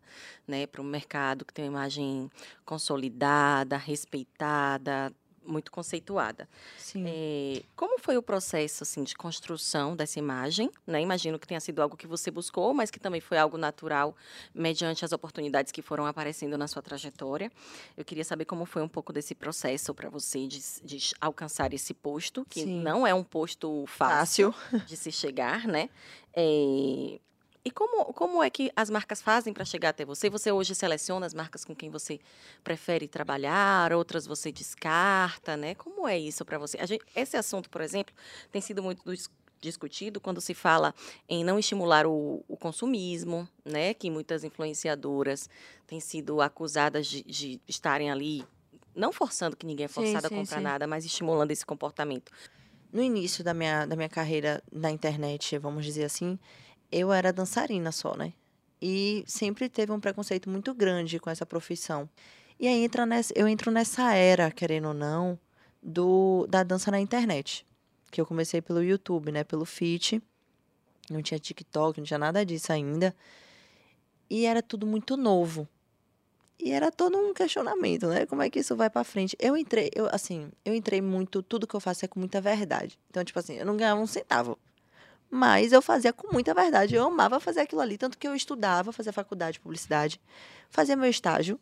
né? 0.49 0.67
Para 0.67 0.81
um 0.83 0.85
mercado 0.85 1.45
que 1.45 1.53
tem 1.55 1.67
uma 1.69 1.79
imagem 1.81 2.31
consolidada, 2.65 3.77
respeitada, 3.77 5.13
muito 5.51 5.71
conceituada. 5.71 6.49
Sim. 6.79 7.05
É, 7.07 7.63
como 7.77 7.99
foi 7.99 8.17
o 8.17 8.23
processo 8.23 8.83
assim 8.83 9.03
de 9.03 9.15
construção 9.15 9.97
dessa 9.97 10.19
imagem? 10.19 10.71
Né? 10.87 11.03
Imagino 11.03 11.39
que 11.39 11.47
tenha 11.47 11.61
sido 11.61 11.83
algo 11.83 11.97
que 11.97 12.07
você 12.07 12.31
buscou, 12.31 12.73
mas 12.73 12.91
que 12.91 13.01
também 13.01 13.21
foi 13.21 13.39
algo 13.39 13.59
natural 13.59 14.15
mediante 14.55 15.05
as 15.05 15.13
oportunidades 15.13 15.73
que 15.73 15.83
foram 15.83 16.07
aparecendo 16.07 16.57
na 16.57 16.69
sua 16.69 16.83
trajetória. 16.83 17.51
Eu 17.97 18.05
queria 18.05 18.25
saber 18.25 18.45
como 18.45 18.65
foi 18.65 18.83
um 18.83 18.89
pouco 18.89 19.13
desse 19.13 19.35
processo 19.35 19.93
para 19.95 20.09
você 20.09 20.47
de, 20.47 20.61
de 20.85 21.11
alcançar 21.21 21.73
esse 21.75 21.93
posto, 21.93 22.47
que 22.49 22.63
Sim. 22.63 22.81
não 22.81 23.07
é 23.07 23.13
um 23.13 23.25
posto 23.25 23.85
fácil, 23.87 24.53
Fácil. 24.53 24.85
de 24.87 24.97
se 24.97 25.11
chegar, 25.11 25.67
né? 25.67 25.91
É, 26.35 27.19
e 27.65 27.71
como, 27.71 28.07
como 28.15 28.43
é 28.43 28.49
que 28.49 28.73
as 28.75 28.89
marcas 28.89 29.21
fazem 29.21 29.53
para 29.53 29.65
chegar 29.65 29.91
até 29.91 30.05
você? 30.05 30.31
Você 30.31 30.51
hoje 30.51 30.75
seleciona 30.75 31.27
as 31.27 31.35
marcas 31.35 31.65
com 31.65 31.75
quem 31.75 31.91
você 31.91 32.19
prefere 32.65 33.07
trabalhar, 33.07 33.93
outras 33.93 34.27
você 34.27 34.51
descarta, 34.51 35.57
né? 35.57 35.75
Como 35.75 36.09
é 36.09 36.19
isso 36.19 36.45
para 36.45 36.59
você? 36.59 36.79
Gente- 36.87 37.05
esse 37.15 37.37
assunto, 37.37 37.69
por 37.69 37.83
exemplo, 37.83 38.15
tem 38.51 38.63
sido 38.63 38.83
muito 38.83 39.03
discutido 39.61 40.21
quando 40.21 40.41
se 40.41 40.55
fala 40.55 40.95
em 41.29 41.45
não 41.45 41.59
estimular 41.59 42.07
o, 42.07 42.43
o 42.49 42.57
consumismo, 42.57 43.47
né? 43.63 43.93
Que 43.93 44.11
muitas 44.11 44.43
influenciadoras 44.43 45.49
têm 45.87 46.01
sido 46.01 46.41
acusadas 46.41 47.07
de, 47.07 47.23
de 47.25 47.61
estarem 47.69 48.11
ali, 48.11 48.43
não 48.95 49.13
forçando 49.13 49.55
que 49.55 49.67
ninguém 49.67 49.85
é 49.85 49.89
forçado 49.89 50.23
sim, 50.23 50.29
sim, 50.29 50.35
a 50.35 50.39
comprar 50.39 50.59
sim. 50.59 50.65
nada, 50.65 50.87
mas 50.87 51.05
estimulando 51.05 51.51
esse 51.51 51.67
comportamento. 51.67 52.33
No 52.93 53.03
início 53.03 53.45
da 53.45 53.55
minha, 53.55 53.87
da 53.87 53.95
minha 53.95 54.09
carreira 54.09 54.61
na 54.73 54.91
internet, 54.91 55.57
vamos 55.59 55.85
dizer 55.85 56.05
assim, 56.05 56.39
eu 56.91 57.13
era 57.13 57.33
dançarina 57.33 57.93
só, 57.93 58.17
né? 58.17 58.33
E 58.81 59.25
sempre 59.27 59.69
teve 59.69 59.93
um 59.93 60.01
preconceito 60.01 60.49
muito 60.49 60.73
grande 60.75 61.19
com 61.19 61.31
essa 61.31 61.45
profissão. 61.45 62.09
E 62.59 62.67
aí 62.67 62.85
entra 62.85 63.07
nessa, 63.07 63.33
eu 63.37 63.47
entro 63.47 63.71
nessa 63.71 64.15
era, 64.15 64.51
querendo 64.51 64.89
ou 64.89 64.95
não, 64.95 65.39
do, 65.83 66.47
da 66.49 66.63
dança 66.63 66.91
na 66.91 67.01
internet 67.01 67.67
que 68.11 68.21
eu 68.21 68.27
comecei 68.27 68.61
pelo 68.61 68.83
YouTube, 68.83 69.31
né? 69.31 69.45
Pelo 69.45 69.65
Fit. 69.65 70.21
Não 71.09 71.23
tinha 71.23 71.39
TikTok, 71.39 71.99
não 71.99 72.05
tinha 72.05 72.19
nada 72.19 72.45
disso 72.45 72.73
ainda. 72.73 73.15
E 74.29 74.47
era 74.47 74.63
tudo 74.63 74.87
muito 74.87 75.17
novo. 75.17 75.69
E 76.59 76.73
era 76.73 76.91
todo 76.91 77.17
um 77.17 77.33
questionamento, 77.33 78.07
né? 78.07 78.27
Como 78.27 78.43
é 78.43 78.51
que 78.51 78.59
isso 78.59 78.77
vai 78.77 78.91
para 78.91 79.03
frente? 79.03 79.37
Eu 79.39 79.57
entrei, 79.57 79.91
eu 79.95 80.09
assim, 80.13 80.51
eu 80.65 80.75
entrei 80.75 81.01
muito, 81.01 81.43
tudo 81.43 81.67
que 81.67 81.75
eu 81.75 81.81
faço 81.81 82.05
é 82.05 82.09
com 82.09 82.21
muita 82.21 82.41
verdade. 82.41 82.99
Então, 83.09 83.25
tipo 83.25 83.39
assim, 83.39 83.55
eu 83.55 83.65
não 83.65 83.77
ganhava 83.77 84.01
um 84.01 84.07
centavo. 84.07 84.59
Mas 85.31 85.73
eu 85.73 85.81
fazia 85.81 86.13
com 86.13 86.33
muita 86.33 86.53
verdade. 86.53 86.95
Eu 86.95 87.07
amava 87.07 87.39
fazer 87.39 87.61
aquilo 87.61 87.81
ali, 87.81 87.97
tanto 87.97 88.19
que 88.19 88.27
eu 88.27 88.35
estudava, 88.35 88.93
fazia 88.93 89.13
faculdade 89.13 89.55
de 89.55 89.61
publicidade, 89.61 90.21
fazia 90.71 90.97
meu 90.97 91.09
estágio 91.09 91.59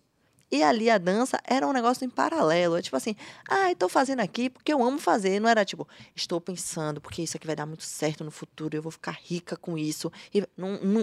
e 0.50 0.62
ali 0.62 0.88
a 0.88 0.96
dança 0.96 1.38
era 1.44 1.66
um 1.66 1.72
negócio 1.72 2.04
em 2.04 2.10
paralelo. 2.10 2.76
É 2.76 2.82
tipo 2.82 2.96
assim, 2.96 3.14
ah, 3.48 3.70
estou 3.70 3.88
fazendo 3.88 4.20
aqui 4.20 4.48
porque 4.48 4.72
eu 4.72 4.82
amo 4.82 4.98
fazer. 4.98 5.40
Não 5.40 5.48
era 5.48 5.64
tipo, 5.64 5.86
estou 6.16 6.40
pensando 6.40 7.00
porque 7.00 7.22
isso 7.22 7.36
aqui 7.36 7.46
vai 7.46 7.56
dar 7.56 7.66
muito 7.66 7.84
certo 7.84 8.24
no 8.24 8.30
futuro, 8.30 8.76
eu 8.76 8.82
vou 8.82 8.92
ficar 8.92 9.18
rica 9.22 9.56
com 9.56 9.76
isso. 9.76 10.10
E, 10.34 10.42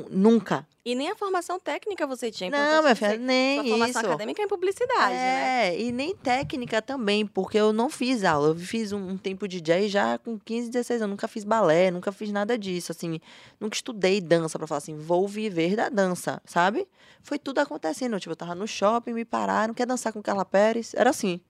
nunca. 0.09 0.67
E 0.85 0.93
nem 0.93 1.09
a 1.09 1.15
formação 1.15 1.59
técnica 1.59 2.05
você 2.05 2.29
tinha. 2.29 2.51
Não, 2.51 2.83
minha 2.83 2.95
filha, 2.95 3.17
nem 3.17 3.59
isso. 3.59 3.69
formação 3.69 4.01
acadêmica 4.03 4.39
é 4.39 4.45
em 4.45 4.47
publicidade, 4.47 5.15
é, 5.15 5.17
né? 5.17 5.67
É, 5.69 5.81
e 5.81 5.91
nem 5.91 6.15
técnica 6.15 6.79
também, 6.79 7.25
porque 7.25 7.57
eu 7.57 7.73
não 7.73 7.89
fiz 7.89 8.23
aula. 8.23 8.49
Eu 8.49 8.55
fiz 8.55 8.91
um, 8.91 9.09
um, 9.09 9.17
tempo 9.17 9.47
de 9.47 9.59
jazz 9.59 9.89
já 9.89 10.19
com 10.19 10.37
15, 10.37 10.69
16 10.69 11.01
anos. 11.01 11.13
Nunca 11.13 11.27
fiz 11.27 11.43
balé, 11.43 11.89
nunca 11.89 12.11
fiz 12.11 12.31
nada 12.31 12.55
disso, 12.55 12.91
assim. 12.91 13.19
Nunca 13.59 13.75
estudei 13.75 14.21
dança 14.21 14.59
para 14.59 14.67
falar 14.67 14.77
assim, 14.77 14.95
vou 14.95 15.27
viver 15.27 15.75
da 15.75 15.89
dança, 15.89 16.39
sabe? 16.45 16.87
Foi 17.23 17.39
tudo 17.39 17.57
acontecendo. 17.57 18.19
Tipo, 18.19 18.33
eu 18.33 18.35
tava 18.37 18.53
no 18.53 18.67
shopping, 18.67 19.13
me 19.13 19.25
pararam, 19.25 19.73
quer 19.73 19.87
dançar 19.87 20.13
com 20.13 20.21
Carla 20.21 20.45
Pérez? 20.45 20.93
Era 20.93 21.09
assim. 21.09 21.41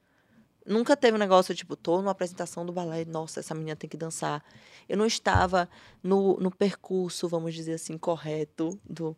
Nunca 0.66 0.97
teve 0.97 1.16
um 1.16 1.20
negócio, 1.20 1.53
tipo, 1.53 1.76
tô 1.76 1.97
numa 1.97 2.11
apresentação 2.11 2.66
do 2.66 2.74
balé, 2.74 3.05
nossa, 3.05 3.39
essa 3.39 3.53
menina 3.53 3.76
tem 3.76 3.88
que 3.88 3.95
dançar. 3.95 4.43
Eu 4.89 4.97
não 4.97 5.05
estava 5.05 5.70
no, 6.01 6.38
no 6.38 6.49
percurso, 6.49 7.28
vamos 7.28 7.53
dizer 7.53 7.74
assim, 7.74 7.99
correto 7.99 8.80
do, 8.84 9.16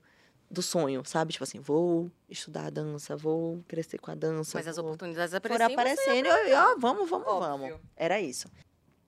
do 0.52 0.62
sonho, 0.62 1.04
sabe? 1.06 1.32
Tipo 1.32 1.45
assim, 1.45 1.60
vou 1.62 2.12
estudar 2.30 2.66
a 2.66 2.70
dança, 2.70 3.16
vou 3.16 3.64
crescer 3.66 3.98
com 3.98 4.12
a 4.12 4.16
dança. 4.16 4.58
Mas 4.58 4.66
vou... 4.66 4.72
as 4.72 4.78
oportunidades 4.78 5.34
apareceram. 5.34 5.70
Foram 5.70 5.82
aparecendo 5.82 6.28
e 6.28 6.54
ó, 6.54 6.76
vamos, 6.78 7.10
vamos, 7.10 7.28
Óbvio. 7.28 7.70
vamos. 7.70 7.80
Era 7.95 8.20
isso. 8.20 8.50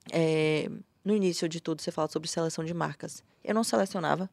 É, 0.10 0.72
no 1.04 1.14
início 1.14 1.50
de 1.50 1.60
tudo, 1.60 1.82
você 1.82 1.92
fala 1.92 2.08
sobre 2.08 2.30
seleção 2.30 2.64
de 2.64 2.74
marcas. 2.74 3.22
Eu 3.44 3.54
não 3.54 3.66
selecionava. 3.66 4.30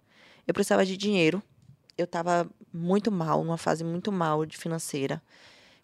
Eu 0.46 0.54
precisava 0.54 0.86
de 0.86 0.96
dinheiro. 0.96 1.42
Eu 1.98 2.04
estava 2.04 2.48
muito 2.72 3.10
mal, 3.10 3.42
numa 3.42 3.58
fase 3.58 3.82
muito 3.82 4.12
mal 4.12 4.46
de 4.46 4.56
financeira 4.56 5.20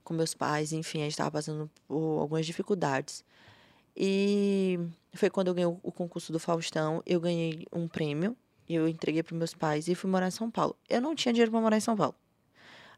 com 0.05 0.15
meus 0.15 0.35
pais, 0.35 0.73
enfim, 0.73 1.01
a 1.01 1.05
gente 1.05 1.13
estava 1.13 1.31
passando 1.31 1.71
por 1.87 2.21
algumas 2.21 2.47
dificuldades. 2.47 3.25
E 3.97 4.79
foi 5.15 5.29
quando 5.31 5.49
eu 5.49 5.55
ganhei 5.55 5.79
o 5.83 5.93
concurso 5.93 6.33
do 6.33 6.39
Faustão, 6.39 7.03
eu 7.07 7.21
ganhei 7.21 7.67
um 7.73 7.87
prêmio, 7.87 8.37
eu 8.69 8.89
entreguei 8.89 9.23
para 9.23 9.37
meus 9.37 9.55
pais 9.55 9.89
e 9.89 9.95
fui 9.95 10.11
morar 10.11 10.29
em 10.29 10.31
São 10.31 10.51
Paulo. 10.51 10.77
Eu 10.89 11.01
não 11.01 11.15
tinha 11.15 11.33
dinheiro 11.33 11.51
para 11.51 11.61
morar 11.61 11.77
em 11.77 11.81
São 11.81 11.97
Paulo. 11.97 12.15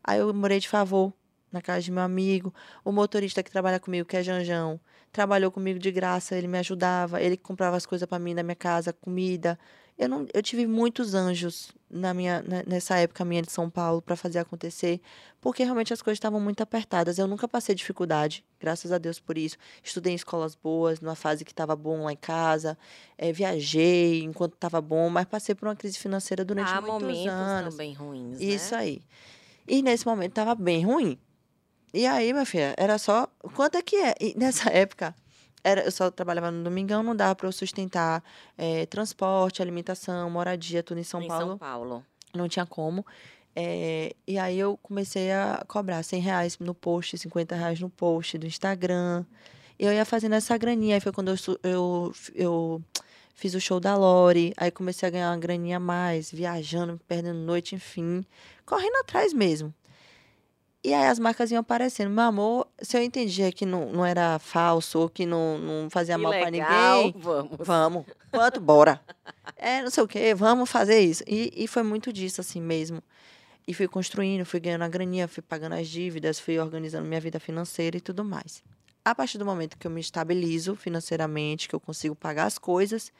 Aí 0.02 0.18
eu 0.18 0.32
morei 0.32 0.60
de 0.60 0.68
favor 0.68 1.12
na 1.50 1.62
casa 1.62 1.82
de 1.82 1.90
meu 1.90 2.02
amigo, 2.02 2.52
o 2.84 2.90
motorista 2.90 3.42
que 3.42 3.50
trabalha 3.50 3.78
comigo, 3.78 4.06
que 4.08 4.16
é 4.16 4.22
Janjão, 4.22 4.80
trabalhou 5.12 5.52
comigo 5.52 5.78
de 5.78 5.90
graça, 5.92 6.36
ele 6.36 6.48
me 6.48 6.58
ajudava, 6.58 7.22
ele 7.22 7.36
comprava 7.36 7.76
as 7.76 7.86
coisas 7.86 8.08
para 8.08 8.18
mim 8.18 8.34
na 8.34 8.42
minha 8.42 8.56
casa, 8.56 8.92
comida, 8.92 9.56
eu, 9.96 10.08
não, 10.08 10.26
eu 10.34 10.42
tive 10.42 10.66
muitos 10.66 11.14
anjos 11.14 11.70
na 11.88 12.12
minha, 12.12 12.44
nessa 12.66 12.96
época 12.96 13.24
minha 13.24 13.40
de 13.40 13.52
São 13.52 13.70
Paulo 13.70 14.02
para 14.02 14.16
fazer 14.16 14.40
acontecer, 14.40 15.00
porque 15.40 15.62
realmente 15.62 15.92
as 15.92 16.02
coisas 16.02 16.16
estavam 16.16 16.40
muito 16.40 16.60
apertadas. 16.62 17.18
Eu 17.18 17.28
nunca 17.28 17.46
passei 17.46 17.74
dificuldade, 17.74 18.44
graças 18.58 18.90
a 18.90 18.98
Deus 18.98 19.20
por 19.20 19.38
isso. 19.38 19.56
Estudei 19.82 20.12
em 20.12 20.16
escolas 20.16 20.56
boas, 20.56 21.00
numa 21.00 21.14
fase 21.14 21.44
que 21.44 21.52
estava 21.52 21.76
bom 21.76 22.04
lá 22.04 22.12
em 22.12 22.16
casa, 22.16 22.76
é, 23.16 23.32
viajei 23.32 24.24
enquanto 24.24 24.54
estava 24.54 24.80
bom, 24.80 25.08
mas 25.08 25.26
passei 25.26 25.54
por 25.54 25.68
uma 25.68 25.76
crise 25.76 25.98
financeira 25.98 26.44
durante 26.44 26.72
Há 26.72 26.80
muitos 26.80 27.02
momentos 27.02 27.26
anos. 27.28 27.74
também 27.74 27.94
ruins, 27.94 28.40
né? 28.40 28.44
Isso 28.44 28.74
aí. 28.74 29.00
E 29.68 29.80
nesse 29.82 30.04
momento 30.04 30.30
estava 30.30 30.54
bem 30.56 30.84
ruim. 30.84 31.16
E 31.92 32.06
aí, 32.06 32.32
minha 32.32 32.44
filha, 32.44 32.74
era 32.76 32.98
só. 32.98 33.28
Quanto 33.54 33.76
é 33.76 33.82
que 33.82 33.94
é? 33.94 34.14
E 34.20 34.36
nessa 34.36 34.68
época, 34.74 35.14
era, 35.64 35.80
eu 35.82 35.90
só 35.90 36.10
trabalhava 36.10 36.50
no 36.50 36.62
domingão, 36.62 37.02
não 37.02 37.16
dava 37.16 37.34
para 37.34 37.48
eu 37.48 37.52
sustentar 37.52 38.22
é, 38.56 38.84
transporte, 38.84 39.62
alimentação, 39.62 40.28
moradia, 40.28 40.82
tudo 40.82 41.00
em 41.00 41.04
São 41.04 41.22
em 41.22 41.26
Paulo. 41.26 41.46
São 41.46 41.58
Paulo. 41.58 42.04
Não 42.34 42.46
tinha 42.46 42.66
como. 42.66 43.04
É, 43.56 44.14
e 44.26 44.38
aí 44.38 44.58
eu 44.58 44.76
comecei 44.82 45.32
a 45.32 45.64
cobrar 45.66 46.02
100 46.02 46.20
reais 46.20 46.58
no 46.58 46.74
post, 46.74 47.16
50 47.16 47.56
reais 47.56 47.80
no 47.80 47.88
post 47.88 48.36
do 48.36 48.46
Instagram. 48.46 49.24
E 49.78 49.84
eu 49.86 49.92
ia 49.92 50.04
fazendo 50.04 50.34
essa 50.34 50.56
graninha. 50.58 50.96
Aí 50.96 51.00
foi 51.00 51.12
quando 51.12 51.28
eu, 51.28 51.36
eu, 51.62 52.12
eu 52.34 52.82
fiz 53.34 53.54
o 53.54 53.60
show 53.60 53.80
da 53.80 53.96
Lore. 53.96 54.52
Aí 54.56 54.70
comecei 54.70 55.08
a 55.08 55.10
ganhar 55.10 55.30
uma 55.30 55.38
graninha 55.38 55.78
a 55.78 55.80
mais, 55.80 56.30
viajando, 56.30 57.00
perdendo 57.08 57.38
noite, 57.38 57.74
enfim. 57.74 58.24
Correndo 58.66 58.96
atrás 58.96 59.32
mesmo. 59.32 59.72
E 60.84 60.92
aí 60.92 61.06
as 61.06 61.18
marcas 61.18 61.50
iam 61.50 61.60
aparecendo. 61.60 62.10
Meu 62.10 62.24
amor, 62.24 62.68
se 62.78 62.94
eu 62.94 63.02
entendia 63.02 63.50
que 63.50 63.64
não, 63.64 63.90
não 63.90 64.04
era 64.04 64.38
falso 64.38 64.98
ou 64.98 65.08
que 65.08 65.24
não, 65.24 65.56
não 65.56 65.88
fazia 65.88 66.14
que 66.14 66.22
mal 66.22 66.30
para 66.30 66.50
ninguém. 66.50 67.14
Vamos. 67.16 67.56
Vamos. 67.58 68.04
Quanto? 68.30 68.60
Bora. 68.60 69.00
É, 69.56 69.82
não 69.82 69.90
sei 69.90 70.04
o 70.04 70.06
quê, 70.06 70.34
vamos 70.34 70.70
fazer 70.70 71.00
isso. 71.00 71.24
E, 71.26 71.50
e 71.56 71.66
foi 71.66 71.82
muito 71.82 72.12
disso, 72.12 72.42
assim 72.42 72.60
mesmo. 72.60 73.02
E 73.66 73.72
fui 73.72 73.88
construindo, 73.88 74.44
fui 74.44 74.60
ganhando 74.60 74.82
a 74.82 74.88
graninha, 74.88 75.26
fui 75.26 75.42
pagando 75.42 75.74
as 75.74 75.88
dívidas, 75.88 76.38
fui 76.38 76.58
organizando 76.58 77.08
minha 77.08 77.20
vida 77.20 77.40
financeira 77.40 77.96
e 77.96 78.00
tudo 78.00 78.22
mais. 78.22 78.62
A 79.02 79.14
partir 79.14 79.38
do 79.38 79.46
momento 79.46 79.78
que 79.78 79.86
eu 79.86 79.90
me 79.90 80.02
estabilizo 80.02 80.76
financeiramente, 80.76 81.66
que 81.66 81.74
eu 81.74 81.80
consigo 81.80 82.14
pagar 82.14 82.44
as 82.44 82.58
coisas, 82.58 83.10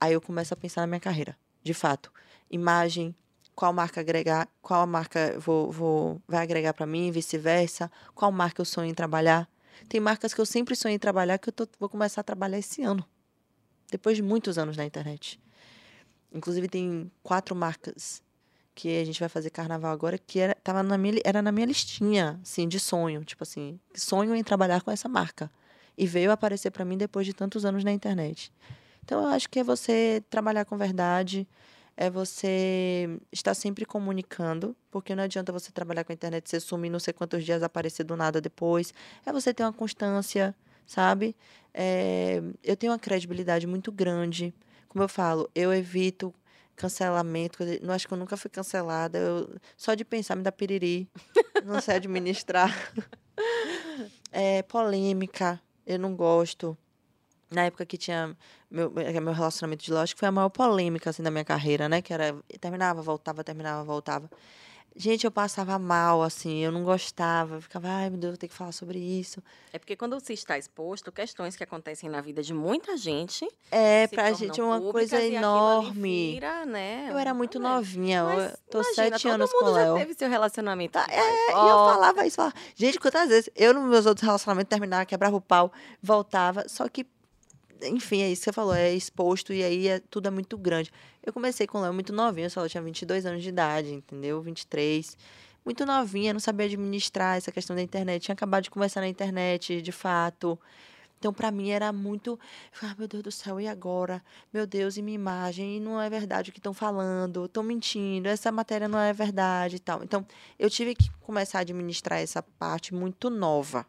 aí 0.00 0.12
eu 0.12 0.20
começo 0.20 0.52
a 0.52 0.56
pensar 0.56 0.80
na 0.80 0.88
minha 0.88 1.00
carreira. 1.00 1.36
De 1.62 1.72
fato, 1.72 2.12
imagem, 2.50 3.14
qual 3.54 3.72
marca 3.72 4.00
agregar, 4.00 4.48
qual 4.60 4.86
marca 4.86 5.38
vou, 5.38 5.70
vou 5.70 6.22
vai 6.26 6.42
agregar 6.42 6.74
para 6.74 6.86
mim, 6.86 7.10
vice-versa, 7.10 7.90
qual 8.14 8.32
marca 8.32 8.60
eu 8.60 8.64
sonho 8.64 8.90
em 8.90 8.94
trabalhar. 8.94 9.48
Tem 9.88 10.00
marcas 10.00 10.32
que 10.32 10.40
eu 10.40 10.46
sempre 10.46 10.74
sonhei 10.76 10.96
em 10.96 10.98
trabalhar 10.98 11.38
que 11.38 11.48
eu 11.48 11.52
tô, 11.52 11.66
vou 11.78 11.88
começar 11.88 12.20
a 12.20 12.24
trabalhar 12.24 12.58
esse 12.58 12.82
ano, 12.82 13.04
depois 13.90 14.16
de 14.16 14.22
muitos 14.22 14.58
anos 14.58 14.76
na 14.76 14.84
internet. 14.84 15.40
Inclusive 16.32 16.68
tem 16.68 17.10
quatro 17.22 17.54
marcas 17.54 18.22
que 18.74 19.00
a 19.00 19.04
gente 19.04 19.20
vai 19.20 19.28
fazer 19.28 19.50
carnaval 19.50 19.92
agora 19.92 20.18
que 20.18 20.40
era, 20.40 20.54
tava 20.56 20.82
na 20.82 20.98
minha, 20.98 21.20
era 21.24 21.40
na 21.40 21.52
minha 21.52 21.66
listinha, 21.66 22.40
assim, 22.42 22.66
de 22.66 22.80
sonho, 22.80 23.24
tipo 23.24 23.44
assim, 23.44 23.78
sonho 23.94 24.34
em 24.34 24.42
trabalhar 24.42 24.82
com 24.82 24.90
essa 24.90 25.08
marca. 25.08 25.50
E 25.96 26.06
veio 26.06 26.32
aparecer 26.32 26.72
para 26.72 26.84
mim 26.84 26.98
depois 26.98 27.24
de 27.24 27.32
tantos 27.32 27.64
anos 27.64 27.84
na 27.84 27.92
internet. 27.92 28.52
Então 29.04 29.22
eu 29.22 29.28
acho 29.28 29.48
que 29.48 29.60
é 29.60 29.64
você 29.64 30.24
trabalhar 30.28 30.64
com 30.64 30.76
verdade, 30.76 31.46
é 31.96 32.10
você 32.10 33.08
estar 33.32 33.54
sempre 33.54 33.84
comunicando, 33.84 34.76
porque 34.90 35.14
não 35.14 35.22
adianta 35.22 35.52
você 35.52 35.70
trabalhar 35.70 36.04
com 36.04 36.12
a 36.12 36.14
internet, 36.14 36.48
você 36.48 36.60
sumir 36.60 36.90
não 36.90 36.98
sei 36.98 37.12
quantos 37.12 37.44
dias, 37.44 37.62
aparecer 37.62 38.04
do 38.04 38.16
nada 38.16 38.40
depois. 38.40 38.92
É 39.24 39.32
você 39.32 39.54
ter 39.54 39.62
uma 39.62 39.72
constância, 39.72 40.54
sabe? 40.86 41.36
É, 41.72 42.42
eu 42.62 42.76
tenho 42.76 42.92
uma 42.92 42.98
credibilidade 42.98 43.66
muito 43.66 43.92
grande. 43.92 44.54
Como 44.88 45.04
eu 45.04 45.08
falo, 45.08 45.48
eu 45.54 45.72
evito 45.72 46.34
cancelamento. 46.76 47.58
Não 47.82 47.94
acho 47.94 48.06
que 48.08 48.14
eu 48.14 48.18
nunca 48.18 48.36
fui 48.36 48.50
cancelada. 48.50 49.18
Eu, 49.18 49.56
só 49.76 49.94
de 49.94 50.04
pensar 50.04 50.36
me 50.36 50.42
dá 50.42 50.50
piriri. 50.52 51.08
não 51.64 51.80
sei 51.80 51.96
administrar. 51.96 52.70
É, 54.36 54.62
polêmica, 54.62 55.60
eu 55.86 55.96
não 55.96 56.16
gosto 56.16 56.76
na 57.54 57.64
época 57.64 57.86
que 57.86 57.96
tinha 57.96 58.36
meu, 58.70 58.92
é, 58.96 59.20
meu 59.20 59.32
relacionamento 59.32 59.84
de 59.84 59.92
lógica 59.92 60.18
foi 60.18 60.28
a 60.28 60.32
maior 60.32 60.48
polêmica 60.48 61.10
assim 61.10 61.22
da 61.22 61.30
minha 61.30 61.44
carreira, 61.44 61.88
né? 61.88 62.02
Que 62.02 62.12
era 62.12 62.34
terminava, 62.60 63.00
voltava, 63.00 63.44
terminava, 63.44 63.84
voltava. 63.84 64.28
Gente, 64.96 65.24
eu 65.24 65.30
passava 65.30 65.76
mal, 65.76 66.22
assim, 66.22 66.58
eu 66.58 66.70
não 66.70 66.84
gostava, 66.84 67.56
eu 67.56 67.60
ficava, 67.60 67.88
ai 67.88 68.10
meu 68.10 68.18
Deus, 68.18 68.32
vou 68.34 68.38
ter 68.38 68.46
que 68.46 68.54
falar 68.54 68.70
sobre 68.70 68.96
isso. 68.96 69.42
É 69.72 69.78
porque 69.78 69.96
quando 69.96 70.14
você 70.14 70.34
está 70.34 70.56
exposto, 70.56 71.10
questões 71.10 71.56
que 71.56 71.64
acontecem 71.64 72.08
na 72.08 72.20
vida 72.20 72.44
de 72.44 72.54
muita 72.54 72.96
gente. 72.96 73.44
É, 73.72 74.06
pra 74.06 74.32
gente 74.32 74.60
é 74.60 74.62
uma 74.62 74.80
coisa 74.80 75.20
enorme. 75.20 76.34
Vira, 76.34 76.64
né? 76.64 77.08
Eu 77.10 77.18
era 77.18 77.34
muito 77.34 77.58
novinha, 77.58 78.20
eu 78.20 78.56
tô 78.70 78.82
imagina, 78.82 79.18
sete 79.18 79.28
anos 79.28 79.52
com 79.52 79.64
o 79.64 79.70
Léo. 79.72 79.94
já 79.94 79.98
teve 79.98 80.14
seu 80.14 80.28
relacionamento. 80.28 80.92
Tá, 80.92 81.06
é, 81.10 81.48
e 81.48 81.50
eu 81.50 81.76
falava 81.76 82.24
isso, 82.24 82.36
falava, 82.36 82.54
gente, 82.76 83.00
quantas 83.00 83.28
vezes 83.28 83.50
eu 83.56 83.74
nos 83.74 83.90
meus 83.90 84.06
outros 84.06 84.24
relacionamentos 84.24 84.68
terminava, 84.68 85.04
quebrava 85.04 85.34
o 85.34 85.40
pau, 85.40 85.72
voltava, 86.00 86.68
só 86.68 86.88
que 86.88 87.04
enfim, 87.82 88.22
é 88.22 88.30
isso 88.30 88.42
que 88.42 88.44
você 88.46 88.52
falou, 88.52 88.74
é 88.74 88.94
exposto 88.94 89.52
e 89.52 89.62
aí 89.62 89.88
é, 89.88 90.00
tudo 90.10 90.28
é 90.28 90.30
muito 90.30 90.56
grande. 90.56 90.90
Eu 91.22 91.32
comecei 91.32 91.66
com 91.66 91.78
o 91.78 91.80
Léo 91.80 91.92
muito 91.92 92.12
novinho, 92.12 92.50
só 92.50 92.68
tinha 92.68 92.82
22 92.82 93.26
anos 93.26 93.42
de 93.42 93.48
idade, 93.48 93.92
entendeu? 93.92 94.40
23. 94.42 95.16
Muito 95.64 95.86
novinha, 95.86 96.32
não 96.32 96.40
sabia 96.40 96.66
administrar 96.66 97.38
essa 97.38 97.50
questão 97.50 97.74
da 97.74 97.82
internet. 97.82 98.24
Tinha 98.24 98.34
acabado 98.34 98.64
de 98.64 98.70
começar 98.70 99.00
na 99.00 99.08
internet, 99.08 99.80
de 99.80 99.92
fato. 99.92 100.58
Então, 101.18 101.32
para 101.32 101.50
mim, 101.50 101.70
era 101.70 101.90
muito. 101.90 102.38
Ah, 102.82 102.94
meu 102.98 103.08
Deus 103.08 103.22
do 103.22 103.32
céu, 103.32 103.58
e 103.58 103.66
agora? 103.66 104.22
Meu 104.52 104.66
Deus, 104.66 104.98
e 104.98 105.02
minha 105.02 105.14
imagem? 105.14 105.78
E 105.78 105.80
não 105.80 105.98
é 105.98 106.10
verdade 106.10 106.50
o 106.50 106.52
que 106.52 106.58
estão 106.58 106.74
falando, 106.74 107.46
estão 107.46 107.62
mentindo, 107.62 108.28
essa 108.28 108.52
matéria 108.52 108.86
não 108.86 108.98
é 108.98 109.10
verdade 109.12 109.76
e 109.76 109.78
tal. 109.78 110.04
Então, 110.04 110.26
eu 110.58 110.68
tive 110.68 110.94
que 110.94 111.10
começar 111.20 111.58
a 111.58 111.60
administrar 111.62 112.18
essa 112.20 112.42
parte 112.42 112.92
muito 112.92 113.30
nova 113.30 113.86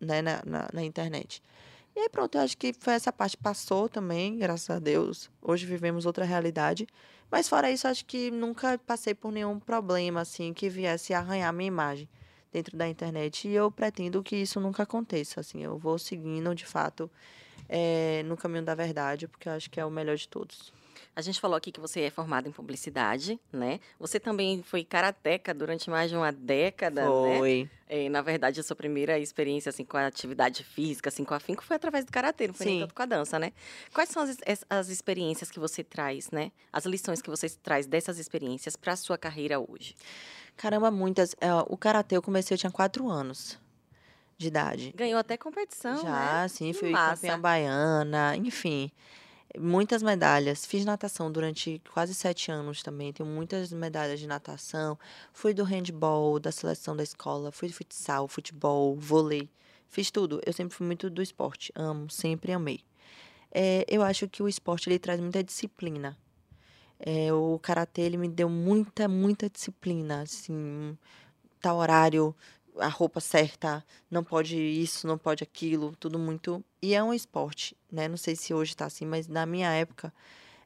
né, 0.00 0.22
na, 0.22 0.42
na, 0.46 0.68
na 0.72 0.84
internet. 0.84 1.42
E 1.96 2.00
aí, 2.00 2.08
pronto, 2.10 2.36
eu 2.36 2.42
acho 2.42 2.58
que 2.58 2.74
foi 2.78 2.92
essa 2.92 3.10
parte. 3.10 3.38
Passou 3.38 3.88
também, 3.88 4.36
graças 4.36 4.68
a 4.68 4.78
Deus. 4.78 5.30
Hoje 5.40 5.64
vivemos 5.64 6.04
outra 6.04 6.26
realidade. 6.26 6.86
Mas 7.30 7.48
fora 7.48 7.70
isso, 7.70 7.88
acho 7.88 8.04
que 8.04 8.30
nunca 8.30 8.78
passei 8.86 9.14
por 9.14 9.32
nenhum 9.32 9.58
problema, 9.58 10.20
assim, 10.20 10.52
que 10.52 10.68
viesse 10.68 11.14
arranhar 11.14 11.50
minha 11.54 11.68
imagem 11.68 12.06
dentro 12.52 12.76
da 12.76 12.86
internet. 12.86 13.48
E 13.48 13.54
eu 13.54 13.70
pretendo 13.70 14.22
que 14.22 14.36
isso 14.36 14.60
nunca 14.60 14.82
aconteça, 14.82 15.40
assim. 15.40 15.64
Eu 15.64 15.78
vou 15.78 15.98
seguindo, 15.98 16.54
de 16.54 16.66
fato, 16.66 17.10
é, 17.66 18.22
no 18.26 18.36
caminho 18.36 18.62
da 18.62 18.74
verdade, 18.74 19.26
porque 19.26 19.48
eu 19.48 19.52
acho 19.54 19.70
que 19.70 19.80
é 19.80 19.84
o 19.84 19.90
melhor 19.90 20.16
de 20.16 20.28
todos. 20.28 20.74
A 21.14 21.22
gente 21.22 21.40
falou 21.40 21.56
aqui 21.56 21.72
que 21.72 21.80
você 21.80 22.02
é 22.02 22.10
formada 22.10 22.46
em 22.46 22.52
publicidade, 22.52 23.40
né? 23.50 23.80
Você 23.98 24.20
também 24.20 24.62
foi 24.62 24.84
karateca 24.84 25.54
durante 25.54 25.88
mais 25.88 26.10
de 26.10 26.16
uma 26.16 26.30
década, 26.30 27.08
né? 27.22 27.38
Foi. 27.38 27.70
E, 27.88 28.08
na 28.08 28.20
verdade, 28.20 28.58
a 28.58 28.62
sua 28.62 28.74
primeira 28.74 29.18
experiência 29.18 29.70
assim 29.70 29.84
com 29.84 29.96
a 29.96 30.06
atividade 30.06 30.64
física, 30.64 31.08
assim 31.08 31.24
com 31.24 31.34
a 31.34 31.36
afinco, 31.36 31.62
foi 31.62 31.76
através 31.76 32.04
do 32.04 32.10
karatê, 32.10 32.48
não 32.48 32.54
foi 32.54 32.66
Sim. 32.66 32.72
nem 32.72 32.80
tanto 32.80 32.94
com 32.94 33.02
a 33.02 33.06
dança, 33.06 33.38
né? 33.38 33.52
Quais 33.94 34.08
são 34.08 34.22
as, 34.22 34.36
as 34.68 34.88
experiências 34.88 35.50
que 35.50 35.60
você 35.60 35.84
traz, 35.84 36.30
né? 36.30 36.50
As 36.72 36.84
lições 36.84 37.22
que 37.22 37.30
você 37.30 37.48
traz 37.48 37.86
dessas 37.86 38.18
experiências 38.18 38.74
para 38.74 38.94
a 38.94 38.96
sua 38.96 39.16
carreira 39.16 39.60
hoje? 39.60 39.94
Caramba, 40.56 40.90
muitas. 40.90 41.36
É, 41.40 41.52
o 41.54 41.76
karatê 41.76 42.16
eu 42.16 42.22
comecei, 42.22 42.54
eu 42.54 42.58
tinha 42.58 42.72
quatro 42.72 43.08
anos 43.08 43.58
de 44.36 44.48
idade. 44.48 44.92
Ganhou 44.96 45.18
até 45.18 45.36
competição, 45.36 46.02
Já, 46.02 46.42
né? 46.42 46.48
sim, 46.48 46.72
fui 46.72 46.92
campeã 46.92 47.40
baiana, 47.40 48.36
enfim 48.36 48.90
muitas 49.58 50.02
medalhas. 50.02 50.64
Fiz 50.66 50.84
natação 50.84 51.30
durante 51.30 51.80
quase 51.92 52.14
sete 52.14 52.50
anos 52.50 52.82
também. 52.82 53.12
Tenho 53.12 53.28
muitas 53.28 53.72
medalhas 53.72 54.20
de 54.20 54.26
natação. 54.26 54.98
Fui 55.32 55.54
do 55.54 55.64
handball, 55.64 56.38
da 56.38 56.52
seleção 56.52 56.96
da 56.96 57.02
escola. 57.02 57.52
Fui 57.52 57.68
de 57.68 57.74
futsal, 57.74 58.28
futebol, 58.28 58.96
vôlei. 58.96 59.48
Fiz 59.88 60.10
tudo. 60.10 60.40
Eu 60.44 60.52
sempre 60.52 60.76
fui 60.76 60.86
muito 60.86 61.08
do 61.08 61.22
esporte. 61.22 61.72
Amo, 61.74 62.10
sempre 62.10 62.52
amei. 62.52 62.80
É, 63.50 63.84
eu 63.88 64.02
acho 64.02 64.28
que 64.28 64.42
o 64.42 64.48
esporte 64.48 64.88
ele 64.88 64.98
traz 64.98 65.20
muita 65.20 65.42
disciplina. 65.42 66.16
É, 66.98 67.32
o 67.32 67.58
karatê 67.58 68.02
ele 68.02 68.16
me 68.16 68.28
deu 68.28 68.48
muita, 68.48 69.08
muita 69.08 69.48
disciplina. 69.48 70.22
Assim, 70.22 70.96
tal 71.60 71.78
horário, 71.78 72.34
a 72.78 72.88
roupa 72.88 73.20
certa, 73.20 73.84
não 74.10 74.22
pode 74.22 74.56
isso, 74.56 75.06
não 75.06 75.18
pode 75.18 75.42
aquilo, 75.42 75.94
tudo 75.96 76.18
muito. 76.18 76.64
E 76.82 76.94
é 76.94 77.02
um 77.02 77.12
esporte, 77.12 77.76
né? 77.96 78.06
Não 78.06 78.16
sei 78.16 78.36
se 78.36 78.54
hoje 78.54 78.72
está 78.72 78.84
assim, 78.84 79.06
mas 79.06 79.26
na 79.26 79.46
minha 79.46 79.70
época 79.72 80.12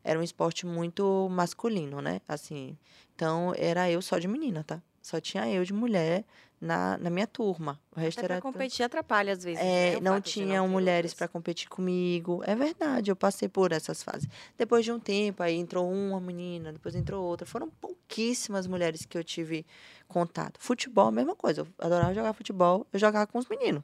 era 0.03 0.19
um 0.19 0.23
esporte 0.23 0.67
muito 0.67 1.29
masculino, 1.31 2.03
né? 2.03 2.21
Assim, 2.29 2.77
então 3.15 3.55
era 3.57 3.91
eu 3.91 4.03
só 4.03 4.19
de 4.19 4.29
menina, 4.29 4.65
tá? 4.65 4.83
Só 5.01 5.21
tinha 5.21 5.49
eu 5.49 5.65
de 5.65 5.73
mulher 5.73 6.25
na, 6.61 6.99
na 6.99 7.09
minha 7.09 7.27
turma. 7.27 7.81
O 7.95 7.99
resto 7.99 8.19
Até 8.19 8.35
era. 8.35 8.41
competir 8.43 8.83
atrapalha 8.85 9.33
às 9.33 9.43
vezes. 9.43 9.63
É, 9.63 9.93
né? 9.93 10.01
não 10.01 10.21
tinham 10.21 10.69
mulheres 10.69 11.15
para 11.15 11.27
competir 11.27 11.69
comigo. 11.69 12.43
É 12.45 12.55
verdade, 12.55 13.11
eu 13.11 13.17
passei 13.17 13.49
por 13.49 13.73
essas 13.73 14.03
fases. 14.03 14.29
Depois 14.59 14.85
de 14.85 14.93
um 14.93 14.99
tempo, 14.99 15.43
aí 15.43 15.57
entrou 15.57 15.91
uma 15.91 16.21
menina, 16.21 16.73
depois 16.73 16.95
entrou 16.95 17.25
outra. 17.25 17.47
Foram 17.47 17.71
pouquíssimas 17.71 18.67
mulheres 18.67 19.07
que 19.07 19.17
eu 19.17 19.25
tive 19.25 19.65
contato. 20.07 20.59
Futebol, 20.61 21.09
a 21.09 21.13
mesma 21.13 21.35
coisa. 21.35 21.63
Eu 21.63 21.69
adorava 21.79 22.13
jogar 22.13 22.33
futebol. 22.35 22.87
Eu 22.93 22.99
jogava 22.99 23.27
com 23.27 23.39
os 23.39 23.49
meninos. 23.49 23.83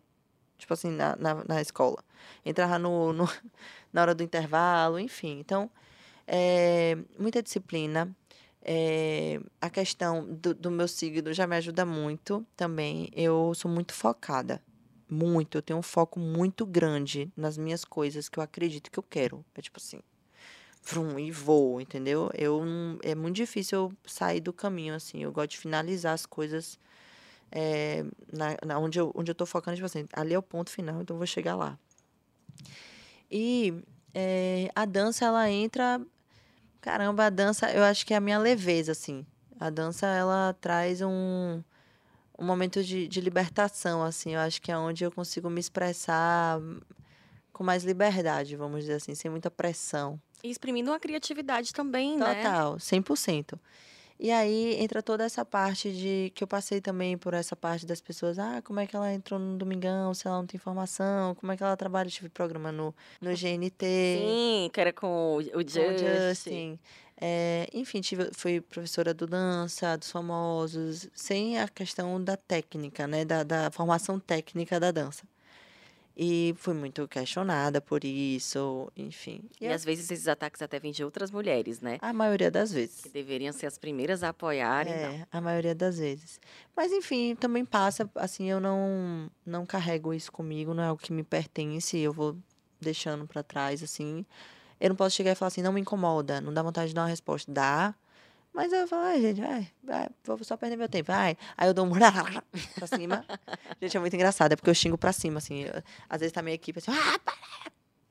Tipo 0.59 0.75
assim, 0.75 0.91
na, 0.91 1.17
na, 1.17 1.45
na 1.45 1.61
escola. 1.61 1.99
Entrava 2.45 2.79
no, 2.79 3.13
no, 3.13 3.29
na 3.93 4.03
hora 4.03 4.15
do 4.15 4.23
intervalo, 4.23 4.99
enfim. 4.99 5.39
Então, 5.39 5.71
é, 6.27 6.97
muita 7.19 7.43
disciplina 7.43 8.15
é, 8.69 9.41
a 9.61 9.71
questão 9.71 10.27
do, 10.27 10.53
do 10.53 10.73
meu 10.73 10.89
signo 10.89 11.33
já 11.33 11.47
me 11.47 11.55
ajuda 11.55 11.87
muito 11.87 12.45
também. 12.57 13.09
Eu 13.15 13.53
sou 13.55 13.71
muito 13.71 13.95
focada. 13.95 14.61
Muito. 15.09 15.57
Eu 15.57 15.63
tenho 15.63 15.79
um 15.79 15.83
foco 15.83 16.19
muito 16.19 16.67
grande 16.67 17.31
nas 17.37 17.57
minhas 17.57 17.85
coisas 17.85 18.29
que 18.29 18.41
eu 18.41 18.43
acredito 18.43 18.91
que 18.91 18.99
eu 18.99 19.05
quero. 19.05 19.45
É 19.55 19.63
tipo 19.63 19.79
assim. 19.79 20.01
Vrum, 20.83 21.17
e 21.17 21.31
vou, 21.31 21.81
entendeu? 21.81 22.29
Eu 22.35 22.63
é 23.03 23.15
muito 23.15 23.37
difícil 23.37 23.79
eu 23.79 23.93
sair 24.05 24.41
do 24.41 24.53
caminho, 24.53 24.95
assim. 24.95 25.23
Eu 25.23 25.31
gosto 25.31 25.53
de 25.53 25.59
finalizar 25.59 26.15
as 26.15 26.27
coisas 26.27 26.77
é, 27.51 28.05
na, 28.33 28.57
na, 28.65 28.79
onde, 28.79 28.99
eu, 28.99 29.13
onde 29.15 29.31
eu 29.31 29.35
tô 29.35 29.47
focando, 29.47 29.77
tipo 29.77 29.87
assim, 29.87 30.07
ali 30.13 30.35
é 30.35 30.39
o 30.39 30.43
ponto 30.43 30.71
final, 30.71 31.01
então 31.01 31.15
eu 31.15 31.19
vou 31.19 31.27
chegar 31.27 31.55
lá. 31.55 31.79
E 33.31 33.75
é, 34.15 34.71
a 34.75 34.85
dança, 34.85 35.25
ela 35.25 35.51
entra 35.51 36.01
Caramba, 36.87 37.25
a 37.25 37.31
dança, 37.31 37.69
eu 37.73 37.83
acho 37.83 38.07
que 38.07 38.15
é 38.15 38.17
a 38.17 38.21
minha 38.21 38.39
leveza, 38.39 38.93
assim. 38.93 39.27
A 39.59 39.71
dança, 39.71 40.07
ela 40.07 40.55
traz 40.61 41.03
um, 41.03 41.61
um 42.39 42.45
momento 42.45 42.81
de, 42.85 43.09
de 43.09 43.21
libertação, 43.21 44.05
assim. 44.05 44.35
Eu 44.35 44.41
acho 44.41 44.63
que 44.63 44.71
é 44.71 44.79
onde 44.79 45.03
eu 45.03 45.11
consigo 45.11 45.51
me 45.51 45.59
expressar 45.59 46.61
com 47.53 47.65
mais 47.65 47.83
liberdade, 47.83 48.55
vamos 48.55 48.83
dizer 48.83 48.95
assim, 48.95 49.17
sem 49.17 49.29
muita 49.29 49.51
pressão. 49.51 50.21
E 50.45 50.49
exprimindo 50.49 50.93
uma 50.93 51.01
criatividade 51.01 51.73
também, 51.73 52.13
Total, 52.19 52.35
né? 52.35 52.43
Total, 52.45 52.77
100%. 52.77 53.59
E 54.19 54.31
aí 54.31 54.77
entra 54.83 55.03
toda 55.03 55.25
essa 55.25 55.45
parte 55.45 55.93
de 55.93 56.33
que 56.35 56.43
eu 56.43 56.49
passei 56.49 56.81
também 56.81 57.19
por 57.19 57.35
essa 57.35 57.55
parte 57.55 57.85
das 57.85 58.01
pessoas, 58.01 58.39
ah, 58.39 58.63
como 58.63 58.81
é 58.81 58.87
que 58.87 58.97
ela 58.97 59.13
entrou 59.13 59.39
no 59.39 59.57
Domingão, 59.57 60.15
se 60.15 60.27
ela 60.27 60.39
não 60.39 60.47
tem 60.47 60.57
informação, 60.57 61.35
como 61.35 61.53
é 61.53 61.57
que 61.57 61.63
ela 61.63 61.77
trabalha, 61.77 62.09
tive 62.09 62.29
programa 62.29 62.73
no, 62.73 62.95
no 63.21 63.31
GNT. 63.31 63.87
Sim, 63.87 64.71
que 64.73 64.81
era 64.81 64.93
com 64.93 65.37
o 65.37 65.61
Justin. 65.63 65.81
Com 65.81 65.91
o 65.91 65.99
Justin. 65.99 66.79
É, 67.19 67.69
enfim, 67.73 68.01
tive, 68.01 68.31
fui 68.33 68.61
professora 68.61 69.15
do 69.15 69.27
dança, 69.27 69.97
dos 69.97 70.11
famosos, 70.11 71.09
sem 71.15 71.59
a 71.59 71.67
questão 71.69 72.23
da 72.23 72.37
técnica, 72.37 73.07
né, 73.07 73.25
da, 73.25 73.43
da 73.43 73.71
formação 73.71 74.19
técnica 74.19 74.79
da 74.79 74.91
dança. 74.91 75.25
E 76.19 76.55
fui 76.57 76.73
muito 76.73 77.07
questionada 77.07 77.79
por 77.79 78.03
isso, 78.03 78.91
enfim. 78.97 79.43
E, 79.61 79.67
e 79.67 79.69
às 79.69 79.85
vezes 79.85 80.11
esses 80.11 80.27
ataques 80.27 80.63
até 80.63 80.79
vêm 80.79 80.91
de 80.91 81.05
outras 81.05 81.31
mulheres, 81.31 81.83
né? 81.83 81.99
A 82.01 82.11
maioria 82.11 82.51
das 82.51 82.73
vezes. 82.73 83.03
Que 83.03 83.11
deveriam 83.11 83.53
ser 83.53 83.67
as 83.67 83.77
primeiras 83.77 84.23
a 84.23 84.31
apoiarem. 84.31 84.95
É, 84.95 85.19
não. 85.19 85.27
a 85.31 85.41
maioria 85.43 85.75
das 85.75 85.99
vezes. 85.99 86.41
Mas 86.75 86.91
enfim, 86.91 87.35
também 87.35 87.67
passa, 87.67 88.11
assim, 88.15 88.51
eu 88.51 88.59
não 88.59 89.31
não 89.45 89.67
carrego 89.67 90.15
isso 90.15 90.33
comigo, 90.33 90.73
não 90.73 90.83
é 90.83 90.91
o 90.91 90.97
que 90.97 91.13
me 91.13 91.23
pertence, 91.23 91.99
eu 91.99 92.15
vou 92.15 92.35
deixando 92.81 93.27
para 93.27 93.43
trás, 93.43 93.83
assim. 93.83 94.25
Eu 94.81 94.89
não 94.89 94.97
posso 94.97 95.15
chegar 95.15 95.33
e 95.33 95.35
falar 95.35 95.49
assim, 95.49 95.63
não 95.63 95.73
me 95.73 95.83
incomoda, 95.83 96.41
não 96.41 96.53
dá 96.53 96.63
vontade 96.63 96.89
de 96.89 96.95
dar 96.95 97.03
uma 97.03 97.09
resposta. 97.09 97.53
Dá, 97.53 97.95
mas 98.57 98.73
eu 98.73 98.89
falo, 98.89 99.03
ai, 99.03 99.21
gente, 99.21 99.39
vai, 99.39 99.69
vai, 99.85 100.09
vou 100.25 100.43
só 100.43 100.57
perder 100.57 100.77
meu 100.77 100.89
tempo. 100.89 101.13
Vai. 101.13 101.37
Aí 101.59 101.69
eu 101.69 101.75
dou 101.75 101.85
um 101.85 101.91
pra 102.75 102.87
cima. 102.87 103.23
gente, 103.81 103.95
é 103.95 104.01
muito 104.01 104.15
engraçado, 104.15 104.53
é 104.53 104.57
porque 104.57 104.71
eu 104.71 104.75
xingo 104.75 104.97
pra 104.97 105.13
cima, 105.13 105.37
assim. 105.37 105.65
Eu, 105.65 105.83
às 106.09 106.21
vezes 106.21 106.33
tá 106.33 106.41
minha 106.41 106.55
equipe 106.55 106.79
assim, 106.79 106.91
ah, 106.91 107.19
para! 107.19 107.37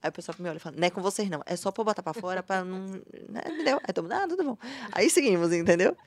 Aí 0.03 0.09
o 0.09 0.11
pessoal 0.11 0.35
me 0.37 0.47
olha 0.47 0.57
e 0.57 0.59
fala, 0.59 0.75
não 0.77 0.85
é 0.85 0.91
com 0.91 1.01
vocês 1.01 1.27
não, 1.31 1.41
é 1.47 1.55
só 1.55 1.71
pra 1.71 1.83
botar 1.83 2.03
pra 2.03 2.13
fora, 2.13 2.43
pra 2.43 2.63
não. 2.63 2.85
Né, 3.27 3.41
entendeu? 3.47 3.81
Aí 3.83 3.91
todo 3.91 4.03
mundo, 4.03 4.13
ah, 4.13 4.27
tudo 4.27 4.43
bom. 4.43 4.57
Aí 4.91 5.09
seguimos, 5.09 5.51
entendeu? 5.51 5.97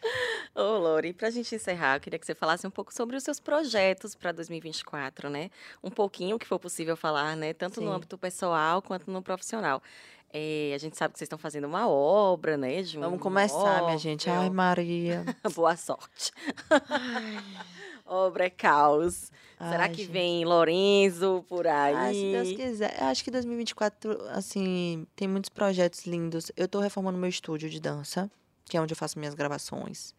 Ô, 0.55 0.79
Lori, 0.79 1.13
pra 1.13 1.31
gente 1.31 1.53
encerrar, 1.53 1.97
eu 1.97 2.01
queria 2.01 2.17
que 2.17 2.25
você 2.25 2.33
falasse 2.33 2.65
um 2.65 2.71
pouco 2.71 2.95
sobre 2.95 3.17
os 3.17 3.25
seus 3.25 3.41
projetos 3.41 4.15
para 4.15 4.31
2024, 4.31 5.29
né? 5.29 5.51
Um 5.83 5.91
pouquinho 5.91 6.39
que 6.39 6.47
for 6.47 6.61
possível 6.61 6.97
falar, 6.97 7.37
né? 7.37 7.53
Tanto 7.53 7.81
Sim. 7.81 7.87
no 7.87 7.93
âmbito 7.93 8.17
pessoal 8.17 8.81
quanto 8.81 9.11
no 9.11 9.21
profissional. 9.21 9.83
É, 10.31 10.73
a 10.75 10.79
gente 10.79 10.97
sabe 10.97 11.13
que 11.13 11.19
vocês 11.19 11.27
estão 11.27 11.39
fazendo 11.39 11.67
uma 11.67 11.89
obra, 11.89 12.57
né? 12.57 12.81
Um 12.97 13.01
Vamos 13.01 13.21
começar, 13.21 13.83
minha 13.85 13.97
gente. 13.97 14.29
Ai, 14.29 14.51
Maria. 14.51 15.25
Boa 15.55 15.77
sorte. 15.77 16.33
obra 18.09 18.47
é 18.47 18.51
caos. 18.51 19.31
Ai, 19.59 19.71
Será 19.71 19.89
que 19.89 20.03
gente. 20.03 20.11
vem 20.13 20.45
Lorenzo 20.45 21.45
por 21.49 21.67
aí? 21.67 21.95
Ah, 21.95 22.13
se 22.13 22.33
Deus 22.33 22.53
quiser. 22.53 23.03
Acho 23.03 23.25
que 23.25 23.31
2024, 23.31 24.29
assim, 24.31 25.07
tem 25.17 25.29
muitos 25.29 25.51
projetos 25.51 26.07
lindos. 26.07 26.51
Eu 26.57 26.67
estou 26.67 26.81
reformando 26.81 27.19
meu 27.19 27.29
estúdio 27.29 27.69
de 27.69 27.81
dança, 27.81 28.31
que 28.65 28.77
é 28.77 28.81
onde 28.81 28.93
eu 28.93 28.97
faço 28.97 29.19
minhas 29.19 29.35
gravações. 29.35 30.15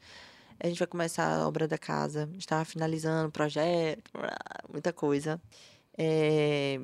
A 0.60 0.68
gente 0.68 0.78
vai 0.78 0.88
começar 0.88 1.26
a 1.26 1.48
obra 1.48 1.68
da 1.68 1.78
casa. 1.78 2.30
Está 2.38 2.66
finalizando 2.66 3.30
o 3.30 3.32
projeto, 3.32 4.12
muita 4.72 4.92
coisa. 4.92 5.42
É, 5.98 6.80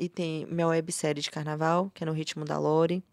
e 0.00 0.08
tem 0.08 0.46
minha 0.46 0.66
websérie 0.66 1.22
de 1.22 1.30
carnaval, 1.30 1.90
que 1.94 2.02
é 2.02 2.06
no 2.06 2.12
ritmo 2.12 2.42
da 2.42 2.58
Lore, 2.58 3.04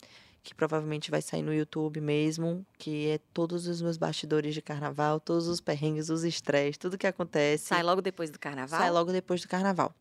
que 0.41 0.55
provavelmente 0.55 1.11
vai 1.11 1.21
sair 1.21 1.43
no 1.43 1.53
YouTube 1.53 1.99
mesmo, 1.99 2.65
que 2.77 3.09
é 3.09 3.19
todos 3.33 3.67
os 3.67 3.81
meus 3.81 3.97
bastidores 3.97 4.53
de 4.53 4.61
carnaval, 4.61 5.19
todos 5.19 5.49
os 5.49 5.59
perrengues, 5.59 6.09
os 6.09 6.23
estresses, 6.23 6.77
tudo 6.77 6.97
que 6.97 7.05
acontece. 7.05 7.65
Sai 7.65 7.83
logo 7.83 8.01
depois 8.01 8.31
do 8.31 8.39
carnaval? 8.39 8.79
Sai 8.79 8.89
logo 8.89 9.11
depois 9.11 9.41
do 9.41 9.49
carnaval. 9.49 9.93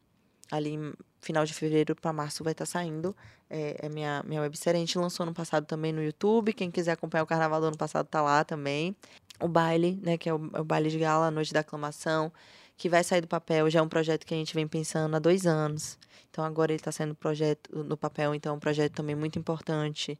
ali 0.48 0.78
final 1.20 1.44
de 1.44 1.52
fevereiro 1.52 1.96
para 1.96 2.12
março 2.12 2.44
vai 2.44 2.52
estar 2.52 2.66
saindo. 2.66 3.16
É, 3.50 3.86
é 3.86 3.88
minha, 3.88 4.22
minha 4.24 4.40
websérie. 4.40 4.78
A 4.78 4.80
gente 4.80 4.96
lançou 4.96 5.26
no 5.26 5.34
passado 5.34 5.66
também 5.66 5.92
no 5.92 6.00
YouTube. 6.00 6.52
Quem 6.52 6.70
quiser 6.70 6.92
acompanhar 6.92 7.24
o 7.24 7.26
carnaval 7.26 7.60
do 7.60 7.66
ano 7.66 7.76
passado 7.76 8.06
tá 8.06 8.22
lá 8.22 8.44
também. 8.44 8.94
O 9.40 9.48
baile, 9.48 9.98
né? 10.00 10.16
Que 10.16 10.28
é 10.28 10.34
o, 10.34 10.50
é 10.54 10.60
o 10.60 10.64
baile 10.64 10.88
de 10.88 11.00
gala, 11.00 11.26
a 11.26 11.30
noite 11.32 11.52
da 11.52 11.60
aclamação, 11.60 12.32
que 12.76 12.88
vai 12.88 13.02
sair 13.02 13.20
do 13.20 13.28
papel. 13.28 13.70
Já 13.70 13.80
é 13.80 13.82
um 13.82 13.88
projeto 13.88 14.26
que 14.26 14.34
a 14.34 14.36
gente 14.36 14.54
vem 14.54 14.66
pensando 14.66 15.14
há 15.16 15.18
dois 15.18 15.46
anos. 15.46 15.98
Então 16.30 16.44
agora 16.44 16.72
ele 16.72 16.80
está 16.80 16.92
saindo 16.92 17.14
projeto 17.14 17.70
no 17.84 17.96
papel, 17.96 18.34
então 18.34 18.52
é 18.52 18.56
um 18.56 18.60
projeto 18.60 18.92
também 18.92 19.16
muito 19.16 19.38
importante. 19.38 20.18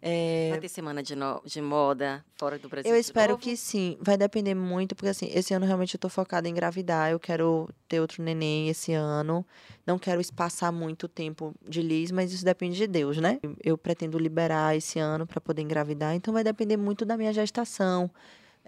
É... 0.00 0.50
Vai 0.50 0.60
ter 0.60 0.68
semana 0.68 1.02
de, 1.02 1.16
no... 1.16 1.42
de 1.44 1.60
moda 1.60 2.24
fora 2.36 2.58
do 2.58 2.68
Brasil? 2.68 2.92
Eu 2.92 2.96
espero 2.96 3.36
que 3.36 3.56
sim. 3.56 3.96
Vai 4.00 4.16
depender 4.16 4.54
muito, 4.54 4.94
porque 4.94 5.08
assim, 5.08 5.28
esse 5.34 5.52
ano 5.54 5.66
realmente 5.66 5.94
eu 5.94 5.98
tô 5.98 6.08
focada 6.08 6.46
em 6.46 6.52
engravidar. 6.52 7.10
Eu 7.10 7.18
quero 7.18 7.68
ter 7.88 8.00
outro 8.00 8.22
neném 8.22 8.68
esse 8.68 8.92
ano. 8.92 9.44
Não 9.84 9.98
quero 9.98 10.20
espaçar 10.20 10.70
muito 10.70 11.08
tempo 11.08 11.54
de 11.66 11.82
lis, 11.82 12.12
mas 12.12 12.32
isso 12.32 12.44
depende 12.44 12.76
de 12.76 12.86
Deus, 12.86 13.16
né? 13.16 13.40
Eu 13.64 13.76
pretendo 13.76 14.18
liberar 14.18 14.76
esse 14.76 15.00
ano 15.00 15.26
para 15.26 15.40
poder 15.40 15.62
engravidar, 15.62 16.14
então 16.14 16.32
vai 16.32 16.44
depender 16.44 16.76
muito 16.76 17.04
da 17.04 17.16
minha 17.16 17.32
gestação 17.32 18.10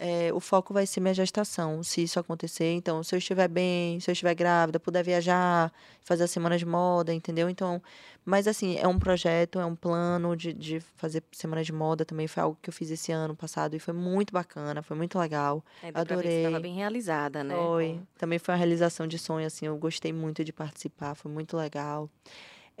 é, 0.01 0.31
o 0.33 0.39
foco 0.39 0.73
vai 0.73 0.87
ser 0.87 1.01
minha 1.01 1.13
gestação, 1.13 1.83
se 1.83 2.01
isso 2.01 2.17
acontecer. 2.17 2.71
Então, 2.71 3.03
se 3.03 3.13
eu 3.13 3.19
estiver 3.19 3.49
bem, 3.49 3.99
se 3.99 4.09
eu 4.09 4.13
estiver 4.13 4.33
grávida, 4.33 4.79
puder 4.79 5.03
viajar, 5.03 5.73
fazer 6.01 6.23
a 6.23 6.27
semana 6.27 6.57
de 6.57 6.65
moda, 6.65 7.13
entendeu? 7.13 7.49
Então, 7.49 7.81
mas 8.23 8.47
assim, 8.47 8.77
é 8.77 8.87
um 8.87 8.97
projeto, 8.97 9.59
é 9.59 9.65
um 9.65 9.75
plano 9.75 10.37
de, 10.37 10.53
de 10.53 10.79
fazer 10.95 11.21
semana 11.33 11.61
de 11.65 11.73
moda 11.73 12.05
também. 12.05 12.27
Foi 12.27 12.41
algo 12.41 12.57
que 12.61 12.69
eu 12.69 12.73
fiz 12.73 12.89
esse 12.89 13.11
ano 13.11 13.35
passado 13.35 13.75
e 13.75 13.79
foi 13.79 13.93
muito 13.93 14.31
bacana, 14.31 14.81
foi 14.81 14.95
muito 14.95 15.19
legal. 15.19 15.61
É, 15.83 15.91
Adorei. 15.93 16.45
Estava 16.45 16.61
bem 16.61 16.75
realizada, 16.75 17.43
né? 17.43 17.53
Foi. 17.53 17.99
Também 18.17 18.39
foi 18.39 18.53
uma 18.53 18.57
realização 18.57 19.05
de 19.05 19.19
sonho, 19.19 19.45
assim. 19.45 19.65
Eu 19.65 19.77
gostei 19.77 20.13
muito 20.13 20.45
de 20.45 20.53
participar, 20.53 21.13
foi 21.13 21.29
muito 21.29 21.57
legal. 21.57 22.09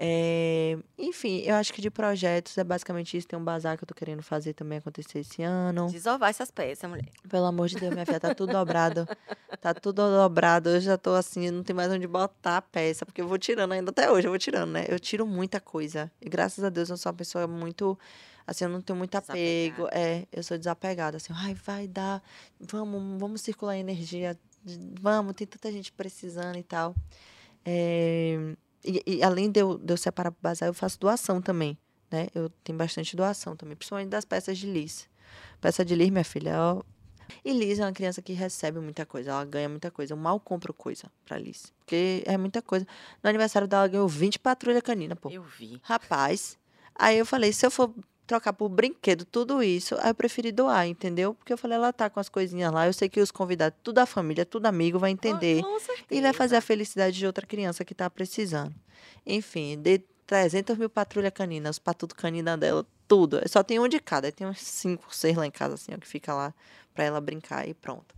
É, 0.01 0.77
enfim, 0.97 1.41
eu 1.41 1.55
acho 1.55 1.73
que 1.73 1.81
de 1.81 1.91
projetos 1.91 2.57
é 2.57 2.63
basicamente 2.63 3.17
isso. 3.17 3.27
Tem 3.27 3.37
um 3.37 3.43
bazar 3.43 3.77
que 3.77 3.83
eu 3.83 3.87
tô 3.87 3.93
querendo 3.93 4.23
fazer 4.23 4.53
também 4.53 4.77
acontecer 4.77 5.19
esse 5.19 5.43
ano. 5.43 5.87
Desovar 5.91 6.29
essas 6.29 6.49
peças, 6.49 6.89
mulher. 6.89 7.09
Pelo 7.27 7.43
amor 7.43 7.67
de 7.67 7.75
Deus, 7.75 7.91
minha 7.91 8.05
filha, 8.05 8.17
tá 8.17 8.33
tudo 8.33 8.53
dobrado. 8.53 9.05
Tá 9.59 9.73
tudo 9.73 10.09
dobrado. 10.09 10.69
Eu 10.69 10.79
já 10.79 10.97
tô 10.97 11.09
assim, 11.15 11.51
não 11.51 11.63
tem 11.63 11.75
mais 11.75 11.91
onde 11.91 12.07
botar 12.07 12.57
a 12.57 12.61
peça, 12.61 13.05
porque 13.05 13.19
eu 13.19 13.27
vou 13.27 13.37
tirando 13.37 13.73
ainda 13.73 13.91
até 13.91 14.09
hoje, 14.09 14.25
eu 14.25 14.31
vou 14.31 14.39
tirando, 14.39 14.71
né? 14.71 14.85
Eu 14.87 14.97
tiro 14.97 15.27
muita 15.27 15.59
coisa. 15.59 16.09
E 16.21 16.29
graças 16.29 16.63
a 16.63 16.69
Deus 16.69 16.89
eu 16.89 16.95
sou 16.95 17.11
uma 17.11 17.17
pessoa 17.17 17.45
muito. 17.45 17.99
Assim, 18.47 18.63
eu 18.63 18.69
não 18.69 18.79
tenho 18.79 18.97
muito 18.97 19.15
apego. 19.15 19.89
É, 19.91 20.25
eu 20.31 20.41
sou 20.43 20.57
desapegada. 20.57 21.17
Assim, 21.17 21.33
ai, 21.35 21.53
vai 21.55 21.89
dar. 21.89 22.23
Vamos, 22.57 23.19
vamos 23.19 23.41
circular 23.41 23.75
energia. 23.75 24.39
Vamos, 25.01 25.33
tem 25.33 25.45
tanta 25.45 25.69
gente 25.69 25.91
precisando 25.91 26.57
e 26.57 26.63
tal. 26.63 26.95
É 27.65 28.55
e, 28.83 29.03
e, 29.05 29.23
além 29.23 29.51
de 29.51 29.59
eu, 29.61 29.77
de 29.77 29.93
eu 29.93 29.97
separar 29.97 30.31
para 30.31 30.49
bazar, 30.49 30.69
eu 30.69 30.73
faço 30.73 30.99
doação 30.99 31.41
também, 31.41 31.77
né? 32.11 32.27
Eu 32.33 32.49
tenho 32.63 32.77
bastante 32.77 33.15
doação 33.15 33.55
também, 33.55 33.75
principalmente 33.75 34.09
das 34.09 34.25
peças 34.25 34.57
de 34.57 34.67
lis. 34.67 35.09
Peça 35.61 35.83
de 35.83 35.95
lis, 35.95 36.09
minha 36.09 36.23
filha, 36.23 36.55
ó. 36.57 36.81
E 37.43 37.53
Liz 37.53 37.79
é 37.79 37.85
uma 37.85 37.91
criança 37.91 38.21
que 38.21 38.33
recebe 38.33 38.79
muita 38.79 39.05
coisa, 39.05 39.31
ela 39.31 39.45
ganha 39.45 39.69
muita 39.69 39.91
coisa. 39.91 40.13
Eu 40.13 40.17
mal 40.17 40.39
compro 40.39 40.73
coisa 40.73 41.11
pra 41.25 41.37
Liz, 41.37 41.71
porque 41.79 42.23
é 42.25 42.37
muita 42.37 42.61
coisa. 42.61 42.85
No 43.23 43.29
aniversário 43.29 43.67
dela, 43.67 43.83
ela 43.83 43.87
ganhou 43.87 44.07
20 44.07 44.39
patrulha 44.39 44.81
canina, 44.81 45.15
pô. 45.15 45.29
Eu 45.29 45.43
vi. 45.43 45.79
Rapaz. 45.83 46.57
Aí 46.95 47.17
eu 47.17 47.25
falei, 47.25 47.53
se 47.53 47.65
eu 47.65 47.71
for 47.71 47.93
trocar 48.29 48.53
por 48.53 48.69
brinquedo, 48.69 49.25
tudo 49.25 49.63
isso, 49.63 49.95
aí 49.99 50.11
eu 50.11 50.15
preferi 50.15 50.51
doar, 50.51 50.87
entendeu? 50.87 51.33
Porque 51.33 51.51
eu 51.51 51.57
falei, 51.57 51.77
ela 51.77 51.91
tá 51.91 52.11
com 52.11 52.19
as 52.19 52.29
coisinhas 52.29 52.71
lá, 52.71 52.85
eu 52.85 52.93
sei 52.93 53.09
que 53.09 53.19
os 53.19 53.31
convidados, 53.31 53.79
tudo 53.81 53.97
a 53.97 54.05
família, 54.05 54.45
tudo 54.45 54.67
amigo, 54.67 54.99
vai 54.99 55.09
entender. 55.09 55.63
Oh, 55.65 55.79
e 56.11 56.21
vai 56.21 56.31
fazer 56.31 56.55
a 56.55 56.61
felicidade 56.61 57.17
de 57.17 57.25
outra 57.25 57.43
criança 57.47 57.83
que 57.83 57.95
tá 57.95 58.07
precisando. 58.07 58.75
Enfim, 59.25 59.75
de 59.75 60.03
300 60.27 60.77
mil 60.77 60.91
patrulha 60.91 61.31
canina, 61.31 61.71
os 61.71 61.79
patudos 61.79 62.15
canina 62.15 62.55
dela, 62.55 62.85
tudo. 63.07 63.41
Só 63.49 63.63
tem 63.63 63.79
um 63.79 63.87
de 63.87 63.99
cada, 63.99 64.31
tem 64.31 64.45
uns 64.45 64.61
5, 64.61 65.07
6 65.09 65.35
lá 65.35 65.47
em 65.47 65.51
casa, 65.51 65.73
assim, 65.73 65.91
ó, 65.95 65.97
que 65.97 66.07
fica 66.07 66.31
lá 66.31 66.53
pra 66.93 67.03
ela 67.03 67.19
brincar 67.19 67.67
e 67.67 67.73
pronto. 67.73 68.13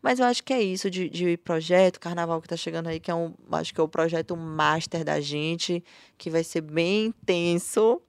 Mas 0.00 0.20
eu 0.20 0.24
acho 0.24 0.42
que 0.42 0.54
é 0.54 0.62
isso 0.62 0.88
de, 0.88 1.10
de 1.10 1.36
projeto, 1.36 2.00
carnaval 2.00 2.40
que 2.40 2.48
tá 2.48 2.56
chegando 2.56 2.86
aí, 2.86 2.98
que 2.98 3.10
é 3.10 3.14
um, 3.14 3.34
acho 3.52 3.74
que 3.74 3.80
é 3.80 3.84
o 3.84 3.88
projeto 3.88 4.34
master 4.34 5.04
da 5.04 5.20
gente, 5.20 5.84
que 6.16 6.30
vai 6.30 6.42
ser 6.42 6.62
bem 6.62 7.08
intenso 7.08 8.00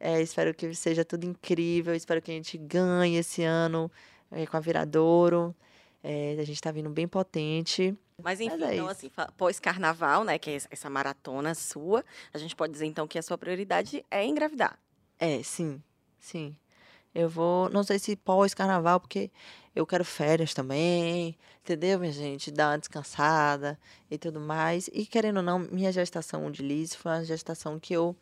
é, 0.00 0.22
espero 0.22 0.54
que 0.54 0.74
seja 0.74 1.04
tudo 1.04 1.24
incrível. 1.24 1.94
Espero 1.94 2.22
que 2.22 2.30
a 2.30 2.34
gente 2.34 2.56
ganhe 2.56 3.18
esse 3.18 3.44
ano 3.44 3.92
é, 4.30 4.46
com 4.46 4.56
a 4.56 4.60
Viradouro. 4.60 5.54
É, 6.02 6.32
a 6.40 6.44
gente 6.44 6.56
está 6.56 6.72
vindo 6.72 6.88
bem 6.88 7.06
potente. 7.06 7.94
Mas 8.22 8.40
enfim, 8.40 8.56
Mas 8.58 8.70
é 8.70 8.74
então, 8.74 8.88
assim, 8.88 9.10
pós-carnaval, 9.36 10.24
né, 10.24 10.38
que 10.38 10.50
é 10.50 10.58
essa 10.70 10.88
maratona 10.88 11.54
sua, 11.54 12.04
a 12.32 12.38
gente 12.38 12.56
pode 12.56 12.72
dizer 12.72 12.86
então 12.86 13.06
que 13.06 13.18
a 13.18 13.22
sua 13.22 13.36
prioridade 13.36 14.04
é 14.10 14.24
engravidar. 14.24 14.78
É, 15.18 15.42
sim, 15.42 15.82
sim. 16.18 16.56
Eu 17.14 17.28
vou, 17.28 17.68
não 17.70 17.82
sei 17.82 17.98
se 17.98 18.16
pós-carnaval, 18.16 19.00
porque 19.00 19.30
eu 19.74 19.86
quero 19.86 20.04
férias 20.04 20.54
também, 20.54 21.36
entendeu, 21.62 21.98
minha 21.98 22.12
gente? 22.12 22.50
Dar 22.50 22.70
uma 22.70 22.78
descansada 22.78 23.78
e 24.10 24.16
tudo 24.16 24.40
mais. 24.40 24.88
E 24.92 25.04
querendo 25.04 25.38
ou 25.38 25.42
não, 25.42 25.58
minha 25.58 25.92
gestação 25.92 26.50
de 26.50 26.62
Liz 26.62 26.94
foi 26.94 27.12
uma 27.12 27.24
gestação 27.24 27.78
que 27.78 27.92
eu 27.92 28.16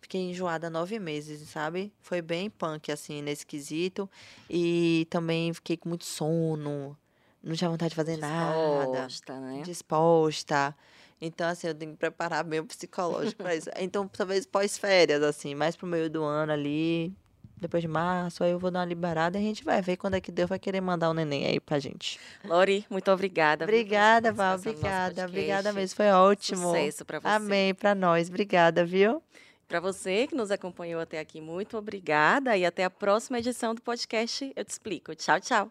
Fiquei 0.00 0.20
enjoada 0.22 0.70
nove 0.70 0.98
meses, 0.98 1.48
sabe? 1.48 1.92
Foi 2.00 2.22
bem 2.22 2.48
punk, 2.48 2.90
assim, 2.90 3.22
nesse 3.22 3.46
quesito. 3.46 4.08
E 4.48 5.06
também 5.10 5.52
fiquei 5.52 5.76
com 5.76 5.88
muito 5.88 6.04
sono. 6.04 6.96
Não 7.42 7.54
tinha 7.54 7.70
vontade 7.70 7.90
de 7.90 7.96
fazer 7.96 8.16
disposta, 8.16 9.28
nada. 9.28 9.40
Né? 9.40 9.62
Disposta. 9.62 10.76
Então, 11.20 11.48
assim, 11.48 11.68
eu 11.68 11.74
tenho 11.74 11.92
que 11.92 11.98
preparar 11.98 12.42
bem 12.44 12.60
o 12.60 12.64
psicológico 12.64 13.42
para 13.42 13.54
isso. 13.54 13.68
Então, 13.78 14.08
talvez 14.08 14.46
pós-férias, 14.46 15.22
assim, 15.22 15.54
mais 15.54 15.76
pro 15.76 15.86
meio 15.86 16.08
do 16.08 16.24
ano 16.24 16.52
ali, 16.52 17.14
depois 17.60 17.82
de 17.82 17.88
março, 17.88 18.42
aí 18.42 18.50
eu 18.50 18.58
vou 18.58 18.70
dar 18.70 18.80
uma 18.80 18.84
liberada 18.86 19.38
e 19.38 19.42
a 19.42 19.44
gente 19.44 19.62
vai 19.62 19.82
ver 19.82 19.96
quando 19.98 20.14
é 20.14 20.20
que 20.20 20.32
Deus 20.32 20.48
vai 20.48 20.58
querer 20.58 20.80
mandar 20.80 21.08
o 21.08 21.10
um 21.10 21.14
neném 21.14 21.46
aí 21.46 21.60
pra 21.60 21.78
gente. 21.78 22.18
Lori, 22.42 22.86
muito 22.88 23.10
obrigada. 23.10 23.64
Obrigada, 23.64 24.32
Val, 24.32 24.56
obrigada. 24.56 25.26
Obrigada 25.26 25.72
mesmo, 25.72 25.94
foi 25.94 26.10
ótimo. 26.10 26.68
Sucesso 26.68 27.04
pra 27.04 27.20
você. 27.20 27.28
Amém, 27.28 27.74
pra 27.74 27.94
nós. 27.94 28.28
Obrigada, 28.28 28.84
viu? 28.84 29.22
Para 29.70 29.78
você 29.78 30.26
que 30.26 30.34
nos 30.34 30.50
acompanhou 30.50 31.00
até 31.00 31.20
aqui, 31.20 31.40
muito 31.40 31.78
obrigada 31.78 32.56
e 32.56 32.66
até 32.66 32.82
a 32.82 32.90
próxima 32.90 33.38
edição 33.38 33.72
do 33.72 33.80
podcast 33.80 34.52
Eu 34.56 34.64
Te 34.64 34.70
Explico. 34.70 35.14
Tchau, 35.14 35.38
tchau. 35.40 35.70